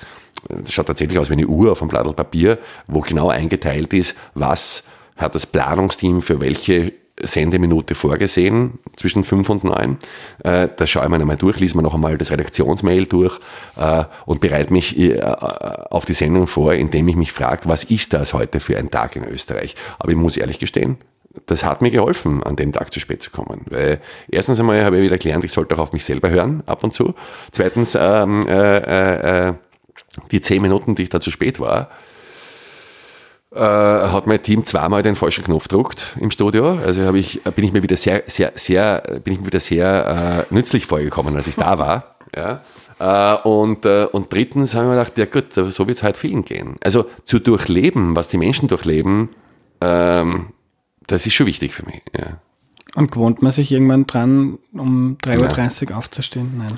das 0.49 0.73
schaut 0.73 0.87
tatsächlich 0.87 1.19
aus 1.19 1.31
wie 1.31 1.35
eine 1.35 1.47
Uhr 1.47 1.73
auf 1.73 1.81
einem 1.81 1.89
Blatt 1.89 2.17
Papier, 2.17 2.59
wo 2.87 3.01
genau 3.01 3.31
eingeteilt 3.31 3.93
ist, 3.95 4.17
was 4.35 4.85
hat 5.17 5.35
das 5.35 5.47
Planungsteam 5.47 6.23
für 6.23 6.41
welche 6.41 6.93
Sendeminute 7.23 7.95
vorgesehen, 7.95 8.81
zwischen 8.97 9.23
fünf 9.23 9.49
und 9.49 9.63
neun. 9.63 9.99
Äh, 10.43 10.69
das 10.77 10.91
schaue 10.91 11.05
ich 11.05 11.09
mir 11.09 11.17
einmal 11.17 11.37
durch, 11.37 11.61
lese 11.61 11.77
mir 11.77 11.83
noch 11.83 11.95
einmal 11.95 12.19
das 12.19 12.33
Redaktionsmail 12.33 13.07
durch 13.07 13.39
äh, 13.77 14.05
und 14.27 14.41
bereite 14.41 14.73
mich 14.73 14.99
äh, 14.99 15.21
auf 15.21 16.05
die 16.05 16.15
Sendung 16.15 16.49
vor, 16.49 16.75
indem 16.75 17.07
ich 17.09 17.17
mich 17.17 17.33
frage, 17.33 17.63
was 17.65 17.85
ist 17.85 18.13
das 18.13 18.35
heute 18.35 18.59
für 18.59 18.77
ein 18.77 18.91
Tag 18.91 19.15
in 19.15 19.25
Österreich? 19.25 19.77
Aber 19.99 20.11
ich 20.11 20.17
muss 20.17 20.37
ehrlich 20.37 20.59
gestehen, 20.59 20.99
das 21.47 21.65
hat 21.65 21.83
mir 21.83 21.91
geholfen, 21.91 22.43
an 22.43 22.57
dem 22.57 22.73
Tag 22.73 22.93
zu 22.93 23.01
spät 23.01 23.23
zu 23.23 23.31
kommen. 23.31 23.63
Weil 23.69 24.01
erstens 24.29 24.61
einmal 24.61 24.85
habe 24.85 24.97
ich 24.97 25.03
wieder 25.03 25.19
gelernt, 25.19 25.45
ich 25.45 25.53
sollte 25.53 25.75
auch 25.75 25.81
auf 25.81 25.93
mich 25.93 26.05
selber 26.05 26.31
hören, 26.31 26.63
ab 26.67 26.85
und 26.85 26.95
zu. 26.95 27.15
Zweitens, 27.53 27.97
ähm, 28.01 28.47
äh, 28.47 29.49
äh, 29.49 29.55
die 30.31 30.41
zehn 30.41 30.63
Minuten, 30.63 30.95
die 30.95 31.05
ich 31.05 31.09
da 31.09 31.21
zu 31.21 31.31
spät 31.31 31.61
war, 31.61 31.91
äh, 33.55 33.61
hat 33.61 34.27
mein 34.27 34.43
Team 34.43 34.65
zweimal 34.65 35.03
den 35.03 35.17
falschen 35.17 35.45
Knopf 35.45 35.69
gedruckt 35.69 36.17
im 36.21 36.31
Studio. 36.31 36.79
Also 36.79 37.03
habe 37.03 37.19
ich, 37.19 37.43
bin 37.43 37.65
ich 37.65 37.73
mir 37.73 37.83
wieder 37.83 37.97
sehr, 37.97 38.23
sehr, 38.27 38.53
sehr, 38.55 39.03
bin 39.23 39.35
ich 39.35 39.41
mir 39.41 39.47
wieder 39.47 39.61
sehr 39.61 40.47
äh, 40.51 40.55
nützlich 40.55 40.87
vorgekommen, 40.87 41.37
als 41.37 41.49
ich 41.49 41.57
da 41.57 41.79
war. 41.79 42.11
Ja. 42.37 42.63
Äh, 42.99 43.49
und, 43.49 43.85
äh, 43.85 44.07
und 44.07 44.33
drittens 44.33 44.75
habe 44.75 44.87
ich 44.87 44.91
mir 44.91 44.97
gedacht, 44.97 45.19
ja 45.19 45.27
gut, 45.27 45.53
so 45.53 45.87
wird 45.87 45.99
es 45.99 46.03
halt 46.03 46.17
vielen 46.17 46.45
gehen. 46.45 46.79
Also 46.83 47.07
zu 47.25 47.39
durchleben, 47.39 48.17
was 48.17 48.27
die 48.27 48.39
Menschen 48.39 48.67
durchleben, 48.67 49.29
ähm, 49.81 50.47
das 51.07 51.27
ist 51.27 51.35
schon 51.35 51.47
wichtig 51.47 51.73
für 51.75 51.85
mich. 51.85 52.03
Ja. 52.19 52.39
Und 52.95 53.11
gewohnt 53.11 53.43
man 53.43 53.53
sich 53.53 53.73
irgendwann 53.73 54.07
dran, 54.07 54.59
um 54.73 55.19
3.30 55.25 55.91
Uhr 55.91 55.97
aufzustehen? 55.97 56.55
Nein. 56.59 56.75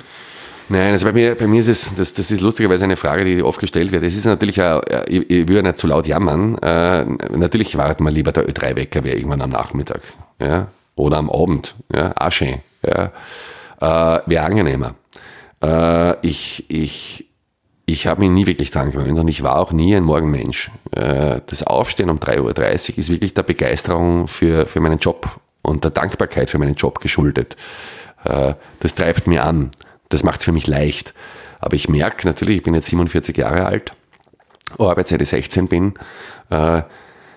Nein, 0.69 0.91
also 0.91 1.05
bei 1.05 1.13
mir, 1.13 1.35
bei 1.35 1.47
mir 1.47 1.61
ist 1.61 1.69
es, 1.69 1.95
das, 1.95 2.13
das 2.13 2.29
ist 2.29 2.41
lustigerweise 2.41 2.83
eine 2.83 2.97
Frage, 2.97 3.23
die 3.23 3.41
oft 3.41 3.59
gestellt 3.59 3.91
wird. 3.93 4.03
Es 4.03 4.17
ist 4.17 4.25
natürlich 4.25 4.61
auch, 4.61 4.81
ich, 5.07 5.29
ich 5.29 5.47
will 5.47 5.61
nicht 5.61 5.79
zu 5.79 5.87
laut 5.87 6.07
jammern, 6.07 6.57
äh, 6.57 7.05
natürlich 7.35 7.77
wartet 7.77 8.01
man 8.01 8.13
lieber 8.13 8.33
der 8.33 8.47
Ö3-Wecker 8.47 9.03
wäre 9.05 9.15
irgendwann 9.15 9.41
am 9.41 9.51
Nachmittag, 9.51 10.01
ja, 10.41 10.67
oder 10.95 11.17
am 11.17 11.29
Abend, 11.29 11.75
ja, 11.93 12.11
auch 12.17 12.31
schön, 12.31 12.55
ja, 12.85 13.11
äh, 13.79 14.19
wäre 14.25 14.43
angenehmer. 14.43 14.95
Äh, 15.63 16.27
ich, 16.27 16.65
ich, 16.67 17.26
ich 17.89 18.05
habe 18.05 18.19
mich 18.19 18.29
nie 18.29 18.45
wirklich 18.45 18.69
dran 18.69 18.91
gewöhnt 18.91 19.17
und 19.17 19.29
ich 19.29 19.43
war 19.43 19.57
auch 19.57 19.71
nie 19.71 19.95
ein 19.95 20.03
Morgenmensch. 20.03 20.69
Äh, 20.91 21.39
das 21.47 21.63
Aufstehen 21.63 22.09
um 22.09 22.19
3.30 22.19 22.41
Uhr 22.41 22.97
ist 22.97 23.09
wirklich 23.09 23.33
der 23.33 23.43
Begeisterung 23.43 24.27
für, 24.27 24.67
für 24.67 24.81
meinen 24.81 24.99
Job 24.99 25.39
und 25.61 25.85
der 25.85 25.91
Dankbarkeit 25.91 26.49
für 26.49 26.59
meinen 26.59 26.75
Job 26.75 26.99
geschuldet. 26.99 27.55
Äh, 28.25 28.55
das 28.81 28.93
treibt 28.93 29.25
mir 29.25 29.45
an. 29.45 29.71
Das 30.09 30.23
macht 30.23 30.39
es 30.39 30.45
für 30.45 30.51
mich 30.51 30.67
leicht. 30.67 31.13
Aber 31.61 31.75
ich 31.75 31.87
merke 31.87 32.27
natürlich, 32.27 32.57
ich 32.57 32.63
bin 32.63 32.73
jetzt 32.73 32.87
47 32.87 33.37
Jahre 33.37 33.65
alt, 33.65 33.93
ich 35.21 35.29
16 35.29 35.69
bin. 35.69 35.93
Äh, 36.49 36.81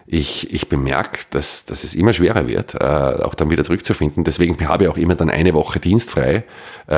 ich, 0.06 0.52
ich 0.52 0.68
bemerke, 0.68 1.20
dass, 1.30 1.64
dass 1.64 1.84
es 1.84 1.94
immer 1.94 2.12
schwerer 2.12 2.48
wird, 2.48 2.82
auch 2.82 3.36
dann 3.36 3.52
wieder 3.52 3.62
zurückzufinden. 3.62 4.24
Deswegen 4.24 4.66
habe 4.66 4.82
ich 4.82 4.90
auch 4.90 4.96
immer 4.96 5.14
dann 5.14 5.30
eine 5.30 5.54
Woche 5.54 5.78
dienstfrei 5.78 6.42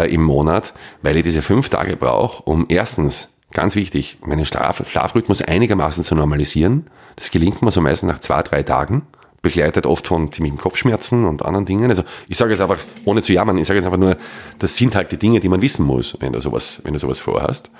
im 0.08 0.22
Monat, 0.22 0.72
weil 1.02 1.18
ich 1.18 1.22
diese 1.22 1.42
fünf 1.42 1.68
Tage 1.68 1.98
brauche, 1.98 2.42
um 2.44 2.64
erstens, 2.70 3.32
ganz 3.52 3.76
wichtig, 3.76 4.18
meinen 4.24 4.44
Schlaf, 4.44 4.82
Schlafrhythmus 4.88 5.42
einigermaßen 5.42 6.04
zu 6.04 6.14
normalisieren. 6.14 6.86
Das 7.16 7.30
gelingt 7.30 7.62
mir 7.62 7.70
so 7.70 7.80
meistens 7.80 8.10
nach 8.10 8.18
zwei, 8.18 8.42
drei 8.42 8.62
Tagen 8.62 9.02
begleitet 9.42 9.86
oft 9.86 10.06
von 10.06 10.32
ziemlichen 10.32 10.56
Kopfschmerzen 10.56 11.24
und 11.24 11.44
anderen 11.44 11.66
Dingen. 11.66 11.90
Also 11.90 12.04
ich 12.28 12.38
sage 12.38 12.52
jetzt 12.52 12.60
einfach, 12.60 12.78
ohne 13.04 13.22
zu 13.22 13.32
jammern, 13.32 13.58
ich 13.58 13.66
sage 13.66 13.78
jetzt 13.78 13.86
einfach 13.86 13.98
nur, 13.98 14.16
das 14.60 14.76
sind 14.76 14.94
halt 14.94 15.10
die 15.10 15.16
Dinge, 15.16 15.40
die 15.40 15.48
man 15.48 15.60
wissen 15.60 15.84
muss, 15.84 16.16
wenn 16.20 16.32
du 16.32 16.40
sowas, 16.40 16.80
wenn 16.84 16.92
du 16.92 16.98
sowas 17.00 17.18
vorhast 17.18 17.70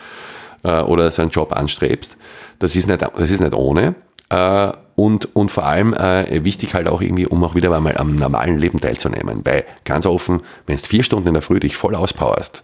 äh, 0.64 0.80
oder 0.80 1.11
so 1.12 1.22
einen 1.22 1.30
Job 1.30 1.52
anstrebst. 1.52 2.16
Das 2.58 2.74
ist 2.74 2.88
nicht, 2.88 3.00
das 3.00 3.30
ist 3.30 3.40
nicht 3.40 3.54
ohne. 3.54 3.94
Äh, 4.28 4.72
und, 4.94 5.35
und 5.35 5.50
vor 5.50 5.64
allem 5.64 5.94
äh, 5.94 6.44
wichtig 6.44 6.74
halt 6.74 6.88
auch 6.88 7.00
irgendwie, 7.00 7.26
um 7.26 7.42
auch 7.44 7.54
wieder 7.54 7.74
einmal 7.74 7.96
am 7.96 8.16
normalen 8.16 8.58
Leben 8.58 8.80
teilzunehmen. 8.80 9.40
Weil 9.44 9.64
ganz 9.85 10.04
offen, 10.04 10.42
wenn 10.66 10.76
du 10.76 10.82
vier 10.82 11.04
Stunden 11.04 11.28
in 11.28 11.35
der 11.35 11.42
Früh 11.42 11.61
dich 11.61 11.76
voll 11.76 11.94
auspowerst, 11.94 12.62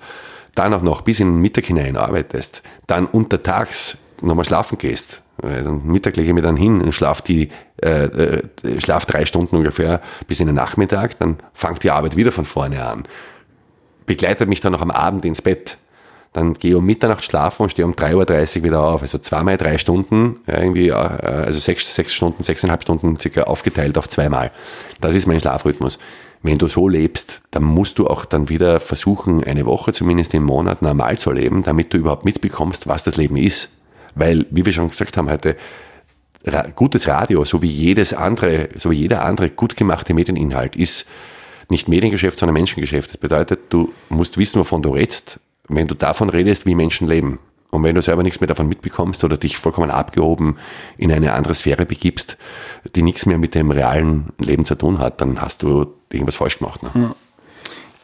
dann 0.59 0.75
auch 0.75 0.83
noch 0.83 1.03
bis 1.03 1.21
in 1.21 1.33
den 1.33 1.41
Mittag 1.41 1.65
hinein 1.67 1.97
arbeitest, 1.97 2.63
dann 2.87 3.07
untertags 3.07 3.99
nochmal 4.21 4.45
schlafen 4.45 4.79
gehst, 4.79 5.23
dann 5.41 5.87
Mittag 5.87 6.17
lege 6.17 6.29
ich 6.29 6.35
mir 6.35 6.43
dann 6.43 6.57
hin 6.57 6.81
und 6.81 6.93
schlaf, 6.93 7.23
die, 7.23 7.51
äh, 7.83 8.05
äh, 8.05 8.43
schlaf 8.79 9.07
drei 9.07 9.25
Stunden 9.25 9.57
ungefähr 9.57 10.01
bis 10.27 10.41
in 10.41 10.47
den 10.47 10.57
Nachmittag, 10.57 11.19
dann 11.21 11.37
fängt 11.53 11.83
die 11.85 11.91
Arbeit 11.91 12.17
wieder 12.17 12.33
von 12.33 12.45
vorne 12.45 12.85
an. 12.85 13.05
Begleitet 14.07 14.49
mich 14.49 14.61
dann 14.61 14.73
noch 14.73 14.81
am 14.83 14.91
Abend 14.91 15.25
ins 15.25 15.43
Bett. 15.43 15.77
Dann 16.33 16.55
gehe 16.55 16.77
um 16.77 16.85
Mitternacht 16.85 17.25
schlafen 17.25 17.63
und 17.63 17.71
stehe 17.71 17.87
um 17.87 17.95
3.30 17.95 18.59
Uhr 18.59 18.65
wieder 18.65 18.83
auf. 18.83 19.03
Also 19.03 19.19
zweimal 19.19 19.57
drei 19.57 19.79
Stunden, 19.79 20.41
irgendwie, 20.47 20.89
äh, 20.89 20.93
also 20.93 21.59
sechs, 21.59 21.95
sechs 21.95 22.15
Stunden, 22.15 22.43
sechseinhalb 22.43 22.83
Stunden 22.83 23.19
circa 23.19 23.45
aufgeteilt 23.45 23.97
auf 23.97 24.09
zweimal. 24.09 24.51
Das 25.01 25.15
ist 25.15 25.27
mein 25.27 25.41
Schlafrhythmus. 25.41 25.99
Wenn 26.43 26.59
du 26.59 26.69
so 26.69 26.89
lebst, 26.89 27.43
dann 27.51 27.65
musst 27.65 27.99
du 27.99 28.07
auch 28.07 28.25
dann 28.25 28.49
wieder 28.49 28.81
versuchen, 28.81 29.43
eine 29.43 29.67
Woche 29.67 29.93
zumindest 29.93 30.35
im 30.35 30.45
Monat 30.45 30.83
normal 30.83 31.19
zu 31.19 31.33
leben, 31.33 31.63
damit 31.63 31.93
du 31.93 31.99
überhaupt 31.99 32.25
mitbekommst, 32.25 32.87
was 32.87 33.05
das 33.05 33.17
Leben 33.17 33.37
ist. 33.37 33.73
Weil, 34.15 34.47
wie 34.51 34.65
wir 34.65 34.73
schon 34.73 34.89
gesagt 34.89 35.17
haben 35.17 35.29
heute, 35.29 35.57
gutes 36.77 37.09
Radio, 37.09 37.45
so 37.45 37.61
wie 37.63 37.71
jedes 37.71 38.15
andere, 38.15 38.69
so 38.77 38.91
wie 38.91 38.97
jeder 38.97 39.25
andere 39.25 39.51
gut 39.51 39.77
gemachte 39.77 40.15
Medieninhalt 40.15 40.77
ist 40.77 41.11
nicht 41.71 41.89
Mediengeschäft, 41.89 42.39
sondern 42.39 42.55
Menschengeschäft. 42.55 43.11
Das 43.11 43.17
bedeutet, 43.19 43.61
du 43.69 43.93
musst 44.09 44.39
wissen, 44.39 44.61
wovon 44.61 44.83
du 44.83 44.91
redest, 44.91 45.41
wenn 45.69 45.87
du 45.87 45.95
davon 45.95 46.31
redest, 46.31 46.65
wie 46.67 46.75
Menschen 46.75 47.09
leben. 47.09 47.39
Und 47.71 47.83
wenn 47.85 47.95
du 47.95 48.03
selber 48.03 48.23
nichts 48.23 48.41
mehr 48.41 48.49
davon 48.49 48.69
mitbekommst 48.69 49.25
oder 49.25 49.37
dich 49.37 49.59
vollkommen 49.59 49.91
abgehoben 49.91 50.57
in 50.97 51.13
eine 51.13 51.35
andere 51.35 51.55
Sphäre 51.55 51.85
begibst, 51.85 52.39
die 52.95 53.03
nichts 53.03 53.27
mehr 53.27 53.39
mit 53.39 53.55
dem 53.55 53.71
realen 53.71 54.29
Leben 54.39 54.65
zu 54.65 54.75
tun 54.75 54.99
hat, 54.99 55.21
dann 55.21 55.41
hast 55.41 55.63
du 55.63 55.87
irgendwas 56.11 56.37
falsch 56.37 56.59
gemacht. 56.59 56.83
Ne? 56.83 56.91
Ja. 56.95 57.15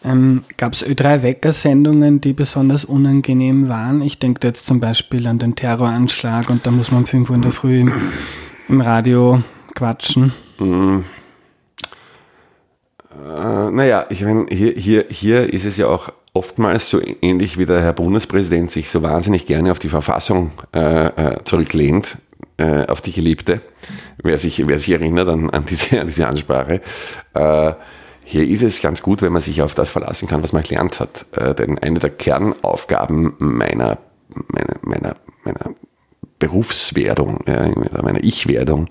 Ähm, 0.05 0.43
Gab 0.59 0.75
es 0.75 0.85
Ö3-Wecker-Sendungen, 0.85 2.21
die 2.21 2.35
besonders 2.35 2.85
unangenehm 2.85 3.69
waren? 3.69 4.03
Ich 4.03 4.19
denke 4.19 4.47
jetzt 4.47 4.67
zum 4.67 4.81
Beispiel 4.81 5.27
an 5.27 5.39
den 5.39 5.55
Terroranschlag 5.55 6.51
und 6.51 6.67
da 6.67 6.71
muss 6.71 6.91
man 6.91 7.01
um 7.01 7.07
5 7.07 7.31
Uhr 7.31 7.37
in 7.37 7.43
der 7.43 7.53
Früh 7.53 7.81
im, 7.81 7.93
im 8.69 8.81
Radio 8.83 9.43
quatschen. 9.75 10.35
Mhm. 10.59 11.05
Äh, 13.13 13.71
naja, 13.71 14.05
ich 14.11 14.23
meine, 14.23 14.47
hier, 14.51 14.73
hier, 14.73 15.07
hier 15.09 15.53
ist 15.53 15.65
es 15.65 15.79
ja 15.79 15.87
auch 15.87 16.13
oftmals 16.35 16.91
so 16.91 17.01
ähnlich 17.23 17.57
wie 17.59 17.65
der 17.65 17.81
Herr 17.81 17.93
Bundespräsident 17.93 18.71
sich 18.71 18.91
so 18.91 19.03
wahnsinnig 19.03 19.47
gerne 19.47 19.71
auf 19.73 19.79
die 19.79 19.89
Verfassung 19.89 20.51
äh, 20.75 21.07
äh 21.07 21.45
zurücklehnt, 21.45 22.19
äh, 22.59 22.87
auf 22.87 23.01
die 23.01 23.13
Geliebte. 23.13 23.61
Wer 24.23 24.37
sich, 24.37 24.67
wer 24.67 24.79
sich 24.79 24.91
erinnert 24.91 25.29
an, 25.29 25.49
an, 25.51 25.65
diese, 25.65 26.01
an 26.01 26.09
diese 26.09 26.27
Ansprache. 26.27 26.83
Äh, 27.33 27.73
hier 28.27 28.49
ist 28.49 28.63
es 28.63 28.81
ganz 28.81 29.03
gut, 29.03 29.23
wenn 29.23 29.33
man 29.33 29.43
sich 29.43 29.63
auf 29.63 29.75
das 29.75 29.91
verlassen 29.91 30.27
kann, 30.27 30.43
was 30.43 30.53
man 30.53 30.63
gelernt 30.63 30.99
hat. 30.99 31.27
Äh, 31.37 31.55
denn 31.55 31.79
eine 31.79 31.99
der 31.99 32.11
Kernaufgaben 32.11 33.35
meiner, 33.39 33.99
meiner, 34.29 34.77
meiner, 34.83 35.17
meiner 35.45 35.75
Berufswerdung, 36.39 37.41
äh, 37.47 37.71
meiner 38.03 38.23
Ich-Werdung, 38.23 38.89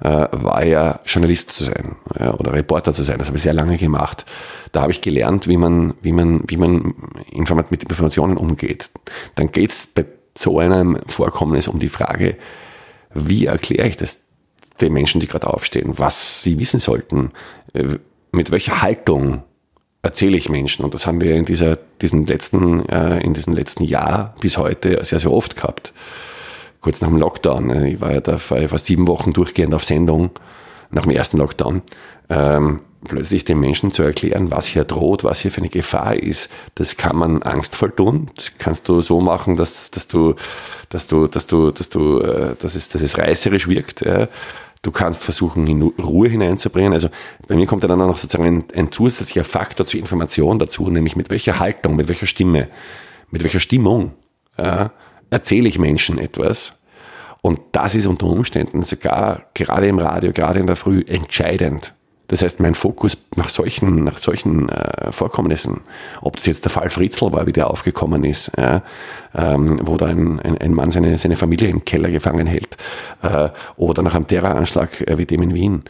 äh, 0.00 0.26
war 0.30 0.64
ja 0.64 1.00
Journalist 1.04 1.52
zu 1.52 1.64
sein 1.64 1.96
ja, 2.18 2.34
oder 2.34 2.52
Reporter 2.52 2.92
zu 2.92 3.02
sein. 3.02 3.18
Das 3.18 3.28
habe 3.28 3.36
ich 3.36 3.42
sehr 3.42 3.52
lange 3.52 3.76
gemacht. 3.76 4.24
Da 4.72 4.82
habe 4.82 4.92
ich 4.92 5.00
gelernt, 5.00 5.48
wie 5.48 5.56
man, 5.56 5.94
wie 6.00 6.12
man, 6.12 6.42
wie 6.46 6.56
man 6.56 6.94
informat 7.30 7.70
mit 7.70 7.82
Informationen 7.82 8.36
umgeht. 8.36 8.90
Dann 9.34 9.50
geht 9.50 9.70
es 9.70 9.86
bei 9.86 10.04
so 10.36 10.58
einem 10.58 10.98
Vorkommnis 11.06 11.68
um 11.68 11.80
die 11.80 11.88
Frage, 11.88 12.36
wie 13.12 13.46
erkläre 13.46 13.88
ich 13.88 13.96
das 13.96 14.20
den 14.80 14.92
Menschen, 14.92 15.20
die 15.20 15.26
gerade 15.26 15.48
aufstehen, 15.48 15.98
was 15.98 16.42
sie 16.42 16.58
wissen 16.58 16.78
sollten, 16.78 17.32
äh, 17.72 17.84
mit 18.30 18.50
welcher 18.50 18.82
Haltung 18.82 19.42
erzähle 20.02 20.36
ich 20.36 20.48
Menschen. 20.48 20.84
Und 20.84 20.94
das 20.94 21.06
haben 21.06 21.20
wir 21.20 21.34
in 21.34 21.44
dieser, 21.44 21.76
diesen 22.00 22.26
letzten, 22.26 22.88
äh, 22.88 23.20
in 23.20 23.34
diesem 23.34 23.54
letzten 23.54 23.84
Jahr 23.84 24.34
bis 24.40 24.56
heute 24.58 25.04
sehr, 25.04 25.18
sehr 25.18 25.32
oft 25.32 25.56
gehabt. 25.56 25.92
Kurz 26.80 27.00
nach 27.00 27.08
dem 27.08 27.18
Lockdown. 27.18 27.70
Äh, 27.70 27.88
ich 27.90 28.00
war 28.00 28.12
ja 28.12 28.20
da 28.20 28.38
fast 28.38 28.86
sieben 28.86 29.06
Wochen 29.08 29.32
durchgehend 29.32 29.74
auf 29.74 29.84
Sendung 29.84 30.30
nach 30.90 31.02
dem 31.02 31.12
ersten 31.12 31.38
Lockdown. 31.38 31.82
Ähm, 32.30 32.80
plötzlich 33.04 33.44
den 33.44 33.60
Menschen 33.60 33.92
zu 33.92 34.02
erklären, 34.02 34.50
was 34.50 34.66
hier 34.66 34.84
droht, 34.84 35.24
was 35.24 35.40
hier 35.40 35.50
für 35.50 35.60
eine 35.60 35.68
Gefahr 35.68 36.16
ist, 36.16 36.50
das 36.74 36.96
kann 36.96 37.16
man 37.16 37.42
angstvoll 37.42 37.92
tun. 37.92 38.30
Das 38.34 38.52
kannst 38.58 38.88
du 38.88 39.00
so 39.00 39.20
machen, 39.20 39.56
dass, 39.56 39.90
dass 39.90 40.08
du, 40.08 40.34
dass 40.88 41.06
du, 41.06 41.26
dass 41.26 41.46
du, 41.46 41.70
dass 41.70 41.88
du, 41.90 42.20
äh, 42.20 42.56
dass 42.60 42.74
es, 42.74 42.88
dass 42.88 43.02
es 43.02 43.18
reißerisch 43.18 43.68
wirkt. 43.68 44.02
Äh, 44.02 44.28
Du 44.82 44.92
kannst 44.92 45.24
versuchen, 45.24 45.66
in 45.66 45.82
Ruhe 45.82 46.28
hineinzubringen. 46.28 46.92
Also 46.92 47.08
bei 47.48 47.56
mir 47.56 47.66
kommt 47.66 47.82
dann 47.82 47.90
auch 48.00 48.06
noch 48.06 48.16
sozusagen 48.16 48.46
ein, 48.46 48.64
ein 48.76 48.92
zusätzlicher 48.92 49.42
Faktor 49.42 49.86
zur 49.86 49.98
Information 49.98 50.58
dazu, 50.60 50.88
nämlich 50.88 51.16
mit 51.16 51.30
welcher 51.30 51.58
Haltung, 51.58 51.96
mit 51.96 52.06
welcher 52.06 52.26
Stimme, 52.26 52.68
mit 53.30 53.42
welcher 53.42 53.58
Stimmung 53.58 54.12
ja, 54.56 54.92
erzähle 55.30 55.68
ich 55.68 55.78
Menschen 55.78 56.18
etwas. 56.18 56.80
Und 57.40 57.60
das 57.72 57.94
ist 57.94 58.06
unter 58.06 58.26
Umständen 58.26 58.82
sogar 58.82 59.46
gerade 59.54 59.86
im 59.86 59.98
Radio, 59.98 60.32
gerade 60.32 60.58
in 60.58 60.66
der 60.66 60.76
Früh 60.76 61.04
entscheidend 61.06 61.94
das 62.28 62.42
heißt, 62.42 62.60
mein 62.60 62.74
Fokus 62.74 63.16
nach 63.36 63.48
solchen, 63.48 64.04
nach 64.04 64.18
solchen 64.18 64.68
äh, 64.68 65.10
Vorkommnissen, 65.12 65.80
ob 66.20 66.36
das 66.36 66.44
jetzt 66.44 66.64
der 66.64 66.70
Fall 66.70 66.90
Fritzl 66.90 67.32
war, 67.32 67.46
wie 67.46 67.52
der 67.52 67.70
aufgekommen 67.70 68.22
ist, 68.22 68.52
ja, 68.58 68.82
ähm, 69.34 69.80
wo 69.82 69.96
da 69.96 70.06
ein, 70.06 70.38
ein, 70.40 70.58
ein, 70.58 70.74
Mann 70.74 70.90
seine, 70.90 71.16
seine 71.16 71.36
Familie 71.36 71.68
im 71.68 71.86
Keller 71.86 72.10
gefangen 72.10 72.46
hält, 72.46 72.76
äh, 73.22 73.48
oder 73.76 74.02
nach 74.02 74.14
einem 74.14 74.26
Terroranschlag 74.26 75.08
äh, 75.08 75.16
wie 75.16 75.24
dem 75.24 75.42
in 75.42 75.54
Wien, 75.54 75.84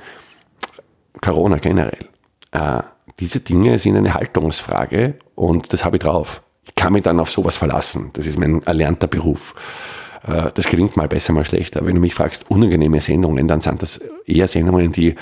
Corona 1.20 1.58
generell. 1.58 2.06
Äh, 2.52 2.82
diese 3.18 3.40
Dinge 3.40 3.76
sind 3.80 3.96
eine 3.96 4.14
Haltungsfrage 4.14 5.16
und 5.34 5.72
das 5.72 5.84
habe 5.84 5.96
ich 5.96 6.02
drauf. 6.02 6.42
Ich 6.68 6.74
kann 6.74 6.92
mich 6.92 7.02
dann 7.02 7.20
auf 7.20 7.30
sowas 7.30 7.56
verlassen. 7.56 8.10
Das 8.12 8.26
ist 8.26 8.38
mein 8.38 8.62
erlernter 8.62 9.06
Beruf. 9.06 9.54
Äh, 10.26 10.50
das 10.54 10.66
gelingt 10.66 10.96
mal 10.96 11.08
besser, 11.08 11.32
mal 11.32 11.44
schlechter. 11.44 11.84
Wenn 11.84 11.96
du 11.96 12.00
mich 12.00 12.14
fragst, 12.14 12.50
unangenehme 12.50 13.00
Sendungen, 13.00 13.48
dann 13.48 13.60
sind 13.60 13.82
das 13.82 13.98
eher 14.26 14.46
Sendungen, 14.46 14.92
die 14.92 15.14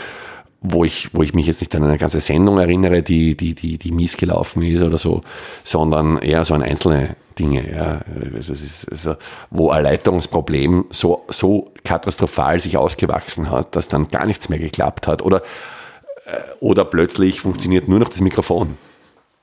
wo 0.62 0.84
ich, 0.84 1.10
wo 1.12 1.22
ich 1.22 1.34
mich 1.34 1.46
jetzt 1.46 1.60
nicht 1.60 1.74
an 1.74 1.84
eine 1.84 1.98
ganze 1.98 2.20
Sendung 2.20 2.58
erinnere, 2.58 3.02
die, 3.02 3.36
die, 3.36 3.54
die, 3.54 3.78
die 3.78 3.92
mies 3.92 4.16
gelaufen 4.16 4.62
ist 4.62 4.82
oder 4.82 4.98
so, 4.98 5.22
sondern 5.64 6.18
eher 6.18 6.44
so 6.44 6.54
an 6.54 6.62
einzelne 6.62 7.16
Dinge, 7.38 7.70
ja. 7.70 8.00
Also 8.34 8.52
ist, 8.52 8.90
also, 8.90 9.16
wo 9.50 9.70
ein 9.70 9.84
Leitungsproblem 9.84 10.86
so, 10.90 11.24
so 11.28 11.72
katastrophal 11.84 12.58
sich 12.58 12.76
ausgewachsen 12.76 13.50
hat, 13.50 13.76
dass 13.76 13.88
dann 13.88 14.08
gar 14.08 14.26
nichts 14.26 14.48
mehr 14.48 14.58
geklappt 14.58 15.06
hat 15.06 15.22
oder, 15.22 15.42
äh, 16.24 16.40
oder 16.60 16.84
plötzlich 16.84 17.40
funktioniert 17.40 17.88
nur 17.88 17.98
noch 17.98 18.08
das 18.08 18.20
Mikrofon. 18.20 18.78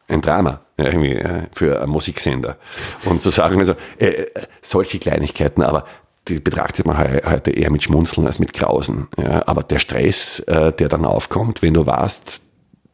Ein 0.08 0.22
Drama 0.22 0.60
irgendwie, 0.78 1.22
für 1.54 1.82
einen 1.82 1.92
Musiksender. 1.92 2.58
Und 3.06 3.20
zu 3.20 3.30
sagen, 3.30 3.60
also 3.60 3.74
äh, 3.98 4.08
äh, 4.08 4.32
solche 4.62 5.00
Kleinigkeiten, 5.00 5.62
aber 5.62 5.86
die 6.28 6.39
betrachtet 6.39 6.86
man 6.86 6.98
heute 6.98 7.52
eher 7.52 7.70
mit 7.70 7.84
Schmunzeln 7.84 8.26
als 8.26 8.39
mit 8.39 8.54
Grausen. 8.54 9.08
Ja, 9.18 9.46
aber 9.46 9.63
der 9.63 9.80
Stress, 9.80 10.39
äh, 10.42 10.72
der 10.72 10.89
dann 10.89 11.06
aufkommt, 11.06 11.62
wenn 11.62 11.74
du 11.74 11.86
warst, 11.86 12.42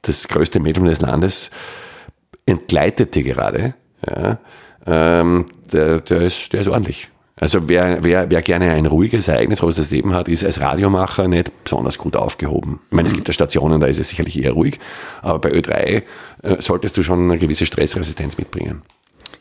das 0.01 0.27
größte 0.27 0.59
Medium 0.59 0.85
des 0.85 1.01
Landes 1.01 1.51
entgleitet 2.45 3.13
dir 3.13 3.23
gerade, 3.23 3.75
ja, 4.07 4.39
ähm, 4.87 5.45
der, 5.71 6.01
der, 6.01 6.21
ist, 6.21 6.51
der 6.53 6.61
ist 6.61 6.67
ordentlich. 6.67 7.09
Also 7.39 7.69
wer, 7.69 8.03
wer, 8.03 8.29
wer 8.29 8.41
gerne 8.41 8.71
ein 8.71 8.85
ruhiges, 8.85 9.27
ereignisreiches 9.27 9.91
Leben 9.91 10.13
hat, 10.13 10.27
ist 10.27 10.43
als 10.43 10.59
Radiomacher 10.59 11.27
nicht 11.27 11.51
besonders 11.63 11.97
gut 11.97 12.15
aufgehoben. 12.15 12.79
Ich 12.89 12.95
meine, 12.95 13.07
es 13.07 13.13
gibt 13.13 13.27
ja 13.27 13.33
Stationen, 13.33 13.79
da 13.79 13.87
ist 13.87 13.99
es 13.99 14.09
sicherlich 14.09 14.43
eher 14.43 14.51
ruhig, 14.51 14.79
aber 15.21 15.39
bei 15.39 15.51
Ö3 15.51 15.75
äh, 15.77 16.03
solltest 16.59 16.97
du 16.97 17.03
schon 17.03 17.23
eine 17.23 17.37
gewisse 17.37 17.65
Stressresistenz 17.65 18.37
mitbringen. 18.37 18.81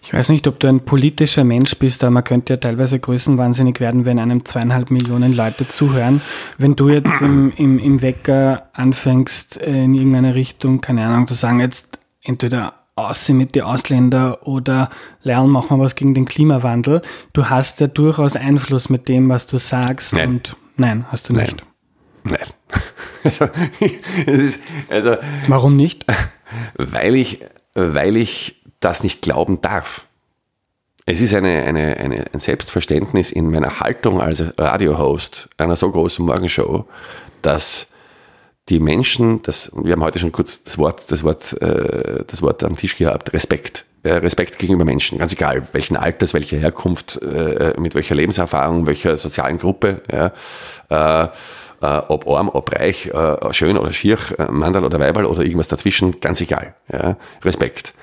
Ich 0.02 0.14
weiß 0.14 0.30
nicht, 0.30 0.46
ob 0.46 0.58
du 0.60 0.68
ein 0.68 0.80
politischer 0.80 1.44
Mensch 1.44 1.76
bist, 1.76 2.02
aber 2.02 2.12
man 2.12 2.24
könnte 2.24 2.54
ja 2.54 2.56
teilweise 2.56 2.98
größenwahnsinnig 2.98 3.80
werden, 3.80 4.04
wenn 4.06 4.18
einem 4.18 4.44
zweieinhalb 4.44 4.90
Millionen 4.90 5.34
Leute 5.34 5.68
zuhören. 5.68 6.22
Wenn 6.56 6.76
du 6.76 6.88
jetzt 6.88 7.20
im, 7.20 7.52
im, 7.56 7.78
im 7.78 8.00
Wecker 8.00 8.70
anfängst, 8.72 9.60
äh, 9.60 9.84
in 9.84 9.94
irgendeine 9.94 10.34
Richtung, 10.34 10.80
keine 10.80 11.04
Ahnung, 11.04 11.26
zu 11.26 11.34
sagen, 11.34 11.60
jetzt 11.60 11.98
entweder 12.22 12.77
aussehen 12.98 13.38
mit 13.38 13.54
den 13.54 13.62
Ausländern 13.62 14.34
oder 14.34 14.90
lernen, 15.22 15.50
machen 15.50 15.78
wir 15.78 15.84
was 15.84 15.94
gegen 15.94 16.14
den 16.14 16.24
Klimawandel. 16.24 17.02
Du 17.32 17.46
hast 17.46 17.80
ja 17.80 17.86
durchaus 17.86 18.36
Einfluss 18.36 18.88
mit 18.88 19.08
dem, 19.08 19.28
was 19.28 19.46
du 19.46 19.58
sagst. 19.58 20.12
Nein. 20.14 20.28
Und 20.28 20.56
nein, 20.76 21.06
hast 21.10 21.28
du 21.28 21.34
nicht. 21.34 21.62
Nein. 22.24 22.38
Also, 23.24 23.48
ist, 24.26 24.60
also, 24.88 25.16
Warum 25.48 25.76
nicht? 25.76 26.06
Weil 26.76 27.16
ich, 27.16 27.40
weil 27.74 28.16
ich 28.16 28.62
das 28.78 29.02
nicht 29.02 29.22
glauben 29.22 29.60
darf. 29.60 30.06
Es 31.04 31.20
ist 31.20 31.34
eine, 31.34 31.62
eine, 31.64 31.96
eine, 31.96 32.26
ein 32.32 32.38
Selbstverständnis 32.38 33.32
in 33.32 33.50
meiner 33.50 33.80
Haltung 33.80 34.20
als 34.20 34.44
Radiohost 34.56 35.50
einer 35.56 35.74
so 35.74 35.90
großen 35.90 36.24
Morgenshow, 36.24 36.86
dass 37.42 37.92
die 38.68 38.80
Menschen, 38.80 39.42
das, 39.42 39.70
wir 39.74 39.92
haben 39.92 40.02
heute 40.02 40.18
schon 40.18 40.32
kurz 40.32 40.62
das 40.62 40.78
Wort, 40.78 41.10
das 41.10 41.24
Wort, 41.24 41.60
äh, 41.62 42.24
das 42.26 42.42
Wort 42.42 42.62
am 42.64 42.76
Tisch 42.76 42.96
gehabt, 42.96 43.32
Respekt. 43.32 43.84
Äh, 44.04 44.14
Respekt 44.14 44.58
gegenüber 44.58 44.84
Menschen, 44.84 45.18
ganz 45.18 45.32
egal, 45.32 45.66
welchen 45.72 45.96
Alters, 45.96 46.32
welcher 46.32 46.56
Herkunft, 46.56 47.20
äh, 47.20 47.74
mit 47.78 47.96
welcher 47.96 48.14
Lebenserfahrung, 48.14 48.86
welcher 48.86 49.16
sozialen 49.16 49.58
Gruppe, 49.58 50.02
ja, 50.10 50.32
äh, 51.24 51.28
ob 51.80 52.28
arm, 52.28 52.48
ob 52.48 52.72
reich, 52.72 53.08
schön 53.52 53.78
oder 53.78 53.92
schier, 53.92 54.18
Mandal 54.50 54.84
oder 54.84 54.98
Weiberl 54.98 55.26
oder 55.26 55.42
irgendwas 55.42 55.68
dazwischen, 55.68 56.18
ganz 56.20 56.40
egal. 56.40 56.74
Ja? 56.92 57.16
Respekt. 57.44 57.94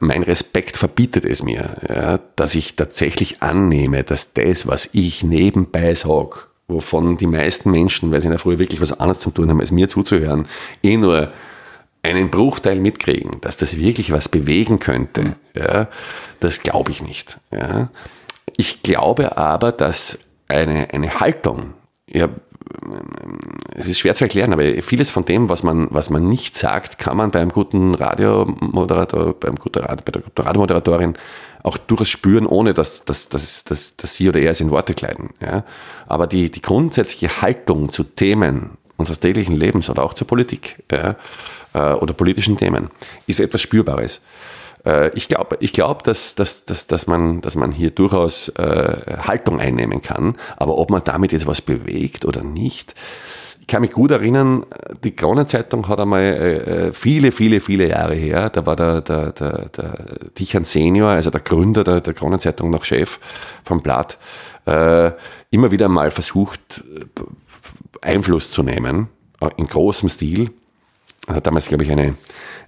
Mein 0.00 0.24
Respekt 0.24 0.76
verbietet 0.76 1.24
es 1.24 1.44
mir, 1.44 1.76
ja, 1.88 2.18
dass 2.34 2.56
ich 2.56 2.74
tatsächlich 2.74 3.44
annehme, 3.44 4.02
dass 4.02 4.32
das, 4.32 4.66
was 4.66 4.88
ich 4.92 5.22
nebenbei 5.22 5.94
sage, 5.94 6.49
wovon 6.70 7.16
die 7.16 7.26
meisten 7.26 7.70
Menschen, 7.70 8.10
weil 8.10 8.20
sie 8.20 8.26
in 8.26 8.32
der 8.32 8.38
Früh 8.38 8.58
wirklich 8.58 8.80
was 8.80 8.98
anderes 8.98 9.20
zu 9.20 9.30
tun 9.30 9.50
haben, 9.50 9.60
als 9.60 9.70
mir 9.70 9.88
zuzuhören, 9.88 10.46
eh 10.82 10.96
nur 10.96 11.32
einen 12.02 12.30
Bruchteil 12.30 12.80
mitkriegen, 12.80 13.40
dass 13.40 13.56
das 13.56 13.76
wirklich 13.76 14.12
was 14.12 14.28
bewegen 14.28 14.78
könnte, 14.78 15.36
ja, 15.54 15.88
das 16.40 16.62
glaube 16.62 16.90
ich 16.90 17.02
nicht. 17.02 17.38
Ja. 17.50 17.90
Ich 18.56 18.82
glaube 18.82 19.36
aber, 19.36 19.72
dass 19.72 20.20
eine, 20.48 20.92
eine 20.92 21.20
Haltung, 21.20 21.74
ja, 22.06 22.28
es 23.74 23.88
ist 23.88 23.98
schwer 23.98 24.14
zu 24.14 24.24
erklären, 24.24 24.52
aber 24.52 24.64
vieles 24.82 25.10
von 25.10 25.24
dem, 25.24 25.48
was 25.48 25.62
man, 25.62 25.88
was 25.90 26.10
man 26.10 26.28
nicht 26.28 26.56
sagt, 26.56 26.98
kann 26.98 27.16
man 27.16 27.30
beim 27.30 27.50
guten 27.50 27.94
Radiomoderator, 27.94 29.34
beim 29.34 29.56
guten 29.56 29.80
Radio, 29.80 30.02
bei 30.04 30.12
der 30.12 30.22
guten 30.22 30.42
Radiomoderatorin 30.42 31.14
auch 31.62 31.76
durchaus 31.76 32.08
spüren, 32.08 32.46
ohne 32.46 32.74
dass, 32.74 33.04
dass, 33.04 33.28
dass, 33.28 33.64
dass, 33.64 33.96
dass 33.96 34.16
sie 34.16 34.28
oder 34.28 34.40
er 34.40 34.50
es 34.50 34.60
in 34.60 34.70
Worte 34.70 34.94
kleiden. 34.94 35.30
Ja. 35.40 35.64
Aber 36.06 36.26
die, 36.26 36.50
die 36.50 36.60
grundsätzliche 36.60 37.42
Haltung 37.42 37.90
zu 37.90 38.04
Themen 38.04 38.78
unseres 38.96 39.20
täglichen 39.20 39.56
Lebens 39.56 39.88
oder 39.90 40.02
auch 40.02 40.14
zur 40.14 40.26
Politik 40.26 40.82
ja, 40.90 41.16
äh, 41.74 41.94
oder 41.94 42.12
politischen 42.14 42.56
Themen 42.56 42.90
ist 43.26 43.40
etwas 43.40 43.62
Spürbares. 43.62 44.20
Äh, 44.84 45.10
ich 45.14 45.28
glaube, 45.28 45.56
ich 45.60 45.72
glaub, 45.72 46.02
dass, 46.04 46.34
dass, 46.34 46.64
dass, 46.64 46.86
dass, 46.86 47.06
man, 47.06 47.40
dass 47.40 47.56
man 47.56 47.72
hier 47.72 47.90
durchaus 47.90 48.48
äh, 48.50 49.16
Haltung 49.22 49.60
einnehmen 49.60 50.02
kann, 50.02 50.36
aber 50.56 50.78
ob 50.78 50.90
man 50.90 51.02
damit 51.04 51.32
jetzt 51.32 51.46
was 51.46 51.60
bewegt 51.60 52.24
oder 52.24 52.42
nicht, 52.42 52.94
ich 53.60 53.66
kann 53.66 53.82
mich 53.82 53.92
gut 53.92 54.10
erinnern, 54.10 54.66
die 55.04 55.14
Kronenzeitung 55.14 55.86
hat 55.86 56.00
einmal 56.00 56.22
äh, 56.22 56.92
viele, 56.92 57.30
viele, 57.30 57.60
viele 57.60 57.88
Jahre 57.88 58.14
her, 58.14 58.50
da 58.50 58.66
war 58.66 58.74
der, 58.74 59.00
der, 59.00 59.32
der, 59.32 59.68
der 59.68 59.94
Dichan 60.36 60.64
Senior, 60.64 61.10
also 61.10 61.30
der 61.30 61.40
Gründer 61.40 61.84
der, 61.84 62.00
der 62.00 62.14
Kronenzeitung, 62.14 62.70
noch 62.70 62.84
Chef 62.84 63.20
vom 63.62 63.80
Blatt, 63.80 64.18
äh, 64.66 65.12
immer 65.50 65.70
wieder 65.70 65.88
mal 65.88 66.10
versucht, 66.10 66.82
Einfluss 68.00 68.50
zu 68.50 68.62
nehmen, 68.62 69.08
in 69.56 69.66
großem 69.66 70.08
Stil. 70.08 70.50
Hat 71.28 71.46
damals, 71.46 71.68
glaube 71.68 71.84
ich, 71.84 71.92
eine, 71.92 72.14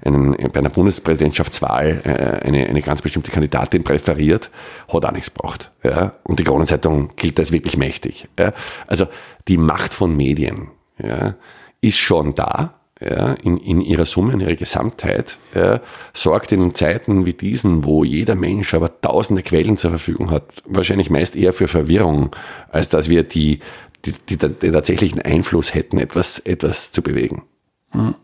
einen, 0.05 0.37
bei 0.53 0.61
einer 0.61 0.71
Bundespräsidentschaftswahl 0.71 2.03
äh, 2.05 2.47
eine, 2.47 2.67
eine 2.67 2.83
ganz 2.83 3.03
bestimmte 3.03 3.31
Kandidatin 3.31 3.83
präferiert, 3.83 4.51
hat 4.93 5.05
auch 5.05 5.13
nichts 5.13 5.33
gebraucht. 5.33 5.71
Ja? 5.83 6.15
Und 6.23 6.39
die 6.39 6.45
Kronenzeitung 6.45 7.11
gilt 7.17 7.39
als 7.39 7.51
wirklich 7.51 7.77
mächtig. 7.77 8.29
Ja? 8.39 8.53
Also 8.87 9.07
die 9.49 9.57
Macht 9.57 9.95
von 9.95 10.15
Medien 10.17 10.69
ja, 11.03 11.35
ist 11.81 11.99
schon 11.99 12.35
da, 12.35 12.75
ja, 13.01 13.33
in, 13.43 13.57
in 13.59 13.81
ihrer 13.81 14.05
Summe, 14.05 14.35
in 14.35 14.41
ihrer 14.41 14.55
Gesamtheit, 14.55 15.39
ja, 15.55 15.81
sorgt 16.13 16.53
in 16.53 16.75
Zeiten 16.75 17.27
wie 17.27 17.33
diesen, 17.33 17.85
wo 17.85 18.05
jeder 18.05 18.35
Mensch 18.35 18.75
aber 18.75 19.01
tausende 19.01 19.43
Quellen 19.43 19.77
zur 19.77 19.91
Verfügung 19.91 20.31
hat, 20.31 20.63
wahrscheinlich 20.67 21.11
meist 21.11 21.35
eher 21.35 21.53
für 21.53 21.69
Verwirrung, 21.69 22.35
als 22.71 22.89
dass 22.89 23.09
wir 23.09 23.25
die, 23.25 23.61
die, 24.05 24.13
die, 24.29 24.37
den 24.37 24.73
tatsächlichen 24.73 25.21
Einfluss 25.21 25.75
hätten, 25.75 25.99
etwas, 25.99 26.39
etwas 26.39 26.93
zu 26.93 27.03
bewegen. 27.03 27.43
Hm. 27.91 28.15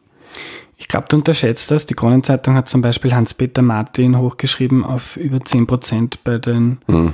Ich 0.81 0.87
glaube, 0.87 1.07
du 1.09 1.17
unterschätzt 1.17 1.73
das. 1.73 1.87
Die 1.87 1.95
Kronenzeitung 1.95 2.55
hat 2.55 2.69
zum 2.69 2.81
Beispiel 2.81 3.13
Hans-Peter 3.13 3.63
Martin 3.63 4.17
hochgeschrieben 4.17 4.85
auf 4.85 5.17
über 5.17 5.41
10 5.41 5.67
Prozent 5.67 6.23
bei 6.23 6.39
den 6.39 6.79
hm. 6.87 7.13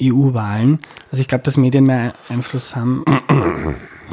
EU-Wahlen. 0.00 0.80
Also 1.10 1.20
ich 1.20 1.28
glaube, 1.28 1.44
dass 1.44 1.58
Medien 1.58 1.84
mehr 1.84 2.14
Einfluss 2.28 2.74
haben. 2.74 3.04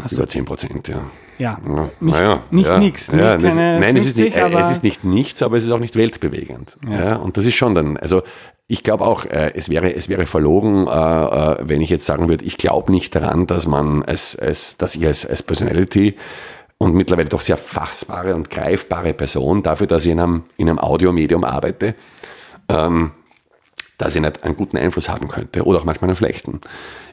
Also, 0.04 0.16
über 0.18 0.28
10 0.28 0.46
Prozent, 0.46 0.88
ja. 0.90 1.02
Ja, 1.38 1.58
ja. 1.66 1.90
nicht, 2.02 2.16
ja, 2.16 2.44
nicht 2.52 2.68
ja, 2.68 2.80
nichts. 2.80 3.08
Ja, 3.08 3.38
nicht 3.38 3.56
nein, 3.56 3.96
50, 3.96 3.96
es, 3.96 4.06
ist 4.06 4.18
nicht, 4.18 4.36
es 4.36 4.72
ist 4.72 4.84
nicht 4.84 5.04
nichts, 5.06 5.42
aber 5.42 5.56
es 5.56 5.64
ist 5.64 5.72
auch 5.72 5.80
nicht 5.80 5.96
weltbewegend. 5.96 6.78
Ja. 6.86 7.16
und 7.16 7.38
das 7.38 7.48
ist 7.48 7.56
schon 7.56 7.76
dann, 7.76 7.96
also 7.96 8.24
ich 8.68 8.84
glaube 8.84 9.06
auch, 9.06 9.24
äh, 9.24 9.54
es, 9.56 9.70
wäre, 9.70 9.96
es 9.96 10.10
wäre 10.10 10.26
verlogen, 10.26 10.86
äh, 10.86 10.92
äh, 10.92 11.58
wenn 11.62 11.80
ich 11.80 11.90
jetzt 11.90 12.06
sagen 12.06 12.28
würde, 12.28 12.44
ich 12.44 12.58
glaube 12.58 12.92
nicht 12.92 13.16
daran, 13.16 13.48
dass 13.48 13.68
man 13.68 14.04
als, 14.04 14.38
als, 14.38 14.76
dass 14.78 14.96
ich 14.96 15.08
als, 15.08 15.26
als 15.26 15.42
Personality 15.42 16.18
und 16.80 16.96
mittlerweile 16.96 17.30
doch 17.30 17.42
sehr 17.42 17.58
fassbare 17.58 18.34
und 18.34 18.50
greifbare 18.50 19.14
Person 19.14 19.62
dafür, 19.62 19.86
dass 19.86 20.06
ich 20.06 20.12
in 20.12 20.20
einem, 20.20 20.44
in 20.58 20.70
einem 20.70 20.80
Audiomedium 20.80 21.44
arbeite, 21.44 21.94
ähm, 22.70 23.12
dass 23.98 24.16
ich 24.16 24.22
nicht 24.22 24.44
einen 24.44 24.56
guten 24.56 24.78
Einfluss 24.78 25.10
haben 25.10 25.28
könnte 25.28 25.64
oder 25.66 25.80
auch 25.80 25.84
manchmal 25.84 26.10
einen 26.10 26.18
schlechten. 26.18 26.62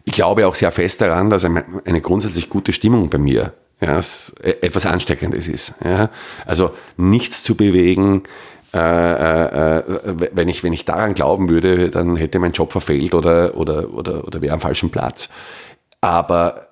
Ich 0.05 0.12
glaube 0.12 0.46
auch 0.46 0.55
sehr 0.55 0.70
fest 0.70 1.00
daran, 1.00 1.31
dass 1.31 1.44
eine 1.44 2.00
grundsätzlich 2.00 2.48
gute 2.48 2.72
Stimmung 2.72 3.11
bei 3.11 3.18
mir 3.18 3.55
ja, 3.81 3.96
etwas 3.96 4.87
Ansteckendes 4.87 5.48
ist. 5.48 5.74
Ja. 5.85 6.11
Also 6.46 6.70
nichts 6.96 7.42
zu 7.42 7.57
bewegen, 7.57 8.22
äh, 8.72 8.79
äh, 8.79 9.79
äh, 9.79 9.83
wenn, 10.33 10.48
ich, 10.48 10.62
wenn 10.62 10.72
ich 10.72 10.85
daran 10.85 11.14
glauben 11.14 11.48
würde, 11.48 11.90
dann 11.90 12.16
hätte 12.16 12.38
mein 12.38 12.52
Job 12.52 12.72
verfehlt 12.72 13.14
oder, 13.14 13.57
oder, 13.57 13.92
oder, 13.92 14.24
oder 14.24 14.40
wäre 14.40 14.55
am 14.55 14.61
falschen 14.61 14.90
Platz. 14.90 15.29
Aber 16.00 16.65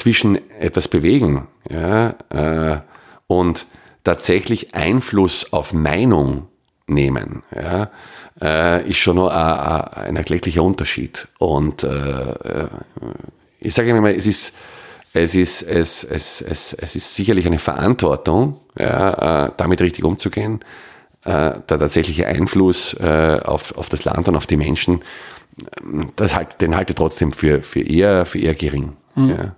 zwischen 0.00 0.38
etwas 0.58 0.88
bewegen 0.88 1.46
ja, 1.70 2.14
äh, 2.30 2.80
und 3.26 3.66
tatsächlich 4.02 4.74
Einfluss 4.74 5.52
auf 5.52 5.74
Meinung 5.74 6.48
nehmen, 6.86 7.42
ja, 7.54 7.90
äh, 8.40 8.88
ist 8.88 8.96
schon 8.96 9.16
nur 9.16 9.32
ein, 9.32 10.06
ein 10.06 10.16
erklecklicher 10.16 10.62
Unterschied. 10.62 11.28
Und 11.38 11.84
äh, 11.84 12.68
ich 13.60 13.74
sage 13.74 13.90
immer, 13.90 14.14
es 14.14 14.26
ist, 14.26 14.56
es 15.12 15.34
ist, 15.34 15.62
es, 15.62 16.02
es, 16.04 16.40
es, 16.40 16.72
es 16.72 16.96
ist 16.96 17.14
sicherlich 17.14 17.46
eine 17.46 17.58
Verantwortung, 17.58 18.56
ja, 18.78 19.46
äh, 19.46 19.50
damit 19.58 19.82
richtig 19.82 20.04
umzugehen. 20.04 20.60
Äh, 21.24 21.60
der 21.68 21.78
tatsächliche 21.78 22.26
Einfluss 22.26 22.94
äh, 22.94 23.40
auf, 23.44 23.76
auf 23.76 23.90
das 23.90 24.04
Land 24.06 24.28
und 24.28 24.36
auf 24.36 24.46
die 24.46 24.56
Menschen, 24.56 25.02
das 26.16 26.34
halt, 26.34 26.62
den 26.62 26.74
halte 26.74 26.92
ich 26.92 26.96
trotzdem 26.96 27.32
für, 27.32 27.62
für, 27.62 27.82
eher, 27.82 28.24
für 28.24 28.38
eher 28.38 28.54
gering. 28.54 28.96
Mhm. 29.14 29.28
Ja. 29.28 29.56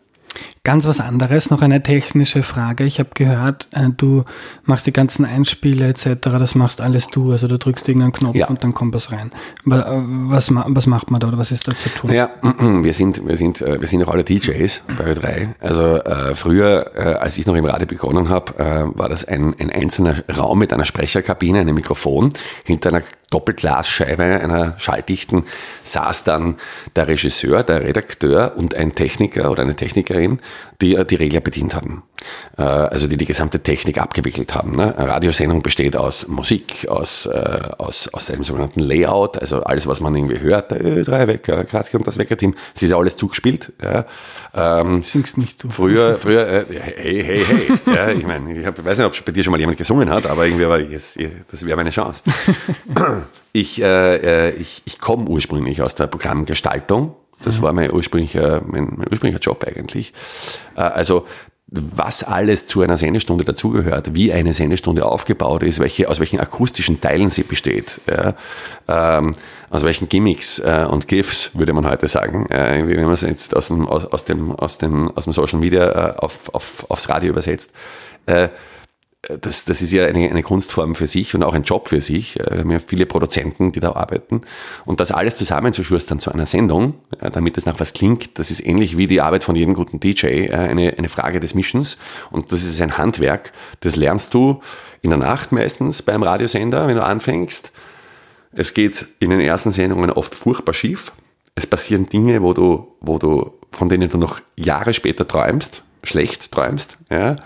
Ganz 0.64 0.86
was 0.86 1.00
anderes, 1.00 1.50
noch 1.50 1.60
eine 1.60 1.82
technische 1.82 2.44
Frage. 2.44 2.84
Ich 2.84 3.00
habe 3.00 3.10
gehört, 3.14 3.68
äh, 3.72 3.88
du 3.96 4.24
machst 4.64 4.86
die 4.86 4.92
ganzen 4.92 5.24
Einspiele 5.24 5.88
etc., 5.88 6.06
das 6.22 6.54
machst 6.54 6.80
alles 6.80 7.08
du. 7.08 7.32
Also 7.32 7.48
du 7.48 7.58
drückst 7.58 7.88
irgendeinen 7.88 8.12
Knopf 8.12 8.36
ja. 8.36 8.46
und 8.46 8.62
dann 8.62 8.72
kommt 8.72 8.94
was 8.94 9.10
rein. 9.10 9.32
Äh, 9.66 9.70
was, 9.70 10.54
was 10.54 10.86
macht 10.86 11.10
man 11.10 11.20
da 11.20 11.28
oder 11.28 11.38
was 11.38 11.50
ist 11.50 11.66
da 11.66 11.76
zu 11.76 11.88
tun? 11.88 12.12
Ja, 12.12 12.30
wir 12.60 12.94
sind, 12.94 13.26
wir 13.26 13.36
sind, 13.36 13.60
äh, 13.60 13.80
wir 13.80 13.88
sind 13.88 14.04
auch 14.04 14.12
alle 14.12 14.22
DJs 14.22 14.82
bei 14.96 15.12
Ö3. 15.12 15.48
Also 15.58 15.96
äh, 15.96 16.36
früher, 16.36 16.92
äh, 16.94 17.14
als 17.14 17.38
ich 17.38 17.46
noch 17.46 17.56
im 17.56 17.64
Radio 17.64 17.88
begonnen 17.88 18.28
habe, 18.28 18.58
äh, 18.58 18.98
war 18.98 19.08
das 19.08 19.24
ein, 19.24 19.54
ein 19.58 19.70
einzelner 19.70 20.22
Raum 20.28 20.60
mit 20.60 20.72
einer 20.72 20.84
Sprecherkabine, 20.84 21.58
einem 21.58 21.74
Mikrofon. 21.74 22.32
Hinter 22.64 22.90
einer 22.90 23.02
Doppelglasscheibe, 23.32 24.22
einer 24.22 24.78
schalldichten, 24.78 25.44
saß 25.82 26.22
dann 26.24 26.56
der 26.94 27.08
Regisseur, 27.08 27.62
der 27.62 27.82
Redakteur 27.82 28.52
und 28.56 28.74
ein 28.74 28.94
Techniker 28.94 29.50
oder 29.50 29.62
eine 29.62 29.74
Technikerin, 29.74 30.21
die 30.80 30.98
die 31.04 31.14
Regler 31.16 31.40
bedient 31.40 31.74
haben. 31.74 32.02
Äh, 32.56 32.62
also 32.62 33.06
die 33.06 33.16
die 33.16 33.24
gesamte 33.24 33.60
Technik 33.60 34.00
abgewickelt 34.00 34.54
haben. 34.54 34.72
Ne? 34.72 34.96
Eine 34.96 35.08
Radiosendung 35.08 35.62
besteht 35.62 35.96
aus 35.96 36.28
Musik, 36.28 36.86
aus, 36.88 37.26
äh, 37.26 37.60
aus, 37.78 38.08
aus 38.12 38.30
einem 38.30 38.44
sogenannten 38.44 38.80
Layout, 38.80 39.38
also 39.38 39.62
alles, 39.62 39.86
was 39.86 40.00
man 40.00 40.14
irgendwie 40.14 40.40
hört, 40.40 40.70
der 40.70 40.80
Ö3-Wecker, 40.80 41.64
gerade 41.64 41.90
kommt 41.90 42.06
das 42.06 42.18
Weckerteam, 42.18 42.54
es 42.74 42.82
ist 42.82 42.92
alles 42.92 43.16
zugespielt. 43.16 43.72
Ja. 43.82 44.06
Ähm, 44.54 45.02
Singst 45.02 45.38
nicht 45.38 45.62
du. 45.62 45.70
Früher, 45.70 46.18
früher, 46.18 46.46
äh, 46.46 46.64
hey, 46.96 47.24
hey, 47.24 47.44
hey. 47.44 47.94
ja, 47.94 48.08
ich 48.10 48.26
meine, 48.26 48.58
ich 48.58 48.66
hab, 48.66 48.84
weiß 48.84 48.98
nicht, 48.98 49.06
ob 49.06 49.24
bei 49.24 49.32
dir 49.32 49.42
schon 49.42 49.52
mal 49.52 49.60
jemand 49.60 49.78
gesungen 49.78 50.10
hat, 50.10 50.26
aber 50.26 50.46
irgendwie 50.46 50.66
war 50.66 50.78
ich, 50.78 50.92
das 51.50 51.66
wäre 51.66 51.76
meine 51.76 51.90
Chance. 51.90 52.24
ich, 53.52 53.82
äh, 53.82 54.50
ich, 54.50 54.82
ich 54.84 54.98
komme 54.98 55.26
ursprünglich 55.28 55.82
aus 55.82 55.94
der 55.94 56.06
Programmgestaltung. 56.06 57.14
Das 57.44 57.60
war 57.62 57.72
mein 57.72 57.92
ursprünglicher, 57.92 58.62
mein, 58.64 58.94
mein 58.96 59.08
ursprünglicher 59.10 59.40
Job 59.40 59.64
eigentlich. 59.66 60.12
Äh, 60.76 60.80
also 60.82 61.26
was 61.74 62.22
alles 62.22 62.66
zu 62.66 62.82
einer 62.82 62.98
Sendestunde 62.98 63.44
dazugehört, 63.44 64.14
wie 64.14 64.30
eine 64.32 64.52
Sendestunde 64.52 65.06
aufgebaut 65.06 65.62
ist, 65.62 65.80
welche, 65.80 66.08
aus 66.08 66.20
welchen 66.20 66.38
akustischen 66.38 67.00
Teilen 67.00 67.30
sie 67.30 67.44
besteht, 67.44 67.98
ja, 68.06 68.34
ähm, 68.88 69.34
aus 69.70 69.82
welchen 69.82 70.08
Gimmicks 70.10 70.58
äh, 70.58 70.86
und 70.88 71.08
GIFs, 71.08 71.50
würde 71.54 71.72
man 71.72 71.88
heute 71.88 72.08
sagen, 72.08 72.44
äh, 72.50 72.86
wenn 72.86 73.04
man 73.04 73.14
es 73.14 73.22
jetzt 73.22 73.56
aus 73.56 73.68
dem, 73.68 73.88
aus, 73.88 74.04
aus, 74.04 74.26
dem, 74.26 74.52
aus, 74.52 74.76
dem, 74.76 75.10
aus 75.16 75.24
dem 75.24 75.32
Social 75.32 75.58
Media 75.60 76.10
äh, 76.10 76.16
auf, 76.18 76.54
auf, 76.54 76.84
aufs 76.90 77.08
Radio 77.08 77.30
übersetzt. 77.30 77.72
Äh, 78.26 78.48
das, 79.22 79.64
das 79.64 79.82
ist 79.82 79.92
ja 79.92 80.06
eine, 80.06 80.28
eine 80.28 80.42
Kunstform 80.42 80.96
für 80.96 81.06
sich 81.06 81.34
und 81.34 81.44
auch 81.44 81.54
ein 81.54 81.62
Job 81.62 81.88
für 81.88 82.00
sich. 82.00 82.34
Wir 82.34 82.60
haben 82.60 82.70
ja 82.70 82.80
viele 82.80 83.06
Produzenten, 83.06 83.70
die 83.70 83.78
da 83.78 83.92
arbeiten. 83.92 84.42
Und 84.84 84.98
das 84.98 85.12
alles 85.12 85.36
zusammenzuschustern 85.36 86.18
zu 86.18 86.32
einer 86.32 86.46
Sendung, 86.46 86.94
damit 87.20 87.56
es 87.56 87.64
nach 87.64 87.78
was 87.78 87.92
klingt, 87.92 88.38
das 88.40 88.50
ist 88.50 88.66
ähnlich 88.66 88.96
wie 88.96 89.06
die 89.06 89.20
Arbeit 89.20 89.44
von 89.44 89.54
jedem 89.54 89.74
guten 89.74 90.00
DJ, 90.00 90.50
eine, 90.50 90.94
eine 90.98 91.08
Frage 91.08 91.38
des 91.38 91.54
Mischens. 91.54 91.98
Und 92.30 92.50
das 92.50 92.64
ist 92.64 92.80
ein 92.80 92.98
Handwerk, 92.98 93.52
das 93.80 93.94
lernst 93.94 94.34
du 94.34 94.60
in 95.02 95.10
der 95.10 95.18
Nacht 95.18 95.52
meistens 95.52 96.02
beim 96.02 96.24
Radiosender, 96.24 96.88
wenn 96.88 96.96
du 96.96 97.04
anfängst. 97.04 97.72
Es 98.52 98.74
geht 98.74 99.06
in 99.20 99.30
den 99.30 99.40
ersten 99.40 99.70
Sendungen 99.70 100.10
oft 100.10 100.34
furchtbar 100.34 100.74
schief. 100.74 101.12
es 101.54 101.66
passieren 101.66 102.08
Dinge, 102.08 102.42
wo 102.42 102.54
du, 102.54 102.88
wo 103.00 103.18
du, 103.18 103.52
von 103.70 103.88
denen 103.88 104.10
du 104.10 104.18
noch 104.18 104.40
Jahre 104.56 104.94
später 104.94 105.28
träumst, 105.28 105.84
schlecht 106.02 106.52
träumst, 106.52 106.98
ja, 107.10 107.36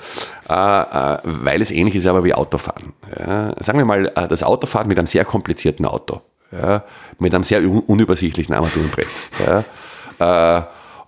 äh, 0.49 1.15
äh, 1.15 1.19
weil 1.25 1.61
es 1.61 1.71
ähnlich 1.71 1.95
ist 1.97 2.07
aber 2.07 2.25
wie 2.25 2.35
Autofahren. 2.35 2.93
Ja. 3.19 3.55
Sagen 3.61 3.79
wir 3.79 3.85
mal, 3.85 4.13
äh, 4.15 4.29
das 4.29 4.43
Autofahren 4.43 4.89
mit 4.89 4.99
einem 4.99 5.07
sehr 5.07 5.25
komplizierten 5.25 5.85
Auto, 5.85 6.23
ja, 6.53 6.85
mit 7.19 7.35
einem 7.35 7.45
sehr 7.45 7.61
un 7.61 7.81
unübersichtlichen 7.81 8.55
Armaturenbrett. 8.55 9.09
Ja. 9.47 9.65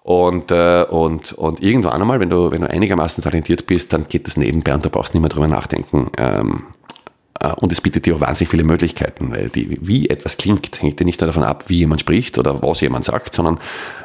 Und, 0.03 0.53
und, 0.53 1.32
und 1.32 1.62
irgendwann 1.62 2.01
einmal, 2.01 2.20
wenn 2.20 2.30
du, 2.30 2.51
wenn 2.51 2.62
du 2.62 2.70
einigermaßen 2.70 3.22
talentiert 3.24 3.66
bist, 3.66 3.92
dann 3.92 4.07
geht 4.09 4.26
das 4.26 4.36
nebenbei 4.38 4.74
und 4.74 4.84
du 4.84 4.90
brauchst 4.90 5.14
nicht 5.14 5.20
mehr 5.20 5.28
drüber 5.28 5.49
nachdenken. 5.49 6.11
Ähm, 6.16 6.66
äh, 6.72 6.77
und 7.57 7.72
es 7.72 7.80
bietet 7.80 8.07
dir 8.07 8.16
auch 8.16 8.20
wahnsinnig 8.20 8.51
viele 8.51 8.64
Möglichkeiten, 8.64 9.32
die, 9.55 9.78
wie 9.80 10.09
etwas 10.09 10.36
klingt, 10.36 10.82
hängt 10.82 10.99
ja 11.01 11.07
nicht 11.07 11.20
nur 11.20 11.26
davon 11.26 11.45
ab, 11.45 11.64
wie 11.68 11.78
jemand 11.78 12.01
spricht 12.01 12.39
oder 12.39 12.62
was 12.62 12.80
jemand 12.80 13.05
sagt, 13.05 13.34
sondern 13.34 13.59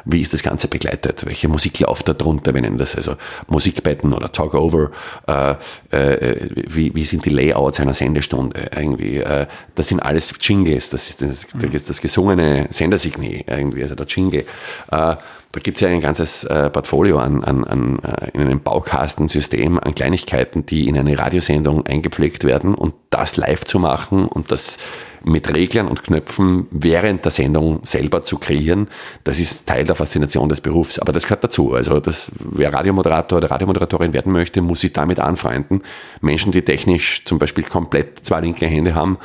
wie 0.04 0.20
ist 0.20 0.32
das 0.32 0.42
Ganze 0.42 0.68
begleitet, 0.68 1.26
welche 1.26 1.48
Musik 1.48 1.80
läuft 1.80 2.08
da 2.08 2.12
drunter, 2.12 2.54
wir 2.54 2.60
nennen 2.60 2.78
das 2.78 2.94
also 2.94 3.14
Musikbetten 3.48 4.12
oder 4.12 4.30
Talkover, 4.30 4.90
äh, 5.26 5.54
äh, 5.90 6.48
wie, 6.54 6.94
wie 6.94 7.04
sind 7.04 7.24
die 7.24 7.30
Layouts 7.30 7.80
einer 7.80 7.94
Sendestunde 7.94 8.70
irgendwie, 8.76 9.18
äh, 9.18 9.46
das 9.74 9.88
sind 9.88 10.00
alles 10.00 10.32
Jingles, 10.40 10.90
das 10.90 11.08
ist 11.08 11.22
das, 11.22 11.46
das, 11.54 11.84
das 11.84 12.00
gesungene 12.00 12.66
Sendersignal 12.70 13.44
irgendwie, 13.46 13.82
also 13.82 13.94
der 13.94 14.06
Jingle. 14.06 14.44
Äh, 14.90 15.16
da 15.54 15.60
gibt 15.60 15.76
es 15.76 15.80
ja 15.82 15.88
ein 15.88 16.00
ganzes 16.00 16.42
äh, 16.42 16.68
Portfolio 16.68 17.20
an, 17.20 17.44
an, 17.44 17.62
an 17.62 18.00
äh, 18.00 18.30
in 18.34 18.40
einem 18.40 18.60
Baukastensystem 18.60 19.78
an 19.78 19.94
Kleinigkeiten, 19.94 20.66
die 20.66 20.88
in 20.88 20.98
eine 20.98 21.16
Radiosendung 21.16 21.86
eingepflegt 21.86 22.42
werden 22.42 22.74
und 22.74 22.92
das 23.10 23.36
live 23.36 23.64
zu 23.64 23.78
machen 23.78 24.26
und 24.26 24.50
das 24.50 24.78
mit 25.22 25.54
Reglern 25.54 25.86
und 25.86 26.02
Knöpfen 26.02 26.66
während 26.72 27.24
der 27.24 27.30
Sendung 27.30 27.80
selber 27.84 28.22
zu 28.22 28.38
kreieren, 28.38 28.88
das 29.22 29.38
ist 29.38 29.66
Teil 29.68 29.84
der 29.84 29.94
Faszination 29.94 30.48
des 30.48 30.60
Berufs. 30.60 30.98
Aber 30.98 31.12
das 31.12 31.22
gehört 31.22 31.44
dazu. 31.44 31.72
Also 31.72 32.00
das, 32.00 32.32
wer 32.40 32.72
Radiomoderator 32.72 33.38
oder 33.38 33.50
Radiomoderatorin 33.50 34.12
werden 34.12 34.32
möchte, 34.32 34.60
muss 34.60 34.80
sich 34.80 34.92
damit 34.92 35.20
anfreunden. 35.20 35.82
Menschen, 36.20 36.50
die 36.50 36.62
technisch 36.62 37.24
zum 37.24 37.38
Beispiel 37.38 37.62
komplett 37.62 38.26
zwei 38.26 38.40
linke 38.40 38.66
Hände 38.66 38.96
haben, 38.96 39.18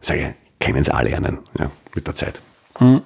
sage 0.00 0.34
ich, 0.58 0.66
können 0.66 0.78
es 0.78 0.90
alle 0.90 1.10
lernen 1.10 1.38
ja, 1.56 1.70
mit 1.94 2.06
der 2.06 2.16
Zeit. 2.16 2.42
Hm. 2.82 3.02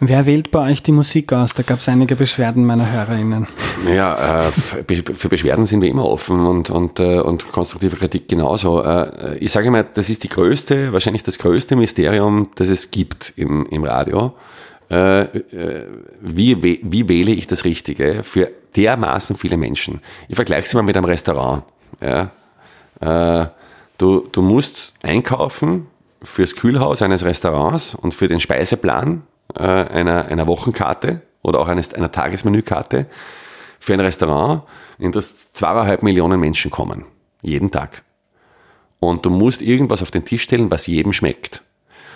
Wer 0.00 0.26
wählt 0.26 0.50
bei 0.50 0.70
euch 0.70 0.82
die 0.82 0.90
Musik 0.90 1.32
aus? 1.32 1.54
Da 1.54 1.62
gab 1.62 1.78
es 1.78 1.88
einige 1.88 2.16
Beschwerden 2.16 2.64
meiner 2.64 2.90
HörerInnen. 2.90 3.46
Ja, 3.86 4.48
äh, 4.48 4.52
für 5.14 5.28
Beschwerden 5.28 5.66
sind 5.66 5.80
wir 5.82 5.88
immer 5.88 6.06
offen 6.06 6.44
und, 6.44 6.70
und, 6.70 6.98
äh, 6.98 7.20
und 7.20 7.46
konstruktive 7.52 7.96
Kritik 7.96 8.26
genauso. 8.26 8.82
Äh, 8.82 9.38
ich 9.38 9.52
sage 9.52 9.70
mal, 9.70 9.86
das 9.94 10.10
ist 10.10 10.24
die 10.24 10.28
größte, 10.28 10.92
wahrscheinlich 10.92 11.22
das 11.22 11.38
größte 11.38 11.76
Mysterium, 11.76 12.48
das 12.56 12.68
es 12.68 12.90
gibt 12.90 13.32
im, 13.36 13.66
im 13.66 13.84
Radio. 13.84 14.34
Wie, 14.90 16.62
wie 16.62 17.08
wähle 17.08 17.32
ich 17.32 17.46
das 17.46 17.64
Richtige 17.64 18.22
für 18.24 18.50
dermaßen 18.76 19.36
viele 19.36 19.56
Menschen? 19.56 20.02
Ich 20.28 20.36
vergleiche 20.36 20.64
es 20.64 20.74
mal 20.74 20.82
mit 20.82 20.94
einem 20.98 21.06
Restaurant. 21.06 21.62
Ja? 22.02 22.30
Du, 23.96 24.28
du 24.30 24.42
musst 24.42 24.92
einkaufen, 25.02 25.86
fürs 26.22 26.56
Kühlhaus 26.56 27.02
eines 27.02 27.24
Restaurants 27.24 27.94
und 27.94 28.14
für 28.14 28.28
den 28.28 28.40
Speiseplan 28.40 29.22
äh, 29.56 29.62
einer, 29.62 30.26
einer 30.26 30.46
Wochenkarte 30.46 31.22
oder 31.42 31.60
auch 31.60 31.68
eines, 31.68 31.94
einer 31.94 32.10
Tagesmenükarte 32.10 33.06
für 33.80 33.92
ein 33.94 34.00
Restaurant, 34.00 34.62
in 34.98 35.12
das 35.12 35.52
zweieinhalb 35.52 36.02
Millionen 36.02 36.38
Menschen 36.38 36.70
kommen. 36.70 37.04
Jeden 37.42 37.70
Tag. 37.70 38.02
Und 39.00 39.26
du 39.26 39.30
musst 39.30 39.62
irgendwas 39.62 40.02
auf 40.02 40.12
den 40.12 40.24
Tisch 40.24 40.42
stellen, 40.42 40.70
was 40.70 40.86
jedem 40.86 41.12
schmeckt. 41.12 41.62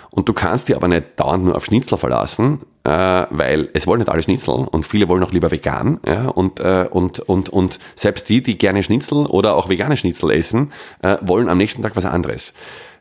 Und 0.09 0.29
du 0.29 0.33
kannst 0.33 0.69
dich 0.69 0.75
aber 0.75 0.87
nicht 0.87 1.19
dauernd 1.19 1.43
nur 1.43 1.55
auf 1.55 1.65
Schnitzel 1.65 1.97
verlassen, 1.97 2.61
äh, 2.85 2.89
weil 3.29 3.69
es 3.73 3.85
wollen 3.87 3.99
nicht 3.99 4.09
alle 4.09 4.23
Schnitzel 4.23 4.53
und 4.53 4.85
viele 4.85 5.09
wollen 5.09 5.21
auch 5.23 5.33
lieber 5.33 5.51
vegan. 5.51 5.99
Ja, 6.07 6.29
und, 6.29 6.61
äh, 6.61 6.87
und, 6.89 7.19
und, 7.19 7.49
und 7.49 7.79
selbst 7.95 8.29
die, 8.29 8.41
die 8.41 8.57
gerne 8.57 8.83
Schnitzel 8.83 9.25
oder 9.25 9.55
auch 9.55 9.67
vegane 9.67 9.97
Schnitzel 9.97 10.31
essen, 10.31 10.71
äh, 11.01 11.17
wollen 11.21 11.49
am 11.49 11.57
nächsten 11.57 11.81
Tag 11.81 11.97
was 11.97 12.05
anderes. 12.05 12.53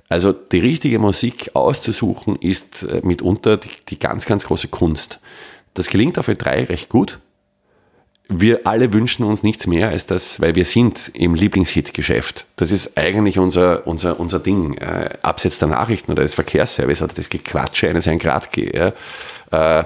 Also 0.09 0.33
die 0.33 0.61
richtige 0.61 0.99
Musik 0.99 1.51
auszusuchen 1.55 2.37
ist 2.37 2.85
äh, 2.85 3.01
mitunter 3.03 3.57
die, 3.57 3.71
die 3.89 3.99
ganz, 3.99 4.27
ganz 4.27 4.47
große 4.47 4.69
Kunst. 4.69 5.19
Das 5.75 5.89
gelingt 5.89 6.19
auf 6.19 6.29
E3 6.29 6.69
recht 6.69 6.89
gut. 6.89 7.19
Wir 8.29 8.67
alle 8.67 8.93
wünschen 8.93 9.25
uns 9.25 9.45
nichts 9.45 9.69
mehr 9.69 9.91
als 9.91 10.07
das, 10.07 10.41
weil 10.41 10.57
wir 10.57 10.65
sind 10.65 11.13
im 11.15 11.35
Lieblingshit-Geschäft. 11.35 12.47
Das 12.57 12.73
ist 12.73 12.99
eigentlich 12.99 13.39
unser, 13.39 13.87
unser, 13.87 14.19
unser 14.19 14.41
Ding. 14.41 14.75
Äh, 14.79 15.11
abseits 15.23 15.61
der 15.61 15.69
Nachrichten 15.69 16.11
oder 16.11 16.23
des 16.23 16.35
Verkehrsservice 16.35 17.03
oder 17.03 17.15
das 17.15 17.29
Gequatsche 17.29 17.89
eines 17.89 18.07
Herrn 18.07 18.19
Gradke. 18.19 18.95
Ja. 19.53 19.81
Äh, 19.81 19.85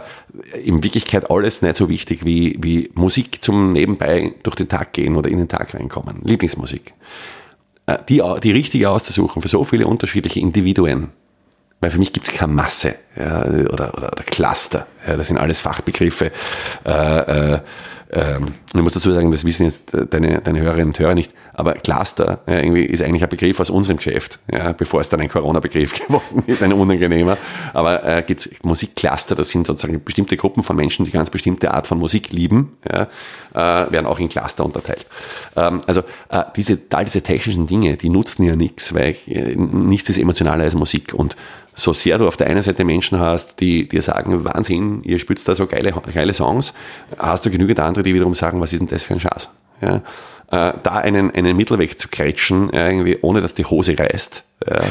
in 0.65 0.83
Wirklichkeit 0.83 1.31
alles 1.31 1.61
nicht 1.61 1.77
so 1.77 1.91
wichtig 1.91 2.25
wie, 2.25 2.57
wie 2.61 2.91
Musik 2.95 3.43
zum 3.45 3.73
Nebenbei 3.73 4.33
durch 4.43 4.57
den 4.57 4.69
Tag 4.69 4.95
gehen 4.95 5.17
oder 5.17 5.29
in 5.29 5.37
den 5.37 5.49
Tag 5.49 5.75
reinkommen. 5.75 6.23
Lieblingsmusik. 6.25 6.95
Äh, 7.91 7.99
die, 8.09 8.23
die 8.43 8.53
richtige 8.53 8.91
auszusuchen 8.91 9.43
für 9.43 9.49
so 9.49 9.65
viele 9.65 9.87
unterschiedliche 9.87 10.41
Individuen. 10.41 11.09
Weil 11.81 11.91
für 11.91 11.99
mich 11.99 12.13
gibt 12.13 12.29
es 12.29 12.35
keine 12.35 12.53
Masse 12.53 12.95
ja, 13.17 13.43
oder, 13.43 13.95
oder, 13.95 13.95
oder 13.95 14.23
Cluster. 14.27 14.87
Ja, 15.07 15.17
das 15.17 15.29
sind 15.29 15.39
alles 15.39 15.61
Fachbegriffe. 15.61 16.31
Äh, 16.85 16.91
äh, 16.91 17.61
ähm, 18.13 18.43
und 18.45 18.75
ich 18.75 18.83
muss 18.83 18.95
dazu 18.95 19.13
sagen, 19.13 19.31
das 19.31 19.45
wissen 19.45 19.67
jetzt 19.67 19.95
äh, 19.95 20.05
deine, 20.07 20.41
deine 20.41 20.61
Hörerinnen 20.61 20.89
und 20.89 20.99
Hörer 20.99 21.15
nicht, 21.15 21.33
aber 21.53 21.75
Cluster 21.75 22.41
ja, 22.47 22.59
irgendwie 22.59 22.85
ist 22.85 23.03
eigentlich 23.03 23.23
ein 23.23 23.29
Begriff 23.29 23.61
aus 23.61 23.71
unserem 23.71 23.99
Geschäft, 23.99 24.41
ja, 24.51 24.73
bevor 24.73 25.01
es 25.01 25.09
dann 25.09 25.21
ein 25.21 25.29
Corona-Begriff 25.29 26.07
geworden 26.07 26.43
ist, 26.47 26.63
ein 26.63 26.73
unangenehmer. 26.73 27.39
Aber 27.73 28.05
äh, 28.05 28.23
gibt 28.27 28.41
es 28.41 28.51
Musikcluster, 28.63 29.37
das 29.37 29.51
sind 29.51 29.67
sozusagen 29.67 30.03
bestimmte 30.03 30.37
Gruppen 30.37 30.65
von 30.65 30.75
Menschen, 30.75 31.05
die 31.05 31.13
ganz 31.13 31.31
bestimmte 31.31 31.73
Art 31.73 31.87
von 31.87 31.99
Musik 31.99 32.33
lieben, 32.33 32.77
ja, 32.91 33.03
äh, 33.55 33.93
werden 33.93 34.07
auch 34.07 34.19
in 34.19 34.29
Cluster 34.29 34.65
unterteilt. 34.65 35.07
Ähm, 35.55 35.81
also 35.87 36.03
äh, 36.31 36.43
diese, 36.57 36.79
all 36.91 37.05
diese 37.05 37.23
technischen 37.23 37.69
Dinge, 37.69 37.97
die 37.97 38.09
nutzen 38.09 38.43
ja 38.43 38.57
nichts, 38.57 38.93
weil 38.93 39.15
äh, 39.27 39.55
nichts 39.55 40.09
ist 40.09 40.19
emotionaler 40.19 40.65
als 40.65 40.75
Musik. 40.75 41.15
Und 41.15 41.37
so 41.83 41.93
sehr 41.93 42.19
du 42.19 42.27
auf 42.29 42.37
der 42.37 42.47
einen 42.47 42.63
Seite 42.63 42.85
Menschen 42.85 43.19
hast, 43.19 43.61
die 43.61 43.89
dir 43.89 44.03
sagen, 44.03 44.45
Wahnsinn, 44.45 45.03
ihr 45.05 45.19
spielt 45.19 45.47
da 45.47 45.55
so 45.55 45.67
geile, 45.67 45.93
geile 46.13 46.35
Songs, 46.35 46.75
hast 47.19 47.47
du 47.47 47.51
genügend 47.51 47.81
andere, 47.81 48.03
die 48.03 48.15
wiederum 48.15 48.35
sagen, 48.35 48.61
was 48.61 48.73
ist 48.73 48.81
denn 48.81 48.89
das 48.89 49.05
für 49.05 49.15
ein 49.15 49.21
Schatz? 49.21 49.49
Ja? 49.81 50.03
Äh, 50.51 50.73
da 50.83 50.97
einen, 50.97 51.31
einen 51.31 51.57
Mittelweg 51.57 51.99
zu 51.99 52.09
kretschen, 52.09 52.73
äh, 52.73 52.91
irgendwie, 52.91 53.19
ohne 53.23 53.41
dass 53.41 53.55
die 53.55 53.65
Hose 53.65 53.97
reißt, 53.97 54.43
äh, 54.67 54.83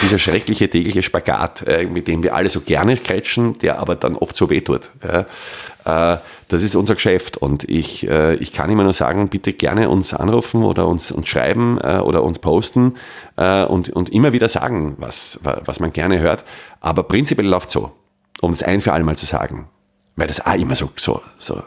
dieser 0.00 0.18
schreckliche 0.18 0.70
tägliche 0.70 1.02
Spagat, 1.02 1.62
äh, 1.66 1.86
mit 1.86 2.06
dem 2.06 2.22
wir 2.22 2.34
alle 2.34 2.48
so 2.48 2.60
gerne 2.60 2.96
kretschen, 2.96 3.58
der 3.58 3.80
aber 3.80 3.96
dann 3.96 4.14
oft 4.14 4.36
so 4.36 4.48
wehtut. 4.48 4.82
Ja? 5.02 6.14
Äh, 6.14 6.18
das 6.48 6.62
ist 6.62 6.76
unser 6.76 6.94
Geschäft 6.94 7.36
und 7.36 7.68
ich, 7.68 8.08
äh, 8.08 8.36
ich 8.36 8.52
kann 8.52 8.70
immer 8.70 8.84
nur 8.84 8.92
sagen, 8.92 9.28
bitte 9.28 9.52
gerne 9.52 9.88
uns 9.88 10.14
anrufen 10.14 10.62
oder 10.62 10.86
uns, 10.86 11.10
uns 11.10 11.28
schreiben 11.28 11.78
äh, 11.82 11.98
oder 11.98 12.22
uns 12.22 12.38
posten 12.38 12.94
und, 13.36 13.90
und 13.90 14.10
immer 14.10 14.32
wieder 14.32 14.48
sagen, 14.48 14.96
was, 14.98 15.40
was 15.42 15.80
man 15.80 15.92
gerne 15.92 16.20
hört. 16.20 16.44
Aber 16.80 17.02
prinzipiell 17.02 17.46
läuft 17.46 17.70
so, 17.70 17.92
um 18.40 18.52
es 18.52 18.62
ein 18.62 18.80
für 18.80 18.92
alle 18.92 19.04
Mal 19.04 19.16
zu 19.16 19.26
sagen, 19.26 19.68
weil 20.16 20.26
das 20.26 20.44
auch 20.44 20.54
immer 20.54 20.74
so, 20.74 20.90
so, 20.96 21.20
so 21.38 21.62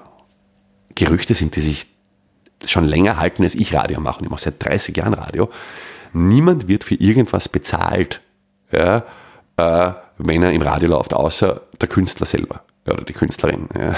Gerüchte 0.96 1.36
sind, 1.36 1.56
die 1.56 1.62
sich 1.62 1.88
schon 2.66 2.86
länger 2.86 3.18
halten, 3.18 3.44
als 3.44 3.56
ich 3.56 3.74
Radio 3.74 4.00
mache. 4.00 4.20
Und 4.20 4.26
ich 4.26 4.32
mache 4.32 4.42
seit 4.42 4.64
30 4.64 4.98
Jahren 4.98 5.14
Radio. 5.14 5.50
Niemand 6.14 6.68
wird 6.68 6.84
für 6.84 6.96
irgendwas 6.96 7.50
bezahlt, 7.50 8.22
ja, 8.72 9.04
äh, 9.58 9.94
wenn 10.18 10.44
er 10.44 10.52
im 10.52 10.62
Radio 10.62 10.90
läuft, 10.90 11.14
außer 11.14 11.62
der 11.80 11.88
Künstler 11.88 12.26
selber 12.26 12.64
ja, 12.86 12.94
oder 12.94 13.04
die 13.04 13.14
Künstlerin. 13.14 13.70
Ja. 13.78 13.96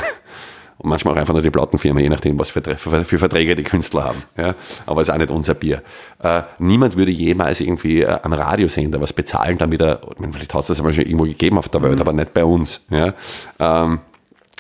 Und 0.82 0.90
manchmal 0.90 1.14
auch 1.14 1.20
einfach 1.20 1.34
nur 1.34 1.44
die 1.44 1.52
Plattenfirma, 1.52 2.00
je 2.00 2.10
nachdem, 2.10 2.40
was 2.40 2.50
für, 2.50 2.62
für, 2.62 3.06
für, 3.06 3.20
Verträge 3.20 3.56
die 3.56 3.64
Künstler 3.64 4.06
haben. 4.06 4.24
Ja. 4.36 4.56
Aber 4.88 5.02
es 5.02 5.10
ist 5.10 5.14
auch 5.14 5.20
nicht 5.20 5.30
unser 5.30 5.54
Bier. 5.54 5.84
Äh, 6.24 6.42
niemand 6.58 6.98
würde 6.98 7.12
jemals 7.12 7.62
irgendwie 7.62 8.02
äh, 8.02 8.18
am 8.24 8.34
Radiosender 8.34 9.00
was 9.00 9.14
bezahlen, 9.14 9.60
damit 9.60 9.80
er, 9.80 10.02
vielleicht 10.32 10.54
hat 10.54 10.62
es 10.62 10.68
das 10.68 10.80
aber 10.80 10.92
schon 10.92 11.06
irgendwo 11.06 11.26
gegeben 11.26 11.60
auf 11.60 11.70
der 11.70 11.84
Welt, 11.84 11.96
mhm. 11.96 12.02
aber 12.02 12.14
nicht 12.14 12.34
bei 12.34 12.44
uns. 12.44 12.86
Ja. 12.90 13.14
Ähm, 13.60 14.00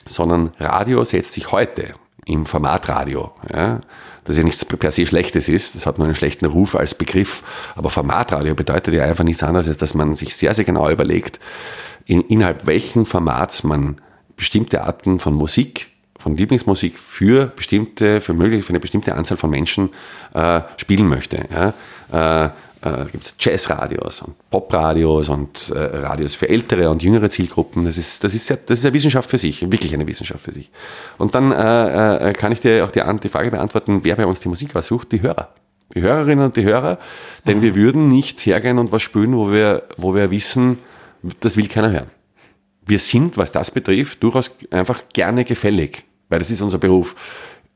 sondern 0.05 0.51
Radio 0.59 1.03
setzt 1.03 1.34
sich 1.34 1.51
heute 1.51 1.93
im 2.26 2.45
Formatradio. 2.45 3.32
Ja, 3.51 3.82
das 4.26 4.38
ja 4.38 4.43
nichts 4.43 4.63
per 4.63 4.91
se 4.91 5.05
Schlechtes 5.07 5.49
ist, 5.49 5.76
das 5.76 5.86
hat 5.88 5.97
nur 5.97 6.05
einen 6.05 6.15
schlechten 6.15 6.45
Ruf 6.45 6.76
als 6.76 6.93
Begriff, 6.93 7.41
aber 7.76 7.89
Formatradio 7.89 8.53
bedeutet 8.53 8.93
ja 8.93 9.05
einfach 9.05 9.24
nichts 9.24 9.41
anderes, 9.41 9.67
als 9.67 9.78
dass 9.78 9.95
man 9.95 10.15
sich 10.15 10.36
sehr, 10.36 10.53
sehr 10.53 10.65
genau 10.65 10.89
überlegt, 10.89 11.39
in, 12.05 12.22
innerhalb 12.22 12.67
welchen 12.67 13.05
Formats 13.07 13.63
man 13.63 13.99
bestimmte 14.36 14.84
Arten 14.84 15.19
von 15.19 15.34
Musik, 15.34 15.91
von 16.22 16.38
Lieblingsmusik 16.38 16.97
für 16.97 17.47
bestimmte, 17.47 18.22
für 18.22 18.34
möglich, 18.34 18.63
für 18.63 18.69
eine 18.69 18.80
bestimmte 18.80 19.15
Anzahl 19.15 19.38
von 19.38 19.49
Menschen 19.49 19.89
äh, 20.34 20.61
spielen 20.78 21.07
möchte. 21.07 21.45
Ja? 21.51 22.45
Äh, 22.45 22.49
äh, 22.84 23.05
gibt 23.11 23.24
es 23.24 23.36
Jazzradios 23.39 24.22
und 24.24 24.36
Popradios 24.49 25.30
und 25.30 25.69
äh, 25.69 25.78
Radios 25.78 26.34
für 26.34 26.49
ältere 26.49 26.89
und 26.89 27.03
jüngere 27.03 27.30
Zielgruppen. 27.30 27.86
Das 27.86 27.97
ist, 27.97 28.24
das, 28.24 28.34
ist 28.34 28.49
ja, 28.49 28.55
das 28.55 28.80
ist 28.80 28.86
eine 28.86 28.93
Wissenschaft 28.93 29.30
für 29.30 29.38
sich, 29.38 29.61
wirklich 29.72 29.93
eine 29.93 30.07
Wissenschaft 30.07 30.43
für 30.43 30.53
sich. 30.53 30.72
Und 31.17 31.36
dann 31.36 31.51
äh, 31.51 32.30
äh, 32.30 32.34
kann 32.34 32.51
ich 32.51 32.59
dir 32.59 32.86
auch 32.86 32.91
die, 32.91 33.01
die 33.22 33.30
Frage 33.30 33.51
beantworten, 33.51 33.99
wer 34.03 34.15
bei 34.15 34.26
uns 34.26 34.39
die 34.39 34.49
Musik 34.49 34.76
aussucht, 34.76 35.11
die 35.11 35.22
Hörer. 35.22 35.49
Die 35.93 36.01
Hörerinnen 36.01 36.45
und 36.45 36.55
die 36.55 36.63
Hörer, 36.63 36.99
denn 37.45 37.57
mhm. 37.57 37.61
wir 37.63 37.76
würden 37.76 38.07
nicht 38.07 38.45
hergehen 38.45 38.80
und 38.80 38.93
was 38.93 39.01
spielen, 39.01 39.36
wo 39.36 39.51
wir, 39.51 39.84
wo 39.97 40.15
wir 40.15 40.32
wissen, 40.32 40.80
das 41.41 41.57
will 41.57 41.67
keiner 41.67 41.91
hören 41.91 42.07
wir 42.86 42.99
sind, 42.99 43.38
was 43.38 43.51
das 43.51 43.72
betrifft, 43.72 44.22
durchaus 44.24 44.51
einfach 44.69 45.03
gerne 45.13 45.45
gefällig, 45.45 46.03
weil 46.32 46.40
das 46.40 46.50
ist 46.50 46.62
unser 46.62 46.80
Beruf. 46.80 47.16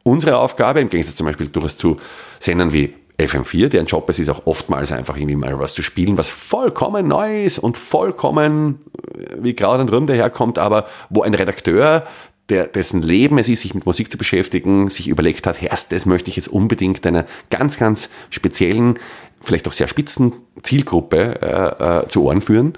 Unsere 0.03 0.37
Aufgabe, 0.37 0.81
im 0.81 0.89
Gegensatz 0.89 1.15
zum 1.15 1.27
Beispiel 1.27 1.47
durchaus 1.47 1.77
zu 1.77 1.97
Sendern 2.39 2.73
wie 2.73 2.93
FM4, 3.19 3.69
deren 3.69 3.85
Job 3.85 4.09
es 4.09 4.19
ist 4.19 4.29
auch 4.29 4.45
oftmals 4.45 4.91
einfach 4.91 5.15
irgendwie 5.15 5.35
mal 5.35 5.57
was 5.59 5.73
zu 5.73 5.81
spielen, 5.81 6.17
was 6.17 6.29
vollkommen 6.29 7.07
neu 7.07 7.43
ist 7.45 7.59
und 7.59 7.77
vollkommen 7.77 8.81
äh, 9.13 9.37
wie 9.39 9.53
Kraut 9.53 9.79
und 9.79 9.91
Rühm 9.91 10.07
daherkommt, 10.07 10.57
aber 10.57 10.85
wo 11.09 11.21
ein 11.21 11.33
Redakteur, 11.33 12.05
der, 12.49 12.67
dessen 12.67 13.01
Leben 13.01 13.37
es 13.37 13.49
ist, 13.49 13.61
sich 13.61 13.73
mit 13.73 13.85
Musik 13.85 14.11
zu 14.11 14.17
beschäftigen, 14.17 14.89
sich 14.89 15.07
überlegt 15.07 15.47
hat, 15.47 15.61
erst 15.61 15.91
das 15.91 16.05
möchte 16.05 16.29
ich 16.29 16.35
jetzt 16.35 16.47
unbedingt 16.47 17.05
einer 17.07 17.25
ganz, 17.49 17.77
ganz 17.77 18.09
speziellen, 18.29 18.99
vielleicht 19.41 19.67
auch 19.67 19.73
sehr 19.73 19.87
spitzen 19.87 20.33
Zielgruppe 20.61 21.41
äh, 21.41 22.01
äh, 22.03 22.07
zu 22.07 22.23
Ohren 22.23 22.41
führen, 22.41 22.73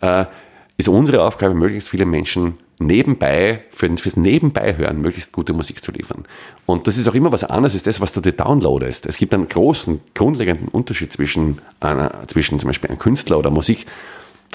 äh, 0.00 0.26
ist 0.76 0.88
unsere 0.88 1.22
Aufgabe, 1.22 1.54
möglichst 1.54 1.88
viele 1.88 2.04
Menschen 2.04 2.58
nebenbei, 2.78 3.64
für, 3.70 3.96
fürs 3.96 4.16
Nebenbeihören 4.16 5.00
möglichst 5.00 5.32
gute 5.32 5.52
Musik 5.52 5.82
zu 5.82 5.92
liefern. 5.92 6.24
Und 6.66 6.86
das 6.86 6.98
ist 6.98 7.08
auch 7.08 7.14
immer 7.14 7.32
was 7.32 7.44
anderes 7.44 7.74
als 7.74 7.84
das, 7.84 8.00
was 8.00 8.12
du 8.12 8.20
dir 8.20 8.32
downloadest. 8.32 9.06
Es 9.06 9.16
gibt 9.16 9.32
einen 9.32 9.48
großen, 9.48 10.00
grundlegenden 10.14 10.68
Unterschied 10.68 11.12
zwischen, 11.12 11.58
einer, 11.80 12.26
zwischen 12.26 12.60
zum 12.60 12.68
Beispiel 12.68 12.90
einem 12.90 12.98
Künstler 12.98 13.38
oder 13.38 13.50
Musik, 13.50 13.86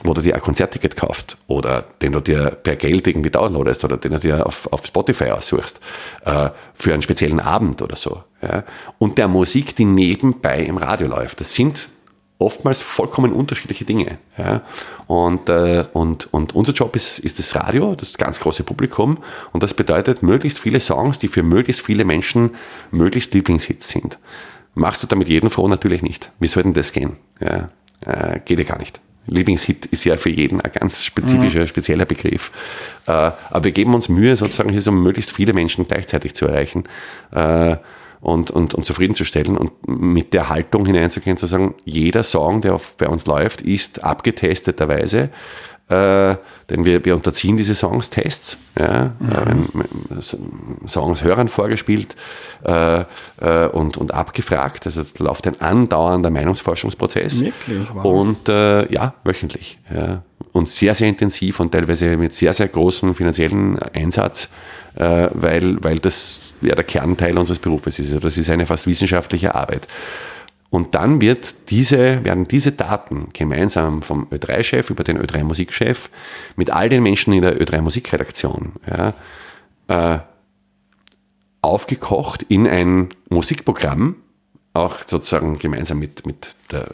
wo 0.04 0.14
du 0.14 0.22
dir 0.22 0.36
ein 0.36 0.42
Konzertticket 0.42 0.96
kaufst 0.96 1.38
oder 1.48 1.86
den 2.02 2.12
du 2.12 2.22
dir 2.22 2.58
per 2.64 2.76
Geld 2.76 3.08
irgendwie 3.08 3.30
downloadest 3.30 3.84
oder 3.84 3.98
den 3.98 4.12
du 4.12 4.20
dir 4.20 4.46
auf, 4.46 4.72
auf 4.72 4.86
Spotify 4.86 5.32
aussuchst 5.32 5.80
äh, 6.26 6.50
für 6.74 6.94
einen 6.94 7.02
speziellen 7.02 7.40
Abend 7.40 7.82
oder 7.82 7.96
so. 7.96 8.24
Ja? 8.42 8.64
Und 8.98 9.18
der 9.18 9.28
Musik, 9.28 9.76
die 9.76 9.86
nebenbei 9.86 10.62
im 10.62 10.78
Radio 10.78 11.08
läuft. 11.08 11.40
Das 11.40 11.54
sind 11.54 11.90
oftmals 12.42 12.82
vollkommen 12.82 13.32
unterschiedliche 13.34 13.86
Dinge. 13.86 14.18
Ja. 14.38 14.62
Und, 15.08 15.50
äh, 15.50 15.86
und, 15.94 16.34
und 16.34 16.56
unser 16.56 16.74
Job 16.74 16.96
ist, 16.96 17.20
ist 17.20 17.40
das 17.40 17.56
Radio, 17.56 17.96
das 17.96 18.18
ganz 18.18 18.40
große 18.40 18.64
Publikum. 18.64 19.20
Und 19.52 19.64
das 19.64 19.74
bedeutet 19.74 20.24
möglichst 20.24 20.60
viele 20.60 20.80
Songs, 20.80 21.20
die 21.20 21.28
für 21.28 21.44
möglichst 21.44 21.82
viele 21.82 22.06
Menschen 22.06 22.52
möglichst 22.92 23.34
Lieblingshits 23.34 23.90
sind. 23.90 24.18
Machst 24.74 25.04
du 25.04 25.08
damit 25.08 25.30
jeden 25.30 25.50
froh? 25.50 25.68
Natürlich 25.68 26.02
nicht. 26.02 26.32
Wie 26.40 26.48
soll 26.48 26.64
denn 26.64 26.74
das 26.74 26.94
gehen? 26.94 27.18
Ja, 27.40 27.70
äh, 28.06 28.40
geht 28.44 28.60
ja 28.60 28.66
gar 28.66 28.80
nicht. 28.80 29.00
Lieblingshit 29.28 29.86
ist 29.88 30.04
ja 30.06 30.18
für 30.18 30.30
jeden 30.30 30.62
ein 30.62 30.72
ganz 30.72 31.04
spezifischer, 31.04 31.62
mhm. 31.62 31.68
spezieller 31.68 32.06
Begriff. 32.06 32.52
Äh, 33.06 33.12
aber 33.12 33.66
wir 33.66 33.72
geben 33.72 33.94
uns 33.94 34.10
Mühe, 34.10 34.36
sozusagen 34.36 34.70
hier 34.70 34.82
so 34.82 34.92
möglichst 34.92 35.32
viele 35.32 35.54
Menschen 35.54 35.88
gleichzeitig 35.88 36.34
zu 36.34 36.48
erreichen. 36.48 36.86
Äh, 37.32 37.78
und, 38.22 38.52
und, 38.52 38.76
und 38.76 38.86
zufriedenzustellen 38.86 39.58
und 39.58 39.72
mit 39.88 40.34
der 40.34 40.50
Haltung 40.50 40.86
hineinzugehen, 40.86 41.38
zu 41.38 41.48
sagen, 41.48 41.76
jeder 41.86 42.24
Song, 42.24 42.62
der 42.62 42.76
auf, 42.76 42.96
bei 42.98 43.08
uns 43.08 43.26
läuft, 43.26 43.62
ist 43.62 44.04
abgetesteterweise, 44.04 45.30
äh, 45.90 46.36
denn 46.70 46.86
wir, 46.86 47.04
wir 47.04 47.16
unterziehen 47.16 47.58
diese 47.58 47.76
Songs 47.76 48.10
Tests, 48.12 48.58
ja, 48.80 49.12
mhm. 49.20 49.84
äh, 50.18 50.22
Songs 50.88 51.24
Hörern 51.24 51.50
vorgespielt 51.50 52.16
äh, 52.64 53.02
äh, 53.42 53.68
und, 53.68 53.98
und 53.98 54.14
abgefragt, 54.14 54.86
also 54.86 55.02
da 55.04 55.24
läuft 55.24 55.48
ein 55.48 55.60
andauernder 55.60 56.30
Meinungsforschungsprozess 56.30 57.44
Wirklich? 57.44 57.88
Wow. 57.94 58.06
und 58.06 58.48
äh, 58.48 58.90
ja, 58.94 59.16
wöchentlich. 59.26 59.80
Ja, 59.94 60.24
und 60.54 60.70
sehr, 60.70 60.96
sehr 60.96 61.10
intensiv 61.10 61.60
und 61.60 61.72
teilweise 61.72 62.16
mit 62.18 62.34
sehr, 62.34 62.54
sehr 62.54 62.68
großem 62.68 63.16
finanziellen 63.16 63.78
Einsatz 63.80 64.50
weil, 64.96 65.84
weil 65.84 66.00
das 66.00 66.54
ja 66.62 66.76
der 66.76 66.84
Kernteil 66.84 67.38
unseres 67.38 67.60
Berufes 67.60 68.00
ist. 68.00 68.08
Also 68.08 68.20
das 68.20 68.38
ist 68.38 68.50
eine 68.50 68.66
fast 68.66 68.88
wissenschaftliche 68.88 69.56
Arbeit. 69.56 69.88
Und 70.72 70.96
dann 70.96 71.20
wird 71.20 71.70
diese, 71.70 72.24
werden 72.24 72.48
diese 72.48 72.72
Daten 72.72 73.28
gemeinsam 73.34 74.02
vom 74.02 74.28
Ö3-Chef 74.28 74.90
über 74.90 75.04
den 75.04 75.22
Ö3-Musikchef 75.22 76.10
mit 76.56 76.70
all 76.70 76.88
den 76.88 77.04
Menschen 77.04 77.34
in 77.34 77.42
der 77.42 77.62
Ö3-Musikredaktion 77.62 78.72
ja, 78.90 79.14
äh, 79.90 80.20
aufgekocht 81.62 82.44
in 82.48 82.68
ein 82.68 83.10
Musikprogramm, 83.30 84.16
auch 84.74 84.96
sozusagen 85.06 85.60
gemeinsam 85.60 86.00
mit, 86.00 86.26
mit 86.26 86.56
der, 86.72 86.88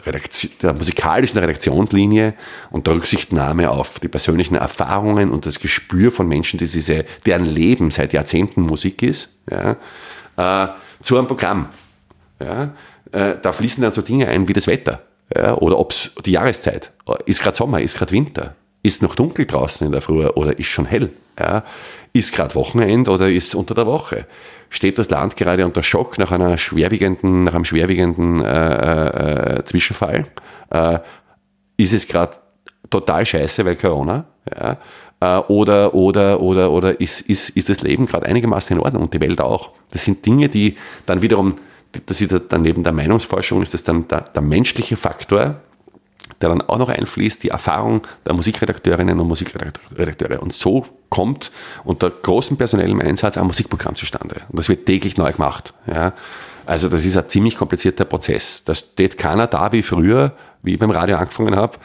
der, 0.62 0.74
musikalischen 0.74 1.38
Redaktionslinie 1.38 2.34
und 2.72 2.88
der 2.88 2.96
Rücksichtnahme 2.96 3.70
auf 3.70 4.00
die 4.00 4.08
persönlichen 4.08 4.56
Erfahrungen 4.56 5.30
und 5.30 5.46
das 5.46 5.60
Gespür 5.60 6.12
von 6.12 6.28
Menschen, 6.28 6.58
die 6.58 6.66
diese, 6.66 7.06
deren 7.26 7.46
Leben 7.46 7.92
seit 7.92 8.14
Jahrzehnten 8.14 8.62
Musik 8.62 9.04
ist, 9.04 9.38
ja, 9.52 9.78
äh, 10.38 10.70
zu 11.02 11.18
einem 11.18 11.28
Programm. 11.28 11.70
Ja. 12.40 12.74
Äh, 13.12 13.36
da 13.42 13.52
fließen 13.52 13.82
dann 13.82 13.92
so 13.92 14.02
Dinge 14.02 14.28
ein 14.28 14.48
wie 14.48 14.54
das 14.54 14.68
Wetter 14.68 15.04
ja, 15.36 15.56
oder 15.56 15.78
ob's 15.78 16.12
die 16.26 16.32
Jahreszeit. 16.32 16.92
Ist 17.26 17.42
gerade 17.42 17.56
Sommer, 17.56 17.82
ist 17.82 17.98
gerade 17.98 18.12
Winter, 18.12 18.56
ist 18.84 19.02
noch 19.02 19.16
dunkel 19.16 19.46
draußen 19.46 19.86
in 19.86 19.92
der 19.92 20.02
Früh 20.02 20.26
oder 20.26 20.58
ist 20.58 20.68
schon 20.68 20.86
hell. 20.86 21.12
Ja. 21.40 21.64
Ist 22.14 22.34
gerade 22.34 22.56
Wochenende 22.56 23.12
oder 23.12 23.30
ist 23.30 23.54
unter 23.56 23.76
der 23.76 23.86
Woche 23.86 24.26
steht 24.70 24.98
das 24.98 25.10
Land 25.10 25.36
gerade 25.38 25.66
unter 25.66 25.84
Schock 25.84 26.18
nach 26.18 26.32
einer 26.32 26.58
schwerwiegenden, 26.58 27.46
nach 27.46 27.54
einem 27.54 27.66
schwerwiegenden 27.66 28.44
äh, 28.44 29.58
äh, 29.58 29.66
Zwischenfall. 29.66 30.26
Äh, 30.70 31.00
ist 31.78 31.94
es 31.94 32.08
gerade 32.08 32.38
total 32.90 33.26
scheiße, 33.26 33.66
weil 33.66 33.76
Corona? 33.76 34.26
Ja? 34.54 34.78
Äh, 35.20 35.42
oder, 35.48 35.94
oder, 35.94 36.42
oder, 36.42 36.72
oder 36.72 37.00
ist, 37.00 37.22
ist, 37.22 37.50
ist 37.52 37.70
das 37.70 37.82
Leben 37.82 38.06
gerade 38.06 38.26
einigermaßen 38.26 38.76
in 38.76 38.84
Ordnung 38.84 39.04
und 39.04 39.14
die 39.14 39.22
Welt 39.22 39.42
auch? 39.42 39.72
Das 39.92 40.06
sind 40.06 40.26
Dinge, 40.26 40.50
die 40.50 40.78
dann 41.06 41.22
wiederum, 41.22 41.56
das 42.06 42.22
ist 42.22 42.34
dann 42.50 42.62
neben 42.62 42.84
der 42.84 42.94
Meinungsforschung, 42.94 43.62
ist 43.62 43.74
das 43.74 43.84
dann 43.84 44.08
der, 44.08 44.22
der 44.22 44.42
menschliche 44.42 44.98
Faktor, 44.98 45.62
der 46.42 46.50
dann 46.50 46.62
auch 46.62 46.78
noch 46.78 46.90
einfließt, 46.90 47.44
die 47.44 47.50
Erfahrung 47.50 48.02
der 48.26 48.34
Musikredakteurinnen 48.34 49.20
und 49.20 49.28
Musikredakteure. 49.28 50.42
Und 50.42 50.54
so 50.54 50.86
kommt 51.10 51.52
unter 51.84 52.10
großem 52.10 52.58
personellem 52.58 53.02
Einsatz 53.02 53.38
ein 53.38 53.48
Musikprogramm 53.48 53.96
zustande. 53.96 54.42
Und 54.50 54.60
das 54.60 54.70
wird 54.70 54.86
täglich 54.86 55.18
neu 55.18 55.32
gemacht. 55.32 55.74
Ja. 55.88 56.14
Also 56.66 56.90
das 56.90 57.06
ist 57.06 57.16
ein 57.16 57.30
ziemlich 57.30 57.56
komplizierter 57.56 58.06
Prozess. 58.06 58.64
Da 58.64 58.76
steht 58.76 59.18
keiner 59.18 59.48
da 59.48 59.72
wie 59.72 59.82
früher, 59.82 60.34
wie 60.64 60.74
ich 60.74 60.80
beim 60.80 60.92
Radio 60.92 61.18
angefangen 61.18 61.56
habe, 61.56 61.78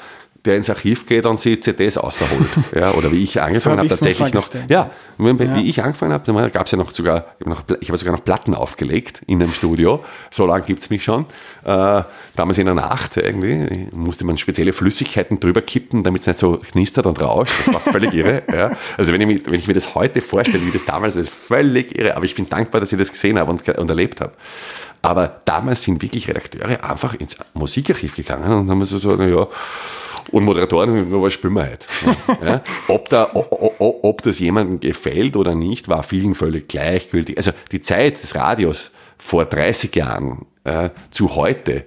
der 0.45 0.57
ins 0.57 0.68
Archiv 0.68 1.07
geht 1.07 1.24
und 1.24 1.38
sich 1.38 1.62
CDs 1.62 1.97
außerholt. 1.97 2.49
ja, 2.74 2.93
oder 2.93 3.12
wie 3.12 3.22
ich 3.22 3.40
angefangen 3.40 3.76
so 3.76 3.78
habe, 3.78 3.88
tatsächlich 3.88 4.34
noch. 4.34 4.49
Ja, 4.68 4.90
wie 5.18 5.28
ja. 5.28 5.55
wie 5.55 5.68
ich 5.68 5.82
angefangen 5.82 6.12
habe, 6.12 6.51
gab 6.51 6.66
es 6.66 6.72
ja 6.72 6.78
noch 6.78 6.93
sogar, 6.93 7.26
ich 7.38 7.47
habe, 7.47 7.78
hab 7.86 7.97
sogar 7.97 8.14
noch 8.16 8.24
Platten 8.24 8.55
aufgelegt 8.55 9.22
in 9.26 9.40
einem 9.40 9.53
Studio. 9.53 10.05
So 10.30 10.47
lange 10.47 10.64
gibt 10.64 10.82
es 10.82 10.90
mich 10.90 11.05
schon. 11.05 11.26
Äh, 11.64 12.03
damals 12.34 12.59
in 12.59 12.66
der 12.66 12.74
Nacht 12.74 13.16
irgendwie 13.16 13.88
musste 13.93 14.24
man 14.24 14.36
spezielle 14.36 14.72
Flüssigkeiten 14.72 15.38
drüber 15.38 15.62
kippen, 15.62 16.03
damit 16.03 16.22
es 16.22 16.26
nicht 16.26 16.38
so 16.38 16.57
knistert 16.57 17.07
und 17.07 17.20
rauscht. 17.20 17.55
Das 17.59 17.72
war 17.72 17.80
völlig 17.80 18.12
irre. 18.12 18.43
Ja. 18.53 18.72
Also 18.99 19.12
wenn 19.12 19.20
ich, 19.20 19.26
mir, 19.26 19.40
wenn 19.47 19.55
ich 19.55 19.66
mir 19.66 19.72
das 19.72 19.95
heute 19.95 20.20
vorstelle, 20.20 20.66
wie 20.66 20.70
das 20.70 20.84
damals 20.84 21.14
war, 21.14 21.22
ist 21.22 21.30
völlig 21.30 21.97
irre. 21.97 22.16
Aber 22.16 22.24
ich 22.24 22.34
bin 22.34 22.49
dankbar, 22.49 22.80
dass 22.80 22.93
ich 22.93 22.99
das 22.99 23.11
gesehen 23.11 23.38
habe 23.38 23.51
und, 23.51 23.66
und 23.66 23.88
erlebt 23.88 24.20
habe. 24.20 24.32
Aber 25.01 25.40
damals 25.45 25.82
sind 25.82 26.03
wirklich 26.03 26.28
Redakteure 26.28 26.84
einfach 26.84 27.14
ins 27.14 27.36
Musikarchiv 27.55 28.14
gegangen 28.14 28.53
und 28.53 28.70
haben 28.70 28.84
so, 28.84 28.99
so 28.99 29.16
naja, 29.16 29.49
und 30.30 30.44
Moderatoren, 30.44 31.10
was 31.22 31.32
spielen 31.32 31.54
wir 31.54 31.70
heute? 31.70 31.86
Ja? 32.44 32.62
Ob, 32.88 33.08
da, 33.08 33.30
ob, 33.34 33.76
ob 33.78 34.22
das 34.22 34.38
jemandem 34.38 34.80
gefällt 34.80 35.36
oder 35.36 35.54
nicht, 35.54 35.88
war 35.88 36.02
vielen 36.02 36.34
völlig 36.34 36.68
gleichgültig. 36.68 37.36
Also 37.36 37.52
die 37.70 37.80
Zeit 37.80 38.22
des 38.22 38.34
Radios 38.34 38.92
vor 39.18 39.44
30 39.44 39.94
Jahren 39.94 40.46
äh, 40.64 40.90
zu 41.10 41.36
heute, 41.36 41.72
äh, 41.72 41.84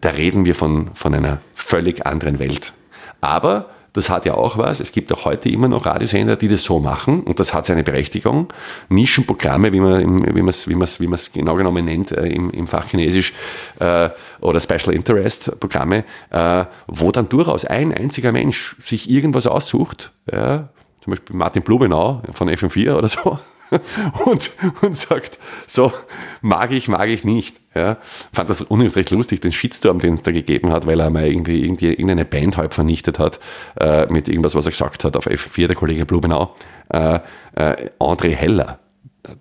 da 0.00 0.10
reden 0.10 0.44
wir 0.44 0.54
von, 0.54 0.94
von 0.94 1.14
einer 1.14 1.40
völlig 1.54 2.06
anderen 2.06 2.38
Welt. 2.38 2.72
Aber 3.20 3.70
das 3.92 4.10
hat 4.10 4.26
ja 4.26 4.34
auch 4.34 4.58
was. 4.58 4.80
Es 4.80 4.92
gibt 4.92 5.12
auch 5.12 5.24
heute 5.24 5.48
immer 5.48 5.68
noch 5.68 5.86
Radiosender, 5.86 6.36
die 6.36 6.48
das 6.48 6.62
so 6.62 6.80
machen 6.80 7.22
und 7.22 7.40
das 7.40 7.54
hat 7.54 7.66
seine 7.66 7.82
Berechtigung. 7.82 8.52
Nischenprogramme, 8.88 9.72
wie 9.72 9.80
man 9.80 10.34
wie 10.34 10.48
es 10.48 10.68
wie 10.68 10.74
man's, 10.74 11.00
wie 11.00 11.06
man's 11.06 11.32
genau 11.32 11.54
genommen 11.56 11.84
nennt 11.84 12.12
äh, 12.12 12.26
im, 12.26 12.50
im 12.50 12.66
Fachchinesisch 12.66 13.32
äh, 13.80 14.10
oder 14.40 14.60
Special 14.60 14.94
Interest 14.94 15.58
Programme, 15.60 16.04
äh, 16.30 16.64
wo 16.86 17.12
dann 17.12 17.28
durchaus 17.28 17.64
ein 17.64 17.92
einziger 17.92 18.32
Mensch 18.32 18.76
sich 18.78 19.10
irgendwas 19.10 19.46
aussucht, 19.46 20.12
ja, 20.30 20.68
zum 21.00 21.12
Beispiel 21.12 21.36
Martin 21.36 21.62
Blumenau 21.62 22.22
von 22.32 22.48
FM4 22.48 22.94
oder 22.94 23.08
so, 23.08 23.38
und, 24.24 24.50
und 24.82 24.96
sagt, 24.96 25.38
so, 25.66 25.92
mag 26.40 26.72
ich, 26.72 26.88
mag 26.88 27.08
ich 27.08 27.24
nicht. 27.24 27.56
Ja, 27.74 27.98
fand 28.32 28.50
das 28.50 28.62
übrigens 28.62 28.96
recht 28.96 29.10
lustig, 29.10 29.40
den 29.40 29.52
Shitstorm, 29.52 30.00
den 30.00 30.14
es 30.14 30.22
da 30.22 30.32
gegeben 30.32 30.72
hat, 30.72 30.86
weil 30.86 30.98
er 30.98 31.10
mal 31.10 31.26
irgendwie, 31.26 31.62
irgendwie 31.64 31.88
irgendeine 31.88 32.24
Band 32.24 32.56
halb 32.56 32.74
vernichtet 32.74 33.18
hat, 33.18 33.38
äh, 33.78 34.06
mit 34.06 34.28
irgendwas, 34.28 34.54
was 34.54 34.66
er 34.66 34.72
gesagt 34.72 35.04
hat 35.04 35.16
auf 35.16 35.26
F4, 35.26 35.68
der 35.68 35.76
Kollege 35.76 36.04
Blumenau. 36.04 36.54
Äh, 36.88 37.20
äh, 37.54 37.90
André 38.00 38.30
Heller, 38.30 38.80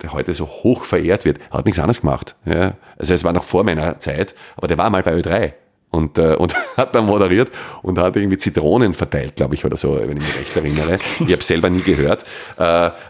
der 0.02 0.14
heute 0.14 0.34
so 0.34 0.46
hoch 0.46 0.84
verehrt 0.84 1.26
wird, 1.26 1.40
hat 1.50 1.66
nichts 1.66 1.80
anderes 1.80 2.02
gemacht. 2.02 2.36
Ja. 2.46 2.74
Also 2.98 3.14
es 3.14 3.24
war 3.24 3.34
noch 3.34 3.44
vor 3.44 3.64
meiner 3.64 4.00
Zeit, 4.00 4.36
aber 4.56 4.68
der 4.68 4.78
war 4.78 4.90
mal 4.90 5.04
bei 5.04 5.16
Ö3. 5.16 5.54
Und, 5.90 6.18
äh, 6.18 6.36
und 6.36 6.54
hat 6.78 6.96
dann 6.96 7.06
moderiert 7.06 7.50
und 7.82 7.98
hat 7.98 8.16
irgendwie 8.16 8.38
Zitronen 8.38 8.94
verteilt, 8.94 9.36
glaube 9.36 9.56
ich, 9.56 9.66
oder 9.66 9.78
so, 9.78 9.96
wenn 9.96 10.18
ich 10.18 10.24
mich 10.24 10.40
recht 10.40 10.56
erinnere. 10.56 11.00
Ich 11.20 11.32
habe 11.32 11.44
selber 11.44 11.70
nie 11.70 11.82
gehört, 11.82 12.26
äh, 12.58 12.64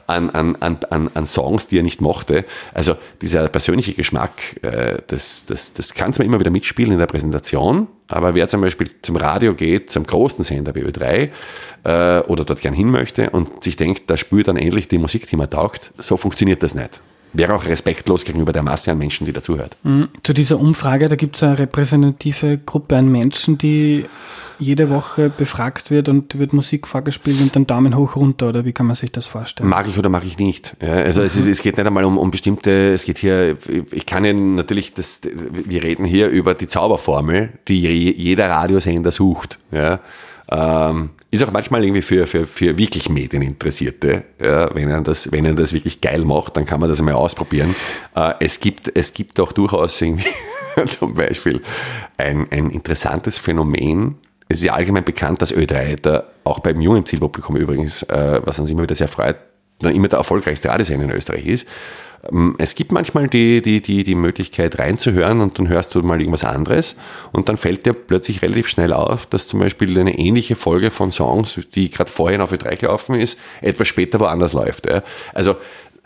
an, 0.08 0.30
an, 0.30 0.56
an, 0.60 1.10
an 1.14 1.26
Songs, 1.26 1.68
die 1.68 1.80
er 1.80 1.84
nicht 1.84 2.02
mochte. 2.02 2.46
Also 2.74 2.96
dieser 3.22 3.48
persönliche 3.50 3.94
Geschmack, 3.94 4.32
äh, 4.62 5.00
das, 5.08 5.46
das, 5.46 5.74
das 5.74 5.94
kann 5.94 6.14
zwar 6.14 6.26
immer 6.26 6.40
wieder 6.40 6.52
mitspielen 6.52 6.92
in 6.94 7.00
der 7.00 7.08
Präsentation, 7.08 7.88
aber 8.08 8.36
wer 8.36 8.48
zum 8.48 8.62
Beispiel 8.62 8.90
zum 9.02 9.18
Radio 9.18 9.54
geht, 9.54 9.90
zum 9.90 10.06
großen 10.06 10.44
Sender 10.44 10.74
wie 10.76 10.84
Ö3 10.84 11.30
äh, 11.84 12.20
oder 12.28 12.46
dort 12.46 12.62
gern 12.62 12.74
hin 12.74 12.90
möchte 12.90 13.30
und 13.32 13.64
sich 13.64 13.76
denkt, 13.76 14.04
da 14.10 14.18
spürt 14.18 14.48
dann 14.48 14.58
endlich 14.58 14.88
die 14.88 14.98
Musik, 14.98 15.28
die 15.28 15.36
man 15.36 15.50
taugt, 15.50 15.92
so 15.98 16.16
funktioniert 16.16 16.64
das 16.64 16.76
nicht 16.76 17.02
wäre 17.34 17.54
auch 17.54 17.66
respektlos 17.66 18.26
gegenüber 18.26 18.54
der 18.54 18.64
Masse 18.64 18.92
an 18.92 18.98
Menschen, 18.98 19.26
die 19.26 19.34
dazuhört. 19.34 19.78
Mhm. 19.84 20.10
Zu 20.24 20.34
dieser 20.34 20.60
Umfrage, 20.60 21.08
da 21.08 21.16
gibt 21.16 21.36
es 21.36 21.44
eine 21.44 21.60
repräsentative 21.60 22.58
Gruppe 22.60 22.98
an 22.98 23.12
Menschen, 23.12 23.58
die 23.58 24.06
jede 24.60 24.90
Woche 24.90 25.30
befragt 25.30 25.92
wird 25.92 26.10
und 26.10 26.40
wird 26.40 26.52
Musik 26.52 26.88
vorgespielt 26.88 27.40
und 27.42 27.56
dann 27.56 27.68
Daumen 27.68 27.96
hoch 27.96 28.16
runter 28.16 28.50
oder 28.50 28.66
wie 28.66 28.74
kann 28.74 28.88
man 28.88 28.96
sich 28.96 29.12
das 29.12 29.28
vorstellen? 29.28 29.70
Mag 29.70 29.88
ich 29.88 29.98
oder 29.98 30.10
mag 30.10 30.26
ich 30.26 30.38
nicht. 30.40 30.76
Ja, 30.82 30.94
also 30.94 31.20
mhm. 31.20 31.28
es, 31.28 31.38
es, 31.38 31.62
geht 31.62 31.78
nicht 31.78 31.86
einmal 31.86 32.04
um, 32.06 32.18
um 32.18 32.32
bestimmte, 32.32 32.94
es 32.94 33.06
geht 33.06 33.20
hier, 33.20 33.58
ich 33.92 34.06
kann 34.06 34.26
ja 34.26 34.34
natürlich, 34.34 34.94
das, 34.94 35.22
wir 35.24 35.84
reden 35.84 36.06
hier 36.06 36.30
über 36.30 36.56
die 36.56 36.68
Zauberformel, 36.68 37.50
die 37.68 37.80
jeder 37.80 38.50
Radiosender 38.50 39.12
sucht. 39.12 39.60
Ja. 39.72 40.00
Ähm, 40.52 41.10
ist 41.30 41.44
auch 41.44 41.52
manchmal 41.52 41.84
irgendwie 41.84 42.02
für, 42.02 42.26
für, 42.26 42.46
für 42.46 42.78
wirklich 42.78 43.10
Medieninteressierte, 43.10 44.24
ja, 44.42 44.74
wenn 44.74 44.90
er 44.90 45.02
das, 45.02 45.30
das 45.30 45.74
wirklich 45.74 46.00
geil 46.00 46.24
macht, 46.24 46.56
dann 46.56 46.66
kann 46.66 46.80
man 46.80 46.88
das 46.88 47.00
einmal 47.00 47.16
ausprobieren. 47.16 47.76
Äh, 48.16 48.36
es 48.40 48.60
gibt, 48.60 48.96
es 48.96 49.14
gibt 49.14 49.40
auch 49.40 49.52
durchaus 49.52 50.02
irgendwie 50.02 50.26
zum 51.00 51.14
Beispiel 51.14 51.62
ein, 52.18 52.48
ein 52.52 52.70
interessantes 52.70 53.40
Phänomen. 53.40 54.16
Es 54.48 54.60
ist 54.60 54.66
ja 54.66 54.74
allgemein 54.74 55.04
bekannt, 55.04 55.42
dass 55.42 55.54
Ö3 55.54 55.98
da 56.02 56.24
auch 56.46 56.60
beim 56.60 56.80
jungen 56.80 57.06
Zielpublikum 57.06 57.58
übrigens, 57.58 58.04
äh, 58.04 58.42
was 58.46 58.60
uns 58.60 58.72
immer 58.72 58.84
wieder 58.84 58.96
sehr 58.96 59.10
freut, 59.10 59.36
immer 59.82 60.08
der 60.08 60.20
erfolgreichste 60.20 60.70
Radiosender 60.70 61.06
in 61.06 61.12
Österreich 61.12 61.46
ist. 61.46 61.68
Ähm, 62.32 62.56
es 62.58 62.76
gibt 62.76 62.92
manchmal 62.92 63.28
die, 63.28 63.62
die, 63.62 63.82
die, 63.82 64.04
die 64.04 64.16
Möglichkeit 64.16 64.80
reinzuhören 64.80 65.42
und 65.42 65.60
dann 65.60 65.68
hörst 65.68 65.96
du 65.96 66.02
mal 66.02 66.20
irgendwas 66.20 66.44
anderes 66.44 66.98
und 67.32 67.50
dann 67.50 67.58
fällt 67.58 67.86
dir 67.86 67.94
plötzlich 67.94 68.42
relativ 68.42 68.68
schnell 68.68 68.94
auf, 68.94 69.26
dass 69.26 69.48
zum 69.48 69.60
Beispiel 69.60 69.98
eine 70.00 70.18
ähnliche 70.18 70.56
Folge 70.56 70.92
von 70.92 71.12
Songs, 71.12 71.60
die 71.74 71.90
gerade 71.90 72.10
vorhin 72.10 72.42
auf 72.42 72.52
Ö3 72.52 72.78
gelaufen 72.78 73.16
ist, 73.16 73.40
etwas 73.62 73.88
später 73.88 74.20
woanders 74.20 74.54
läuft. 74.54 74.88
Also 75.34 75.56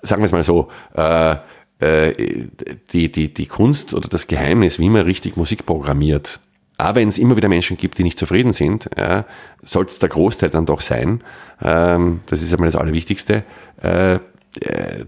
sagen 0.01 0.21
wir 0.21 0.25
es 0.25 0.31
mal 0.31 0.43
so, 0.43 0.69
äh, 0.95 1.35
äh, 1.79 2.47
die, 2.93 3.11
die, 3.11 3.33
die 3.33 3.45
Kunst 3.47 3.93
oder 3.93 4.07
das 4.07 4.27
Geheimnis, 4.27 4.79
wie 4.79 4.89
man 4.89 5.03
richtig 5.03 5.37
Musik 5.37 5.65
programmiert, 5.65 6.39
aber 6.81 6.99
wenn 6.99 7.09
es 7.09 7.19
immer 7.19 7.35
wieder 7.35 7.47
Menschen 7.47 7.77
gibt, 7.77 7.99
die 7.99 8.03
nicht 8.03 8.17
zufrieden 8.17 8.53
sind, 8.53 8.89
ja, 8.97 9.25
soll 9.61 9.85
es 9.85 9.99
der 9.99 10.09
Großteil 10.09 10.49
dann 10.49 10.65
doch 10.65 10.81
sein. 10.81 11.23
Ähm, 11.61 12.21
das 12.25 12.41
ist 12.41 12.51
einmal 12.53 12.69
das 12.69 12.75
Allerwichtigste. 12.75 13.43
Äh, 13.83 14.17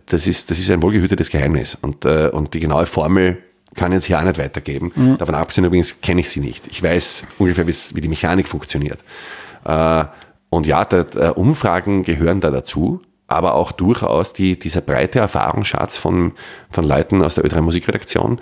das 0.06 0.28
ist, 0.28 0.50
das 0.52 0.60
ist 0.60 0.70
ein 0.70 0.82
wohlgehütetes 0.82 1.30
Geheimnis. 1.30 1.76
Und, 1.76 2.06
äh, 2.06 2.30
und 2.32 2.54
die 2.54 2.60
genaue 2.60 2.86
Formel 2.86 3.38
kann 3.76 3.92
ich 3.92 3.98
jetzt 3.98 4.06
hier 4.06 4.20
auch 4.20 4.24
nicht 4.24 4.38
weitergeben. 4.38 4.92
Mhm. 4.96 5.18
Davon 5.18 5.36
abgesehen 5.36 5.66
übrigens 5.66 6.00
kenne 6.02 6.22
ich 6.22 6.30
sie 6.30 6.40
nicht. 6.40 6.68
Ich 6.68 6.82
weiß 6.82 7.26
ungefähr, 7.40 7.68
wie 7.68 8.02
die 8.02 8.08
Mechanik 8.08 8.48
funktioniert. 8.48 9.04
Äh, 9.66 10.06
und 10.50 10.68
ja, 10.68 10.86
der, 10.86 11.38
Umfragen 11.38 12.04
gehören 12.04 12.40
da 12.40 12.52
dazu, 12.52 13.02
aber 13.28 13.56
auch 13.56 13.72
durchaus 13.72 14.34
die, 14.34 14.60
dieser 14.60 14.82
breite 14.82 15.20
Erfahrungsschatz 15.20 15.98
von, 15.98 16.34
von 16.70 16.84
Leuten 16.84 17.24
aus 17.24 17.36
der 17.36 17.44
Ö3 17.44 17.62
Musikredaktion. 17.62 18.40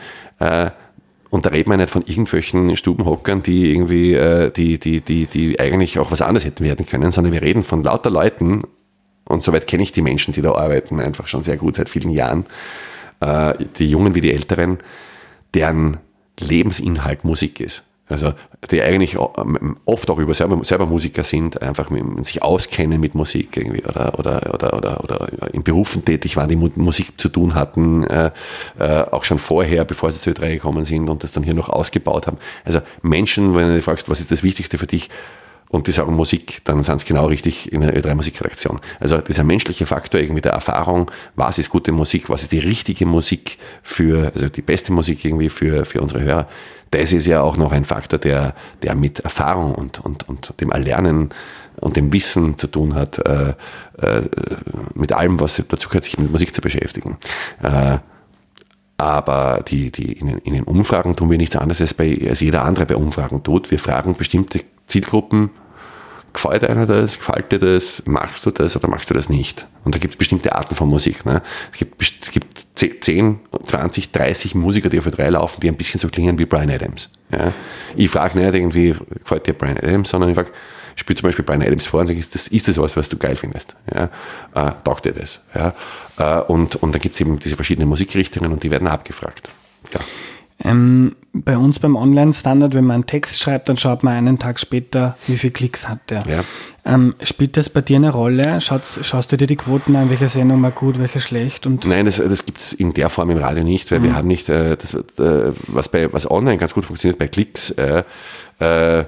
Und 1.29 1.45
da 1.45 1.49
reden 1.49 1.69
wir 1.69 1.77
nicht 1.77 1.89
von 1.89 2.03
irgendwelchen 2.05 2.75
Stubenhockern, 2.75 3.43
die 3.43 3.71
irgendwie, 3.71 4.19
die, 4.53 4.77
die, 4.77 4.99
die, 4.99 5.27
die 5.27 5.57
eigentlich 5.61 5.99
auch 5.99 6.11
was 6.11 6.21
anderes 6.21 6.43
hätten 6.43 6.65
werden 6.65 6.85
können, 6.85 7.11
sondern 7.11 7.31
wir 7.31 7.41
reden 7.41 7.63
von 7.63 7.81
lauter 7.81 8.09
Leuten 8.09 8.63
und 9.31 9.41
soweit 9.41 9.67
kenne 9.67 9.83
ich 9.83 9.91
die 9.91 10.01
Menschen, 10.01 10.33
die 10.33 10.41
da 10.41 10.51
arbeiten, 10.53 10.99
einfach 10.99 11.27
schon 11.27 11.41
sehr 11.41 11.57
gut 11.57 11.75
seit 11.75 11.89
vielen 11.89 12.09
Jahren. 12.09 12.45
Äh, 13.21 13.53
die 13.77 13.89
Jungen 13.89 14.15
wie 14.15 14.21
die 14.21 14.33
Älteren, 14.33 14.79
deren 15.53 15.97
Lebensinhalt 16.39 17.23
Musik 17.23 17.59
ist. 17.59 17.83
Also 18.11 18.33
die 18.69 18.81
eigentlich 18.81 19.17
oft 19.17 20.09
auch 20.09 20.17
über 20.17 20.33
selber, 20.33 20.63
selber 20.65 20.85
Musiker 20.85 21.23
sind, 21.23 21.61
einfach 21.61 21.89
mit, 21.89 22.25
sich 22.25 22.43
auskennen 22.43 22.99
mit 22.99 23.15
Musik 23.15 23.55
irgendwie 23.55 23.85
oder, 23.85 24.19
oder, 24.19 24.53
oder, 24.53 24.73
oder, 24.73 25.03
oder 25.03 25.53
in 25.53 25.63
Berufen 25.63 26.03
tätig 26.03 26.35
waren, 26.35 26.49
die 26.49 26.57
mit 26.57 26.75
Musik 26.75 27.19
zu 27.19 27.29
tun 27.29 27.55
hatten, 27.55 28.03
äh, 28.03 28.31
äh, 28.79 29.03
auch 29.11 29.23
schon 29.23 29.39
vorher, 29.39 29.85
bevor 29.85 30.11
sie 30.11 30.19
zu 30.19 30.31
Ö3 30.31 30.53
gekommen 30.53 30.83
sind 30.83 31.09
und 31.09 31.23
das 31.23 31.31
dann 31.31 31.43
hier 31.43 31.53
noch 31.53 31.69
ausgebaut 31.69 32.27
haben. 32.27 32.37
Also 32.65 32.81
Menschen, 33.01 33.55
wenn 33.55 33.73
du 33.73 33.81
fragst, 33.81 34.09
was 34.09 34.19
ist 34.19 34.31
das 34.31 34.43
Wichtigste 34.43 34.77
für 34.77 34.87
dich, 34.87 35.09
und 35.71 35.87
die 35.87 35.91
sagen 35.91 36.13
Musik, 36.15 36.61
dann 36.65 36.83
sind 36.83 36.97
es 36.97 37.05
genau 37.05 37.27
richtig 37.27 37.71
in 37.71 37.81
der 37.81 37.95
Ö3 37.95 38.13
Musikredaktion. 38.13 38.79
Also 38.99 39.19
dieser 39.19 39.45
menschliche 39.45 39.85
Faktor 39.85 40.19
irgendwie 40.19 40.41
der 40.41 40.51
Erfahrung, 40.51 41.09
was 41.35 41.59
ist 41.59 41.69
gute 41.69 41.93
Musik, 41.93 42.29
was 42.29 42.43
ist 42.43 42.51
die 42.51 42.59
richtige 42.59 43.05
Musik 43.05 43.57
für, 43.81 44.31
also 44.35 44.49
die 44.49 44.61
beste 44.61 44.91
Musik 44.91 45.23
irgendwie 45.23 45.49
für, 45.49 45.85
für 45.85 46.01
unsere 46.01 46.21
Hörer, 46.21 46.47
das 46.91 47.13
ist 47.13 47.25
ja 47.25 47.41
auch 47.41 47.55
noch 47.55 47.71
ein 47.71 47.85
Faktor, 47.85 48.19
der, 48.19 48.53
der 48.83 48.95
mit 48.95 49.21
Erfahrung 49.21 49.73
und, 49.73 50.03
und, 50.03 50.27
und 50.27 50.53
dem 50.59 50.71
Erlernen 50.71 51.29
und 51.79 51.95
dem 51.95 52.11
Wissen 52.11 52.57
zu 52.57 52.67
tun 52.67 52.93
hat, 52.93 53.19
äh, 53.19 53.53
äh, 54.01 54.21
mit 54.93 55.13
allem, 55.13 55.39
was 55.39 55.63
dazu 55.69 55.87
gehört, 55.87 56.03
sich 56.03 56.17
mit 56.17 56.29
Musik 56.31 56.53
zu 56.53 56.61
beschäftigen. 56.61 57.17
Äh, 57.63 57.99
aber 58.97 59.63
die, 59.65 59.89
die 59.89 60.11
in, 60.11 60.27
den, 60.27 60.37
in 60.39 60.53
den 60.53 60.63
Umfragen 60.65 61.15
tun 61.15 61.31
wir 61.31 61.37
nichts 61.37 61.55
anderes 61.55 61.79
als, 61.79 61.93
bei, 61.93 62.19
als 62.29 62.41
jeder 62.41 62.65
andere 62.65 62.85
bei 62.85 62.97
Umfragen 62.97 63.41
tut. 63.41 63.71
Wir 63.71 63.79
fragen 63.79 64.15
bestimmte 64.15 64.59
Zielgruppen, 64.85 65.49
gefällt 66.33 66.63
einer 66.63 66.85
das, 66.85 67.17
gefällt 67.17 67.51
dir 67.51 67.59
das, 67.59 68.03
machst 68.05 68.45
du 68.45 68.51
das 68.51 68.75
oder 68.75 68.87
machst 68.87 69.09
du 69.09 69.13
das 69.13 69.29
nicht? 69.29 69.67
Und 69.83 69.95
da 69.95 69.99
gibt 69.99 70.13
es 70.13 70.17
bestimmte 70.17 70.55
Arten 70.55 70.75
von 70.75 70.89
Musik. 70.89 71.25
Ne? 71.25 71.41
Es, 71.71 71.77
gibt, 71.77 72.01
es 72.01 72.31
gibt 72.31 72.65
10, 72.75 73.39
20, 73.65 74.11
30 74.11 74.55
Musiker, 74.55 74.89
die 74.89 74.99
auf 74.99 75.05
der 75.05 75.13
3 75.13 75.29
laufen, 75.29 75.61
die 75.61 75.67
ein 75.67 75.75
bisschen 75.75 75.99
so 75.99 76.07
klingen 76.07 76.37
wie 76.39 76.45
Brian 76.45 76.69
Adams. 76.69 77.11
Ja? 77.31 77.51
Ich 77.95 78.09
frage 78.09 78.39
nicht 78.39 78.53
irgendwie, 78.53 78.95
gefällt 79.19 79.47
dir 79.47 79.53
Brian 79.53 79.77
Adams, 79.77 80.09
sondern 80.09 80.29
ich 80.29 80.35
frage, 80.35 80.51
spiel 80.95 81.15
zum 81.15 81.27
Beispiel 81.27 81.45
Brian 81.45 81.61
Adams 81.61 81.87
vor 81.87 82.01
und 82.01 82.07
sage, 82.07 82.19
ist 82.19 82.35
das, 82.35 82.47
ist 82.47 82.67
das 82.67 82.77
was, 82.77 82.95
was 82.95 83.09
du 83.09 83.17
geil 83.17 83.35
findest? 83.35 83.75
Ja? 83.93 84.09
Äh, 84.53 84.71
taugt 84.83 85.05
dir 85.05 85.13
das? 85.13 85.41
Ja? 85.53 85.73
Äh, 86.17 86.41
und, 86.43 86.75
und 86.77 86.93
dann 86.93 87.01
gibt 87.01 87.15
es 87.15 87.21
eben 87.21 87.39
diese 87.39 87.55
verschiedenen 87.55 87.89
Musikrichtungen 87.89 88.51
und 88.51 88.63
die 88.63 88.71
werden 88.71 88.87
abgefragt. 88.87 89.49
Ja. 89.93 89.99
Ähm, 90.63 91.15
bei 91.33 91.57
uns 91.57 91.79
beim 91.79 91.95
Online-Standard, 91.95 92.73
wenn 92.73 92.83
man 92.83 92.95
einen 92.95 93.05
Text 93.05 93.39
schreibt, 93.41 93.69
dann 93.69 93.77
schaut 93.77 94.03
man 94.03 94.13
einen 94.13 94.37
Tag 94.37 94.59
später, 94.59 95.17
wie 95.27 95.37
viele 95.37 95.53
Klicks 95.53 95.87
hat 95.87 95.99
der. 96.09 96.25
Ja. 96.27 96.43
Ähm, 96.83 97.15
spielt 97.23 97.55
das 97.57 97.69
bei 97.69 97.81
dir 97.81 97.97
eine 97.97 98.11
Rolle? 98.11 98.59
Schaust, 98.59 99.05
schaust 99.05 99.31
du 99.31 99.37
dir 99.37 99.47
die 99.47 99.55
Quoten 99.55 99.95
an, 99.95 100.09
welche 100.09 100.27
Sendung 100.27 100.59
mal 100.59 100.71
gut, 100.71 100.99
welche 100.99 101.19
schlecht? 101.19 101.65
Und 101.65 101.85
Nein, 101.85 102.05
das, 102.05 102.17
das 102.17 102.45
gibt 102.45 102.59
es 102.59 102.73
in 102.73 102.93
der 102.93 103.09
Form 103.09 103.29
im 103.29 103.37
Radio 103.37 103.63
nicht, 103.63 103.89
weil 103.91 103.99
mhm. 103.99 104.03
wir 104.03 104.15
haben 104.15 104.27
nicht, 104.27 104.49
äh, 104.49 104.75
das, 104.75 104.93
äh, 104.93 105.53
was, 105.67 105.89
bei, 105.89 106.11
was 106.11 106.29
online 106.29 106.57
ganz 106.57 106.73
gut 106.73 106.85
funktioniert, 106.85 107.17
bei 107.17 107.27
Klicks, 107.27 107.71
äh, 107.71 108.03
äh 108.59 109.05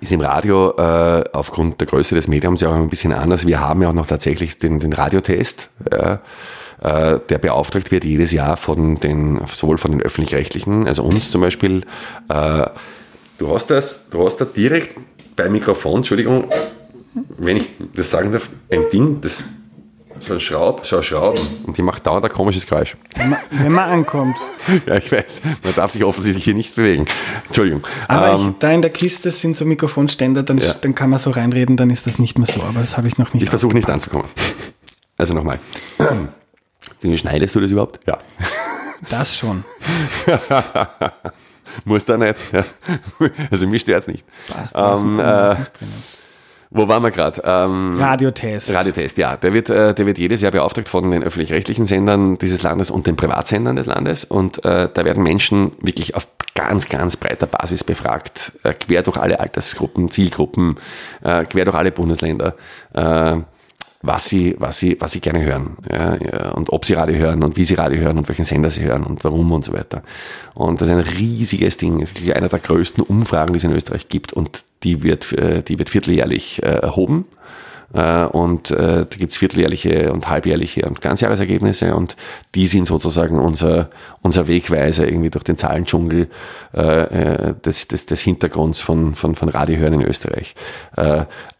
ist 0.00 0.12
im 0.12 0.20
Radio 0.20 0.70
äh, 0.78 1.24
aufgrund 1.32 1.80
der 1.80 1.86
Größe 1.86 2.14
des 2.14 2.28
Mediums 2.28 2.60
ja 2.60 2.70
auch 2.70 2.74
ein 2.74 2.88
bisschen 2.88 3.12
anders. 3.12 3.46
Wir 3.46 3.60
haben 3.60 3.82
ja 3.82 3.90
auch 3.90 3.94
noch 3.94 4.06
tatsächlich 4.06 4.58
den, 4.58 4.78
den 4.78 4.92
Radiotest. 4.92 5.68
Äh, 5.90 6.16
äh, 6.82 7.20
der 7.28 7.38
beauftragt 7.38 7.90
wird 7.90 8.04
jedes 8.04 8.32
Jahr 8.32 8.56
von 8.56 8.98
den, 9.00 9.40
sowohl 9.46 9.78
von 9.78 9.92
den 9.92 10.02
öffentlich-rechtlichen, 10.02 10.86
also 10.86 11.02
uns 11.04 11.30
zum 11.30 11.40
Beispiel. 11.40 11.82
Äh, 12.28 12.66
du 13.38 13.54
hast 13.54 13.70
das, 13.70 14.08
du 14.10 14.24
hast 14.24 14.36
da 14.36 14.44
direkt 14.44 14.96
beim 15.36 15.52
Mikrofon, 15.52 15.98
Entschuldigung, 15.98 16.48
wenn 17.38 17.56
ich 17.56 17.68
das 17.94 18.10
sagen 18.10 18.32
darf, 18.32 18.48
ein 18.70 18.88
Ding, 18.90 19.20
das 19.20 19.44
so 20.18 20.34
ein 20.34 20.40
Schraub, 20.40 20.86
so 20.86 20.98
ein 20.98 21.02
Schrauben 21.02 21.40
und 21.66 21.76
die 21.76 21.82
macht 21.82 22.06
dauernd 22.06 22.24
ein 22.24 22.30
komisches 22.30 22.66
Geräusch. 22.66 22.96
Wenn 23.16 23.30
man, 23.30 23.38
wenn 23.50 23.72
man 23.72 23.90
ankommt. 23.90 24.36
ja, 24.86 24.96
ich 24.96 25.10
weiß, 25.10 25.42
man 25.64 25.74
darf 25.74 25.90
sich 25.90 26.04
offensichtlich 26.04 26.44
hier 26.44 26.54
nicht 26.54 26.76
bewegen. 26.76 27.06
Entschuldigung. 27.46 27.82
Aber 28.08 28.32
ähm, 28.32 28.50
ich, 28.50 28.58
da 28.58 28.68
in 28.68 28.82
der 28.82 28.90
Kiste 28.90 29.30
sind 29.30 29.56
so 29.56 29.64
Mikrofonständer, 29.64 30.42
dann, 30.42 30.58
ja. 30.58 30.74
dann 30.74 30.94
kann 30.94 31.10
man 31.10 31.18
so 31.18 31.30
reinreden, 31.30 31.76
dann 31.76 31.90
ist 31.90 32.06
das 32.06 32.18
nicht 32.18 32.38
mehr 32.38 32.46
so, 32.46 32.62
aber 32.62 32.80
das 32.80 32.96
habe 32.96 33.08
ich 33.08 33.18
noch 33.18 33.34
nicht. 33.34 33.42
Ich 33.42 33.48
versuche 33.48 33.74
nicht 33.74 33.90
anzukommen. 33.90 34.28
Also 35.16 35.34
nochmal. 35.34 35.58
Schneidest 37.16 37.54
du 37.54 37.60
das 37.60 37.70
überhaupt? 37.70 38.00
Ja. 38.06 38.18
Das 39.10 39.36
schon. 39.36 39.64
Muss 41.84 42.04
da 42.04 42.16
nicht. 42.16 42.36
Also 43.50 43.66
mich 43.66 43.82
stört 43.82 44.02
es 44.02 44.06
nicht. 44.06 44.24
Passt, 44.48 44.74
ähm, 44.76 45.18
äh, 45.18 45.56
wo 46.74 46.88
waren 46.88 47.02
wir 47.02 47.10
gerade? 47.10 47.42
Ähm, 47.44 47.98
Radiotest. 48.00 48.72
Radiotest, 48.72 49.18
ja. 49.18 49.36
Der 49.36 49.52
wird, 49.52 49.68
äh, 49.68 49.92
der 49.92 50.06
wird 50.06 50.18
jedes 50.18 50.40
Jahr 50.40 50.52
beauftragt 50.52 50.88
von 50.88 51.10
den 51.10 51.22
öffentlich-rechtlichen 51.22 51.84
Sendern 51.84 52.38
dieses 52.38 52.62
Landes 52.62 52.90
und 52.90 53.06
den 53.06 53.16
Privatsendern 53.16 53.76
des 53.76 53.86
Landes. 53.86 54.24
Und 54.24 54.64
äh, 54.64 54.88
da 54.92 55.04
werden 55.04 55.22
Menschen 55.22 55.72
wirklich 55.80 56.14
auf 56.14 56.26
ganz, 56.54 56.88
ganz 56.88 57.18
breiter 57.18 57.46
Basis 57.46 57.84
befragt, 57.84 58.52
äh, 58.62 58.72
quer 58.72 59.02
durch 59.02 59.18
alle 59.18 59.40
Altersgruppen, 59.40 60.10
Zielgruppen, 60.10 60.78
äh, 61.22 61.44
quer 61.44 61.66
durch 61.66 61.76
alle 61.76 61.92
Bundesländer. 61.92 62.54
Was 64.04 64.28
sie, 64.28 64.56
was 64.58 64.78
sie, 64.78 64.96
was 65.00 65.12
sie 65.12 65.20
gerne 65.20 65.44
hören 65.44 65.76
ja, 65.88 66.16
ja, 66.16 66.50
und 66.50 66.72
ob 66.72 66.84
sie 66.84 66.94
Radio 66.94 67.16
hören 67.16 67.44
und 67.44 67.56
wie 67.56 67.64
sie 67.64 67.74
Radio 67.74 68.00
hören 68.00 68.18
und 68.18 68.28
welchen 68.28 68.44
Sender 68.44 68.68
sie 68.68 68.82
hören 68.82 69.04
und 69.04 69.22
warum 69.22 69.52
und 69.52 69.64
so 69.64 69.72
weiter. 69.72 70.02
Und 70.54 70.80
das 70.80 70.88
ist 70.88 70.94
ein 70.94 71.00
riesiges 71.00 71.76
Ding. 71.76 72.02
Es 72.02 72.10
ist 72.10 72.30
einer 72.32 72.48
der 72.48 72.58
größten 72.58 73.04
Umfragen, 73.04 73.52
die 73.52 73.58
es 73.58 73.64
in 73.64 73.72
Österreich 73.72 74.08
gibt 74.08 74.32
und 74.32 74.64
die 74.82 75.04
wird, 75.04 75.32
äh, 75.32 75.62
die 75.62 75.78
wird 75.78 75.88
vierteljährlich 75.88 76.62
äh, 76.62 76.66
erhoben. 76.66 77.26
Äh, 77.30 77.42
und 77.92 78.70
äh, 78.70 79.06
da 79.06 79.16
gibt's 79.18 79.36
vierteljährliche 79.36 80.12
und 80.12 80.28
halbjährliche 80.28 80.86
und 80.86 81.00
Ganzjahresergebnisse 81.00 81.94
und 81.94 82.16
die 82.54 82.66
sind 82.66 82.86
sozusagen 82.86 83.38
unser, 83.38 83.90
unser 84.22 84.46
Wegweiser 84.46 85.06
irgendwie 85.06 85.30
durch 85.30 85.44
den 85.44 85.58
Zahlendschungel 85.58 86.28
äh, 86.72 87.54
des, 87.64 87.88
des, 87.88 88.06
des 88.06 88.20
Hintergrunds 88.20 88.80
von, 88.80 89.14
von, 89.14 89.34
von 89.34 89.48
Radiohören 89.48 89.94
in 89.94 90.02
Österreich. 90.02 90.54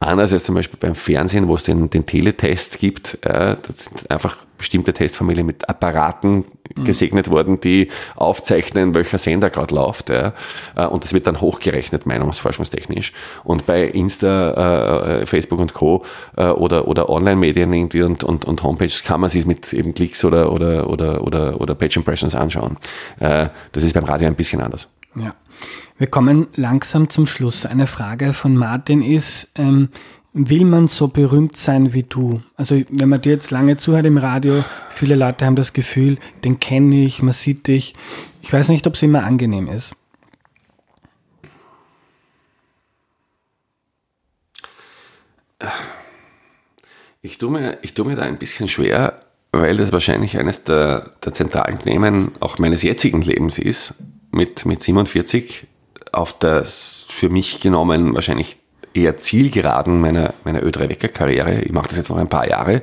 Anders 0.00 0.32
als 0.32 0.44
zum 0.44 0.54
Beispiel 0.54 0.78
beim 0.80 0.94
Fernsehen, 0.94 1.48
wo 1.48 1.54
es 1.54 1.64
den, 1.64 1.90
den 1.90 2.06
Teletest 2.06 2.78
gibt, 2.78 3.18
das 3.22 3.84
sind 3.84 4.10
einfach 4.10 4.36
bestimmte 4.62 4.92
Testfamilien 4.92 5.44
mit 5.44 5.68
Apparaten 5.68 6.44
mhm. 6.76 6.84
gesegnet 6.84 7.28
worden, 7.30 7.60
die 7.60 7.88
aufzeichnen, 8.14 8.94
welcher 8.94 9.18
Sender 9.18 9.50
gerade 9.50 9.74
läuft. 9.74 10.08
Ja. 10.08 10.34
Äh, 10.76 10.86
und 10.86 11.02
das 11.02 11.12
wird 11.12 11.26
dann 11.26 11.40
hochgerechnet, 11.40 12.06
meinungsforschungstechnisch. 12.06 13.12
Und 13.42 13.66
bei 13.66 13.82
Insta, 13.82 15.20
äh, 15.22 15.26
Facebook 15.26 15.58
und 15.58 15.74
Co. 15.74 16.04
Äh, 16.36 16.44
oder, 16.46 16.86
oder 16.86 17.10
Online-Medien 17.10 17.72
irgendwie 17.72 18.02
und, 18.02 18.22
und, 18.22 18.44
und 18.44 18.62
Homepages 18.62 19.02
kann 19.02 19.20
man 19.20 19.30
sich 19.30 19.46
mit 19.46 19.72
eben 19.72 19.94
Klicks 19.94 20.24
oder, 20.24 20.52
oder, 20.52 20.88
oder, 20.88 21.22
oder, 21.24 21.60
oder 21.60 21.74
Page 21.74 21.96
Impressions 21.96 22.34
anschauen. 22.36 22.78
Äh, 23.18 23.48
das 23.72 23.82
ist 23.82 23.94
beim 23.94 24.04
Radio 24.04 24.28
ein 24.28 24.36
bisschen 24.36 24.60
anders. 24.60 24.88
Ja. 25.16 25.34
Wir 25.98 26.06
kommen 26.06 26.46
langsam 26.54 27.10
zum 27.10 27.26
Schluss. 27.26 27.66
Eine 27.66 27.86
Frage 27.88 28.32
von 28.32 28.56
Martin 28.56 29.02
ist, 29.02 29.50
ähm, 29.56 29.88
will 30.32 30.64
man 30.64 30.88
so 30.88 31.08
berühmt 31.08 31.56
sein 31.56 31.92
wie 31.92 32.04
du? 32.04 32.42
Also 32.56 32.80
wenn 32.88 33.08
man 33.08 33.20
dir 33.20 33.32
jetzt 33.32 33.50
lange 33.50 33.76
zuhört 33.76 34.06
im 34.06 34.18
Radio, 34.18 34.64
viele 34.90 35.14
Leute 35.14 35.44
haben 35.44 35.56
das 35.56 35.72
Gefühl, 35.72 36.18
den 36.44 36.58
kenne 36.58 37.04
ich, 37.04 37.22
man 37.22 37.32
sieht 37.32 37.66
dich. 37.66 37.94
Ich 38.40 38.52
weiß 38.52 38.68
nicht, 38.68 38.86
ob 38.86 38.94
es 38.94 39.02
immer 39.02 39.24
angenehm 39.24 39.68
ist. 39.68 39.94
Ich 47.20 47.38
tue 47.38 47.50
mir, 47.50 47.78
ich 47.82 47.94
tue 47.94 48.06
mir 48.06 48.16
da 48.16 48.22
ein 48.22 48.38
bisschen 48.38 48.68
schwer, 48.68 49.20
weil 49.52 49.76
das 49.76 49.92
wahrscheinlich 49.92 50.38
eines 50.38 50.64
der, 50.64 51.12
der 51.24 51.32
zentralen 51.32 51.78
Themen 51.78 52.32
auch 52.40 52.58
meines 52.58 52.82
jetzigen 52.82 53.22
Lebens 53.22 53.58
ist, 53.58 53.94
mit, 54.32 54.64
mit 54.64 54.82
47 54.82 55.66
auf 56.10 56.38
das 56.38 57.06
für 57.08 57.28
mich 57.28 57.60
genommen 57.60 58.14
wahrscheinlich 58.14 58.56
eher 58.94 59.16
zielgeraden 59.16 60.00
meiner, 60.00 60.34
meiner 60.44 60.62
Ö3-Wecker-Karriere. 60.62 61.62
Ich 61.62 61.72
mache 61.72 61.88
das 61.88 61.96
jetzt 61.96 62.10
noch 62.10 62.18
ein 62.18 62.28
paar 62.28 62.48
Jahre, 62.48 62.82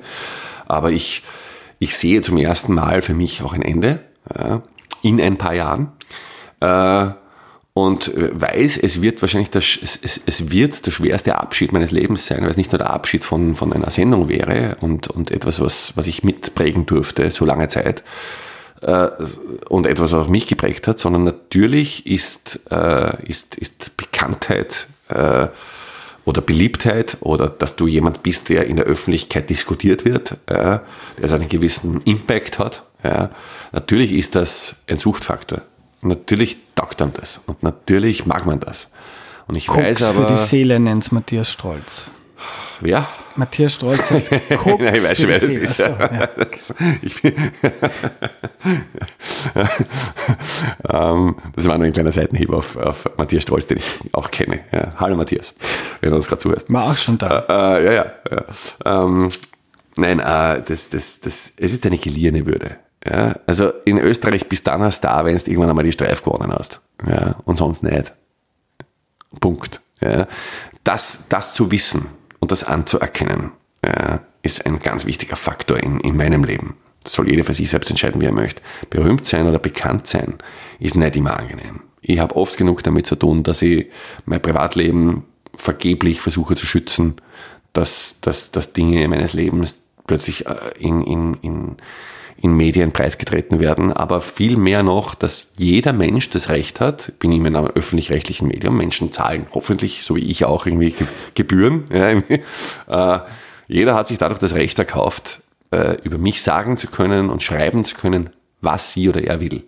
aber 0.68 0.91
ich, 0.91 1.24
ich 1.80 1.95
sehe 1.95 2.22
zum 2.22 2.38
ersten 2.38 2.74
Mal 2.74 3.01
für 3.01 3.14
mich 3.14 3.41
auch 3.43 3.53
ein 3.53 3.62
Ende 3.62 3.99
ja, 4.38 4.62
in 5.01 5.22
ein 5.22 5.38
paar 5.38 5.53
Jahren. 5.53 5.91
Äh, 6.60 7.07
und 7.74 8.12
weiß, 8.14 8.78
es 8.78 9.01
wird 9.01 9.22
wahrscheinlich 9.22 9.51
das, 9.51 9.64
es, 9.82 10.20
es 10.26 10.51
wird 10.51 10.86
der 10.86 10.91
schwerste 10.91 11.38
Abschied 11.38 11.72
meines 11.72 11.91
Lebens 11.91 12.28
sein, 12.28 12.41
weil 12.41 12.49
es 12.49 12.57
nicht 12.57 12.74
nur 12.74 12.80
der 12.80 12.89
Abschied 12.89 13.24
von, 13.24 13.55
von 13.55 13.72
einer 13.72 13.89
Sendung 13.89 14.28
wäre 14.28 14.76
und, 14.82 15.07
und 15.07 15.32
etwas, 15.32 15.62
was, 15.62 15.93
was 15.95 16.07
ich 16.07 16.24
mitprägen 16.24 16.86
durfte, 16.86 17.32
so 17.32 17.45
lange 17.45 17.70
Zeit, 17.70 18.03
äh, 18.82 19.10
und 19.70 19.86
etwas, 19.86 20.12
was 20.12 20.26
auch 20.26 20.28
mich 20.28 20.47
geprägt 20.47 20.88
hat, 20.88 20.99
sondern 20.99 21.24
natürlich 21.24 22.05
ist, 22.05 22.62
äh, 22.72 23.24
ist, 23.26 23.55
ist 23.55 23.97
Bekanntheit 23.97 24.88
äh, 25.10 25.47
oder 26.30 26.41
Beliebtheit 26.41 27.17
oder 27.21 27.49
dass 27.49 27.75
du 27.75 27.88
jemand 27.88 28.21
bist, 28.21 28.49
der 28.49 28.67
in 28.67 28.75
der 28.75 28.86
Öffentlichkeit 28.86 29.49
diskutiert 29.49 30.05
wird, 30.05 30.38
ja, 30.47 30.84
der 31.19 31.27
so 31.27 31.36
einen 31.36 31.47
gewissen 31.47 32.01
Impact 32.03 32.59
hat. 32.59 32.84
Ja. 33.03 33.32
Natürlich 33.71 34.11
ist 34.11 34.36
das 34.36 34.75
ein 34.88 34.97
Suchtfaktor. 34.97 35.63
Natürlich 36.01 36.57
taugt 36.75 36.99
man 36.99 37.13
das 37.13 37.41
und 37.47 37.63
natürlich 37.63 38.27
mag 38.27 38.45
man 38.45 38.59
das. 38.59 38.91
Und 39.47 39.55
ich 39.55 39.65
Koks 39.65 39.80
weiß 39.80 40.03
aber. 40.03 40.27
für 40.27 40.34
die 40.34 40.38
Seele 40.38 40.80
nennt 40.80 41.11
Matthias 41.11 41.51
Stolz. 41.51 42.11
Wer? 42.80 43.07
Matthias 43.36 43.73
Stolz 43.73 44.11
heißt 44.11 44.32
Koks 44.57 44.84
Nein, 44.84 44.95
ich 44.95 45.03
weiß 45.03 45.17
schon, 45.19 45.30
wer 45.30 45.39
das 45.39 45.49
ist. 45.49 45.82
Achso, 45.82 45.95
ja. 46.03 46.30
ähm, 51.11 51.36
das 51.55 51.67
war 51.67 51.77
nur 51.77 51.88
ein 51.88 51.93
kleiner 51.93 52.11
Seitenhieb 52.11 52.51
auf, 52.51 52.75
auf 52.75 53.09
Matthias 53.17 53.43
Stolz, 53.43 53.67
den 53.67 53.77
ich 53.77 54.13
auch 54.13 54.30
kenne. 54.32 54.61
Ja, 54.71 54.89
hallo 54.97 55.15
Matthias, 55.15 55.55
wenn 56.01 56.09
du 56.09 56.15
uns 56.15 56.27
gerade 56.27 56.41
zuhörst. 56.41 56.71
War 56.71 56.91
auch 56.91 56.95
schon 56.95 57.17
da. 57.17 57.45
Äh, 57.47 57.82
äh, 57.82 57.86
ja, 57.86 57.93
ja. 57.93 58.13
ja. 58.32 59.03
Ähm, 59.03 59.30
nein, 59.95 60.19
äh, 60.19 60.61
das, 60.61 60.89
das, 60.89 61.19
das, 61.19 61.53
es 61.57 61.73
ist 61.73 61.86
eine 61.86 61.97
geliehene 61.97 62.45
Würde. 62.45 62.77
Ja? 63.05 63.36
Also 63.45 63.71
in 63.86 63.97
Österreich 63.97 64.47
bist 64.47 64.67
du 64.67 64.71
dann 64.71 64.84
ein 64.84 64.91
Star, 64.91 65.25
wenn 65.25 65.36
du 65.38 65.43
irgendwann 65.45 65.69
einmal 65.69 65.86
die 65.86 65.91
Streif 65.91 66.23
gewonnen 66.23 66.51
hast. 66.51 66.82
Ja? 67.07 67.36
Und 67.45 67.57
sonst 67.57 67.84
nicht. 67.84 68.13
Punkt. 69.39 69.82
Ja? 70.01 70.27
Das, 70.84 71.25
das 71.30 71.53
zu 71.53 71.71
wissen 71.71 72.18
und 72.40 72.52
das 72.52 72.64
anzuerkennen, 72.64 73.52
ja, 73.86 74.22
ist 74.42 74.66
ein 74.66 74.80
ganz 74.80 75.06
wichtiger 75.06 75.36
Faktor 75.36 75.78
in, 75.78 76.00
in 76.00 76.18
meinem 76.18 76.44
Leben. 76.44 76.78
Das 77.04 77.14
soll 77.14 77.30
jeder 77.30 77.44
für 77.44 77.54
sich 77.54 77.70
selbst 77.70 77.90
entscheiden, 77.90 78.22
wie 78.22 78.26
er 78.26 78.34
möchte. 78.34 78.62
Berühmt 78.90 79.26
sein 79.26 79.48
oder 79.48 79.60
bekannt 79.60 80.08
sein 80.08 80.36
ist 80.80 80.96
nicht 80.96 81.16
immer 81.16 81.38
angenehm. 81.38 81.82
Ich 82.02 82.20
habe 82.20 82.36
oft 82.36 82.58
genug 82.58 82.84
damit 82.84 83.08
zu 83.08 83.16
tun, 83.16 83.44
dass 83.44 83.62
ich 83.62 83.88
mein 84.26 84.42
Privatleben 84.42 85.26
vergeblich 85.54 86.22
versuche 86.22 86.56
zu 86.56 86.66
schützen, 86.66 87.16
dass, 87.74 88.22
dass, 88.22 88.52
dass 88.52 88.74
Dinge 88.74 89.08
meines 89.08 89.34
Lebens 89.34 89.84
plötzlich 90.08 90.46
äh, 90.48 90.56
in, 90.80 91.02
in, 91.04 91.34
in, 91.42 91.78
in 92.42 92.54
Medien 92.54 92.92
breitgetreten 92.92 93.60
werden, 93.60 93.92
aber 93.92 94.22
viel 94.22 94.58
mehr 94.58 94.84
noch, 94.84 95.16
dass 95.16 95.52
jeder 95.58 95.94
Mensch 95.94 96.30
das 96.30 96.50
Recht 96.50 96.80
hat, 96.80 97.14
bin 97.20 97.32
ich 97.32 97.40
in 97.40 97.56
einem 97.56 97.68
öffentlich-rechtlichen 97.68 98.48
Medium, 98.48 98.78
Menschen 98.78 99.12
zahlen 99.12 99.48
hoffentlich, 99.54 100.04
so 100.04 100.16
wie 100.16 100.30
ich 100.30 100.46
auch, 100.46 100.66
irgendwie 100.66 100.94
Gebühren. 101.36 101.86
Ja, 102.88 103.16
äh, 103.16 103.20
jeder 103.68 103.94
hat 103.94 104.08
sich 104.08 104.18
dadurch 104.18 104.40
das 104.40 104.56
Recht 104.56 104.80
erkauft, 104.80 105.42
äh, 105.72 105.98
über 106.04 106.18
mich 106.18 106.42
sagen 106.42 106.78
zu 106.78 106.88
können 106.88 107.30
und 107.30 107.44
schreiben 107.44 107.84
zu 107.84 107.96
können, 107.96 108.30
was 108.62 108.94
sie 108.94 109.10
oder 109.10 109.24
er 109.24 109.42
will. 109.42 109.64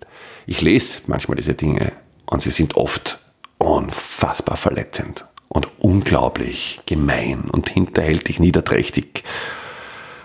Ich 0.45 0.61
lese 0.61 1.03
manchmal 1.07 1.35
diese 1.35 1.53
Dinge 1.53 1.91
und 2.25 2.41
sie 2.41 2.51
sind 2.51 2.77
oft 2.77 3.19
unfassbar 3.57 4.57
verletzend 4.57 5.25
und 5.49 5.67
unglaublich 5.77 6.79
gemein 6.85 7.49
und 7.51 7.69
hinterhältig, 7.69 8.39
niederträchtig. 8.39 9.23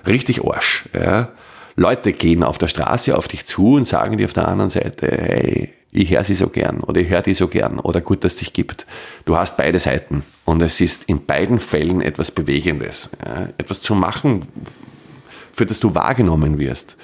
Richtig 0.07 0.45
Arsch. 0.45 0.89
Ja. 0.95 1.33
Leute 1.77 2.15
gehen 2.15 2.43
auf 2.43 2.57
der 2.59 2.69
Straße 2.69 3.17
auf 3.17 3.29
dich 3.29 3.45
zu 3.45 3.75
und 3.75 3.85
sagen 3.85 4.17
dir 4.17 4.25
auf 4.25 4.33
der 4.33 4.49
anderen 4.49 4.71
Seite, 4.71 5.09
hey, 5.09 5.73
ich 5.93 6.11
höre 6.11 6.25
sie 6.25 6.35
so 6.35 6.49
gern 6.49 6.81
oder 6.81 7.01
ich 7.01 7.09
höre 7.09 7.23
die 7.23 7.35
so 7.35 7.49
gern 7.49 7.79
oder 7.79 8.01
gut, 8.01 8.25
dass 8.25 8.33
es 8.33 8.39
dich 8.39 8.53
gibt. 8.55 8.87
Du 9.27 9.37
hast 9.37 9.57
beide 9.57 9.79
Seiten 9.79 10.25
und 10.45 10.63
es 10.63 10.81
ist 10.81 11.05
in 11.05 11.25
beiden 11.25 11.61
Fällen 11.61 12.01
etwas 12.01 12.31
Bewegendes. 12.31 13.11
Ja. 13.25 13.49
Etwas 13.59 13.83
zu 13.83 13.95
machen, 13.95 14.47
für 15.53 15.67
das 15.67 15.79
du 15.81 15.95
wahrgenommen 15.95 16.59
wirst, 16.59 16.97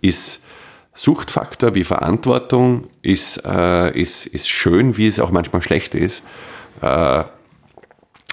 ist 0.00 0.42
Suchtfaktor 0.94 1.74
wie 1.74 1.84
Verantwortung, 1.84 2.88
ist, 3.02 3.44
äh, 3.44 3.98
ist, 3.98 4.26
ist 4.26 4.48
schön, 4.48 4.96
wie 4.96 5.08
es 5.08 5.20
auch 5.20 5.30
manchmal 5.30 5.62
schlecht 5.62 5.94
ist. 5.94 6.24
Äh, 6.80 7.24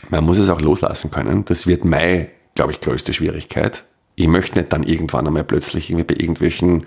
man 0.10 0.24
muss 0.24 0.38
es 0.38 0.50
auch 0.50 0.62
loslassen 0.62 1.12
können. 1.12 1.46
Das 1.46 1.68
wird 1.68 1.86
meine, 1.86 2.30
glaube 2.56 2.72
ich, 2.72 2.82
größte 2.82 3.14
Schwierigkeit 3.14 3.84
ich 4.16 4.28
möchte 4.28 4.60
nicht 4.60 4.72
dann 4.72 4.84
irgendwann 4.84 5.28
einmal 5.28 5.44
plötzlich 5.44 5.90
irgendwie 5.90 6.14
bei 6.14 6.20
irgendwelchen, 6.20 6.86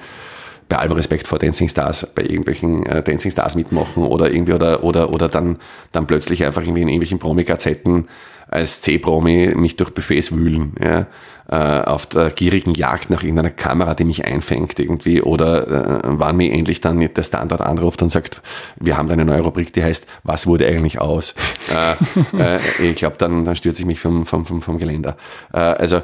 bei 0.68 0.78
allem 0.78 0.92
Respekt 0.92 1.26
vor 1.26 1.38
Dancing 1.38 1.68
Stars, 1.68 2.12
bei 2.14 2.22
irgendwelchen 2.22 2.86
äh, 2.86 3.02
Dancing 3.02 3.30
Stars 3.30 3.54
mitmachen 3.54 4.04
oder 4.04 4.32
irgendwie 4.32 4.54
oder, 4.54 4.84
oder, 4.84 5.12
oder 5.12 5.28
dann, 5.28 5.58
dann 5.92 6.06
plötzlich 6.06 6.44
einfach 6.44 6.62
irgendwie 6.62 6.82
in 6.82 6.88
irgendwelchen 6.88 7.18
Promi-Gazetten 7.18 8.08
als 8.48 8.80
C-Promi 8.82 9.54
mich 9.56 9.76
durch 9.76 9.90
Buffets 9.90 10.32
wühlen, 10.32 10.74
ja, 10.82 11.06
auf 11.46 12.06
der 12.06 12.30
gierigen 12.30 12.74
Jagd 12.74 13.10
nach 13.10 13.22
irgendeiner 13.22 13.50
Kamera, 13.50 13.94
die 13.94 14.04
mich 14.04 14.24
einfängt 14.24 14.78
irgendwie, 14.78 15.20
oder 15.22 15.66
äh, 15.66 16.00
wann 16.04 16.36
mir 16.36 16.52
endlich 16.52 16.80
dann 16.80 16.98
der 16.98 17.22
Standard 17.22 17.60
anruft 17.60 18.00
und 18.02 18.10
sagt, 18.10 18.40
wir 18.80 18.96
haben 18.96 19.08
da 19.08 19.12
eine 19.12 19.24
neue 19.24 19.40
Rubrik, 19.40 19.72
die 19.72 19.82
heißt, 19.82 20.06
was 20.22 20.46
wurde 20.46 20.66
eigentlich 20.66 21.00
aus? 21.00 21.34
äh, 21.74 22.56
äh, 22.56 22.60
ich 22.80 22.96
glaube, 22.96 23.16
dann, 23.18 23.44
dann 23.44 23.56
stürze 23.56 23.82
ich 23.82 23.86
mich 23.86 24.00
vom, 24.00 24.26
vom, 24.26 24.46
vom, 24.46 24.62
vom 24.62 24.78
Geländer. 24.78 25.16
Äh, 25.52 25.58
also, 25.58 26.02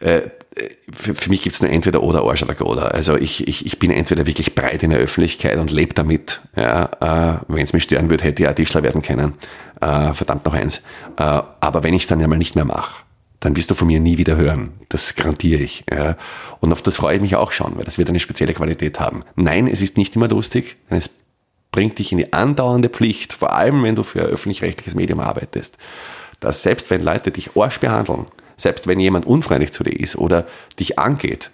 äh, 0.00 0.22
für, 0.92 1.14
für 1.14 1.30
mich 1.30 1.42
gibt's 1.42 1.60
nur 1.60 1.70
entweder 1.70 2.02
oder 2.02 2.22
Arsch 2.22 2.42
oder 2.42 2.60
oder. 2.66 2.94
Also 2.94 3.16
ich, 3.16 3.46
ich, 3.46 3.66
ich 3.66 3.78
bin 3.78 3.90
entweder 3.90 4.26
wirklich 4.26 4.54
breit 4.54 4.82
in 4.82 4.90
der 4.90 4.98
Öffentlichkeit 4.98 5.58
und 5.58 5.70
lebe 5.70 5.94
damit. 5.94 6.40
Ja, 6.56 6.90
äh, 7.00 7.38
wenn 7.48 7.62
es 7.62 7.72
mich 7.72 7.84
stören 7.84 8.10
würde, 8.10 8.24
hätte 8.24 8.42
ich 8.42 8.48
auch 8.48 8.54
Tischler 8.54 8.82
werden 8.82 9.02
können. 9.02 9.34
Äh, 9.80 10.12
verdammt 10.12 10.44
noch 10.44 10.54
eins. 10.54 10.78
Äh, 11.16 11.22
aber 11.60 11.82
wenn 11.82 11.94
ich 11.94 12.02
es 12.02 12.08
dann 12.08 12.20
ja 12.20 12.26
mal 12.26 12.36
nicht 12.36 12.56
mehr 12.56 12.64
mache, 12.64 13.04
dann 13.40 13.56
wirst 13.56 13.70
du 13.70 13.74
von 13.74 13.86
mir 13.86 14.00
nie 14.00 14.18
wieder 14.18 14.36
hören. 14.36 14.74
Das 14.90 15.14
garantiere 15.14 15.62
ich. 15.62 15.84
Ja. 15.90 16.16
Und 16.60 16.72
auf 16.72 16.82
das 16.82 16.96
freue 16.96 17.16
ich 17.16 17.22
mich 17.22 17.36
auch 17.36 17.52
schon, 17.52 17.76
weil 17.76 17.84
das 17.84 17.98
wird 17.98 18.10
eine 18.10 18.20
spezielle 18.20 18.54
Qualität 18.54 19.00
haben. 19.00 19.24
Nein, 19.34 19.66
es 19.66 19.82
ist 19.82 19.96
nicht 19.96 20.14
immer 20.14 20.28
lustig, 20.28 20.76
es 20.90 21.20
bringt 21.72 21.98
dich 21.98 22.12
in 22.12 22.18
die 22.18 22.32
andauernde 22.32 22.88
Pflicht, 22.88 23.32
vor 23.32 23.54
allem 23.54 23.82
wenn 23.82 23.96
du 23.96 24.02
für 24.02 24.20
ein 24.20 24.26
öffentlich-rechtliches 24.26 24.94
Medium 24.94 25.20
arbeitest, 25.20 25.78
dass 26.40 26.62
selbst 26.62 26.90
wenn 26.90 27.02
Leute 27.02 27.30
dich 27.30 27.56
Arsch 27.56 27.80
behandeln, 27.80 28.26
selbst 28.56 28.86
wenn 28.86 29.00
jemand 29.00 29.26
unfreundlich 29.26 29.72
zu 29.72 29.84
dir 29.84 29.98
ist 29.98 30.16
oder 30.16 30.46
dich 30.78 30.98
angeht, 30.98 31.50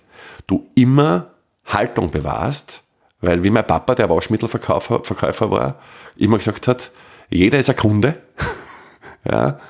du 0.46 0.66
immer 0.74 1.30
Haltung 1.64 2.10
bewahrst, 2.10 2.82
weil 3.20 3.44
wie 3.44 3.50
mein 3.50 3.66
Papa, 3.66 3.94
der 3.94 4.10
Waschmittelverkäufer 4.10 5.04
Verkäufer 5.04 5.50
war, 5.50 5.80
immer 6.16 6.38
gesagt 6.38 6.68
hat, 6.68 6.90
jeder 7.28 7.58
ist 7.58 7.70
ein 7.70 7.76
Kunde 7.76 8.16
ja, 9.24 9.60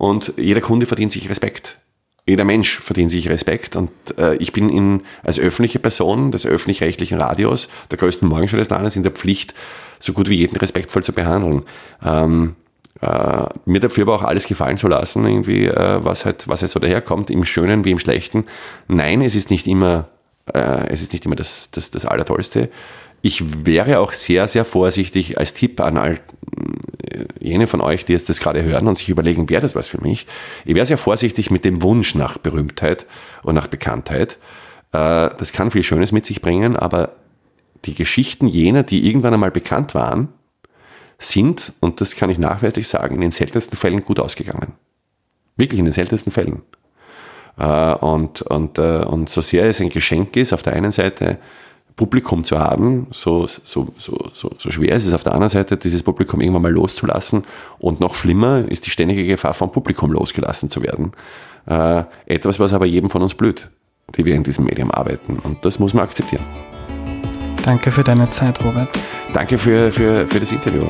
und 0.00 0.32
jeder 0.38 0.62
Kunde 0.62 0.86
verdient 0.86 1.12
sich 1.12 1.28
Respekt. 1.28 1.76
Jeder 2.26 2.44
Mensch 2.44 2.78
verdient 2.78 3.10
sich 3.10 3.28
Respekt 3.28 3.76
und 3.76 3.90
äh, 4.16 4.34
ich 4.36 4.54
bin 4.54 4.70
in, 4.70 5.02
als 5.22 5.38
öffentliche 5.38 5.78
Person 5.78 6.32
des 6.32 6.46
öffentlich-rechtlichen 6.46 7.20
Radios, 7.20 7.68
der 7.90 7.98
größten 7.98 8.26
Morgenschau 8.26 8.56
des 8.56 8.70
Landes, 8.70 8.96
in 8.96 9.02
der 9.02 9.12
Pflicht, 9.12 9.52
so 9.98 10.14
gut 10.14 10.30
wie 10.30 10.36
jeden 10.36 10.56
respektvoll 10.56 11.04
zu 11.04 11.12
behandeln. 11.12 11.64
Ähm, 12.02 12.56
äh, 13.02 13.44
mir 13.66 13.80
dafür 13.80 14.04
aber 14.04 14.14
auch 14.14 14.22
alles 14.22 14.46
gefallen 14.46 14.78
zu 14.78 14.88
lassen, 14.88 15.26
irgendwie, 15.26 15.66
äh, 15.66 16.02
was 16.02 16.24
halt, 16.24 16.48
was 16.48 16.62
halt 16.62 16.72
so 16.72 16.80
daherkommt, 16.80 17.28
im 17.28 17.44
Schönen 17.44 17.84
wie 17.84 17.90
im 17.90 17.98
Schlechten. 17.98 18.46
Nein, 18.88 19.20
es 19.20 19.36
ist 19.36 19.50
nicht 19.50 19.66
immer, 19.66 20.08
äh, 20.46 20.88
es 20.88 21.02
ist 21.02 21.12
nicht 21.12 21.26
immer 21.26 21.36
das, 21.36 21.72
das, 21.72 21.90
das 21.90 22.06
Allertollste. 22.06 22.70
Ich 23.20 23.66
wäre 23.66 23.98
auch 23.98 24.14
sehr, 24.14 24.48
sehr 24.48 24.64
vorsichtig 24.64 25.36
als 25.36 25.52
Tipp 25.52 25.78
an 25.82 25.98
all 25.98 26.18
jene 27.40 27.66
von 27.66 27.80
euch, 27.80 28.04
die 28.04 28.12
jetzt 28.12 28.28
das 28.28 28.40
gerade 28.40 28.62
hören 28.62 28.86
und 28.86 28.96
sich 28.96 29.08
überlegen, 29.08 29.48
wäre 29.48 29.62
das 29.62 29.74
was 29.74 29.88
für 29.88 30.00
mich? 30.00 30.26
Ich 30.64 30.74
wäre 30.74 30.86
sehr 30.86 30.98
vorsichtig 30.98 31.50
mit 31.50 31.64
dem 31.64 31.82
Wunsch 31.82 32.14
nach 32.14 32.38
Berühmtheit 32.38 33.06
und 33.42 33.54
nach 33.54 33.66
Bekanntheit. 33.66 34.38
Äh, 34.92 35.30
das 35.36 35.52
kann 35.52 35.70
viel 35.70 35.82
Schönes 35.82 36.12
mit 36.12 36.26
sich 36.26 36.42
bringen, 36.42 36.76
aber 36.76 37.16
die 37.84 37.94
Geschichten 37.94 38.46
jener, 38.46 38.82
die 38.82 39.06
irgendwann 39.06 39.34
einmal 39.34 39.50
bekannt 39.50 39.94
waren, 39.94 40.28
sind, 41.18 41.72
und 41.80 42.00
das 42.00 42.16
kann 42.16 42.30
ich 42.30 42.38
nachweislich 42.38 42.88
sagen, 42.88 43.16
in 43.16 43.20
den 43.20 43.30
seltensten 43.30 43.76
Fällen 43.76 44.04
gut 44.04 44.18
ausgegangen. 44.18 44.72
Wirklich 45.56 45.78
in 45.78 45.84
den 45.84 45.92
seltensten 45.92 46.32
Fällen. 46.32 46.62
Äh, 47.58 47.94
und, 47.94 48.42
und, 48.42 48.78
äh, 48.78 49.04
und 49.04 49.28
so 49.28 49.40
sehr 49.40 49.64
es 49.64 49.80
ein 49.80 49.90
Geschenk 49.90 50.36
ist, 50.36 50.52
auf 50.52 50.62
der 50.62 50.72
einen 50.72 50.92
Seite 50.92 51.38
Publikum 51.96 52.44
zu 52.44 52.58
haben, 52.58 53.06
so, 53.10 53.46
so, 53.46 53.88
so, 53.98 54.16
so, 54.32 54.50
so 54.56 54.70
schwer 54.70 54.94
ist 54.94 55.06
es 55.06 55.14
auf 55.14 55.22
der 55.22 55.32
anderen 55.32 55.50
Seite, 55.50 55.76
dieses 55.76 56.02
Publikum 56.02 56.40
irgendwann 56.40 56.62
mal 56.62 56.72
loszulassen. 56.72 57.44
Und 57.78 58.00
noch 58.00 58.14
schlimmer 58.14 58.64
ist 58.68 58.86
die 58.86 58.90
ständige 58.90 59.26
Gefahr, 59.26 59.54
vom 59.54 59.70
Publikum 59.70 60.12
losgelassen 60.12 60.70
zu 60.70 60.82
werden. 60.82 61.12
Äh, 61.66 62.04
etwas, 62.26 62.58
was 62.58 62.72
aber 62.72 62.86
jedem 62.86 63.10
von 63.10 63.22
uns 63.22 63.34
blüht, 63.34 63.70
die 64.16 64.24
wir 64.24 64.34
in 64.34 64.42
diesem 64.42 64.64
Medium 64.64 64.90
arbeiten. 64.90 65.38
Und 65.38 65.64
das 65.64 65.78
muss 65.78 65.94
man 65.94 66.04
akzeptieren. 66.04 66.44
Danke 67.64 67.90
für 67.90 68.02
deine 68.02 68.30
Zeit, 68.30 68.64
Robert. 68.64 68.88
Danke 69.32 69.58
für, 69.58 69.92
für, 69.92 70.26
für 70.26 70.40
das 70.40 70.50
Interview. 70.50 70.86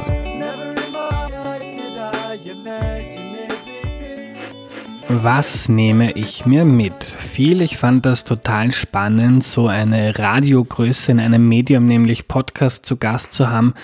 Was 5.13 5.69
nehme 5.69 6.13
ich 6.13 6.47
mir 6.47 6.65
mit? 6.65 7.03
Viel, 7.03 7.63
ich 7.63 7.77
fand 7.77 8.07
das 8.07 8.23
total 8.23 8.71
spannend, 8.71 9.43
so 9.43 9.67
eine 9.67 10.17
Radiogröße 10.17 11.11
in 11.11 11.19
einem 11.19 11.49
Medium, 11.49 11.85
nämlich 11.85 12.29
Podcast 12.29 12.87
zu 12.87 12.97
Gast 12.97 13.33
zu 13.33 13.51
haben, 13.51 13.75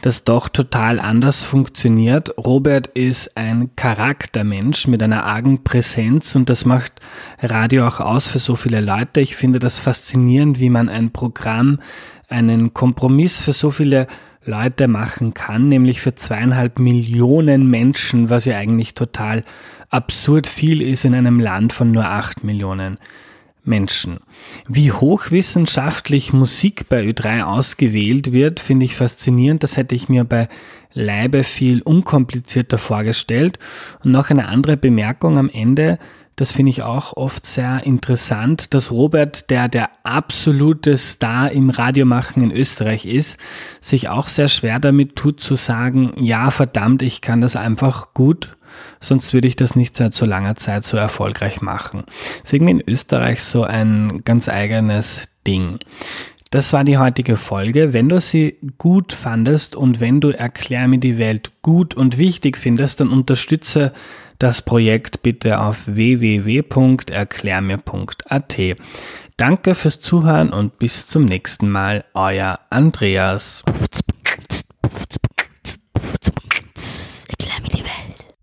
das 0.00 0.24
doch 0.24 0.48
total 0.48 0.98
anders 0.98 1.42
funktioniert. 1.42 2.34
Robert 2.38 2.86
ist 2.86 3.36
ein 3.36 3.76
Charaktermensch 3.76 4.86
mit 4.86 5.02
einer 5.02 5.24
argen 5.24 5.64
Präsenz 5.64 6.34
und 6.34 6.48
das 6.48 6.64
macht 6.64 6.94
Radio 7.42 7.86
auch 7.86 8.00
aus 8.00 8.26
für 8.26 8.38
so 8.38 8.56
viele 8.56 8.80
Leute. 8.80 9.20
Ich 9.20 9.36
finde 9.36 9.58
das 9.58 9.78
faszinierend, 9.78 10.60
wie 10.60 10.70
man 10.70 10.88
ein 10.88 11.10
Programm, 11.10 11.78
einen 12.30 12.72
Kompromiss 12.72 13.42
für 13.42 13.52
so 13.52 13.70
viele 13.70 14.06
Leute 14.46 14.88
machen 14.88 15.34
kann, 15.34 15.68
nämlich 15.68 16.00
für 16.00 16.14
zweieinhalb 16.14 16.78
Millionen 16.78 17.68
Menschen, 17.68 18.30
was 18.30 18.46
ja 18.46 18.56
eigentlich 18.56 18.94
total 18.94 19.44
absurd 19.90 20.46
viel 20.46 20.80
ist 20.80 21.04
in 21.04 21.14
einem 21.14 21.40
Land 21.40 21.72
von 21.72 21.92
nur 21.92 22.06
acht 22.06 22.44
Millionen 22.44 22.98
Menschen. 23.62 24.20
Wie 24.68 24.90
hochwissenschaftlich 24.90 26.32
Musik 26.32 26.88
bei 26.88 27.04
Ö3 27.04 27.42
ausgewählt 27.42 28.32
wird, 28.32 28.60
finde 28.60 28.86
ich 28.86 28.96
faszinierend. 28.96 29.62
Das 29.62 29.76
hätte 29.76 29.94
ich 29.94 30.08
mir 30.08 30.24
bei 30.24 30.48
Leibe 30.94 31.44
viel 31.44 31.82
unkomplizierter 31.82 32.78
vorgestellt. 32.78 33.58
Und 34.02 34.12
noch 34.12 34.30
eine 34.30 34.48
andere 34.48 34.76
Bemerkung 34.76 35.36
am 35.36 35.50
Ende 35.50 35.98
das 36.40 36.52
finde 36.52 36.70
ich 36.70 36.82
auch 36.82 37.18
oft 37.18 37.44
sehr 37.44 37.84
interessant, 37.84 38.72
dass 38.72 38.90
Robert, 38.90 39.50
der 39.50 39.68
der 39.68 39.90
absolute 40.04 40.96
Star 40.96 41.50
im 41.50 41.68
Radiomachen 41.68 42.42
in 42.42 42.50
Österreich 42.50 43.04
ist, 43.04 43.36
sich 43.82 44.08
auch 44.08 44.26
sehr 44.26 44.48
schwer 44.48 44.80
damit 44.80 45.16
tut 45.16 45.40
zu 45.40 45.54
sagen, 45.54 46.14
ja 46.16 46.50
verdammt, 46.50 47.02
ich 47.02 47.20
kann 47.20 47.42
das 47.42 47.56
einfach 47.56 48.14
gut, 48.14 48.56
sonst 49.00 49.32
würde 49.32 49.48
ich 49.48 49.56
das 49.56 49.76
nicht 49.76 49.96
seit 49.96 50.14
so 50.14 50.26
langer 50.26 50.56
Zeit 50.56 50.84
so 50.84 50.96
erfolgreich 50.96 51.60
machen. 51.60 52.04
Das 52.06 52.44
ist 52.44 52.52
irgendwie 52.52 52.72
in 52.72 52.84
Österreich 52.86 53.42
so 53.42 53.64
ein 53.64 54.22
ganz 54.24 54.48
eigenes 54.48 55.24
Ding. 55.46 55.78
Das 56.50 56.72
war 56.72 56.82
die 56.82 56.98
heutige 56.98 57.36
Folge. 57.36 57.92
Wenn 57.92 58.08
du 58.08 58.20
sie 58.20 58.58
gut 58.76 59.12
fandest 59.12 59.76
und 59.76 60.00
wenn 60.00 60.20
du 60.20 60.30
Erklär 60.30 60.88
mir 60.88 60.98
die 60.98 61.16
Welt 61.16 61.52
gut 61.62 61.94
und 61.94 62.18
wichtig 62.18 62.58
findest, 62.58 62.98
dann 62.98 63.10
unterstütze 63.10 63.92
das 64.40 64.62
Projekt 64.62 65.22
bitte 65.22 65.60
auf 65.60 65.86
www.erklärmir.at. 65.86 68.58
Danke 69.36 69.76
fürs 69.76 70.00
Zuhören 70.00 70.50
und 70.50 70.78
bis 70.78 71.06
zum 71.06 71.24
nächsten 71.24 71.70
Mal, 71.70 72.04
euer 72.14 72.56
Andreas. 72.68 73.62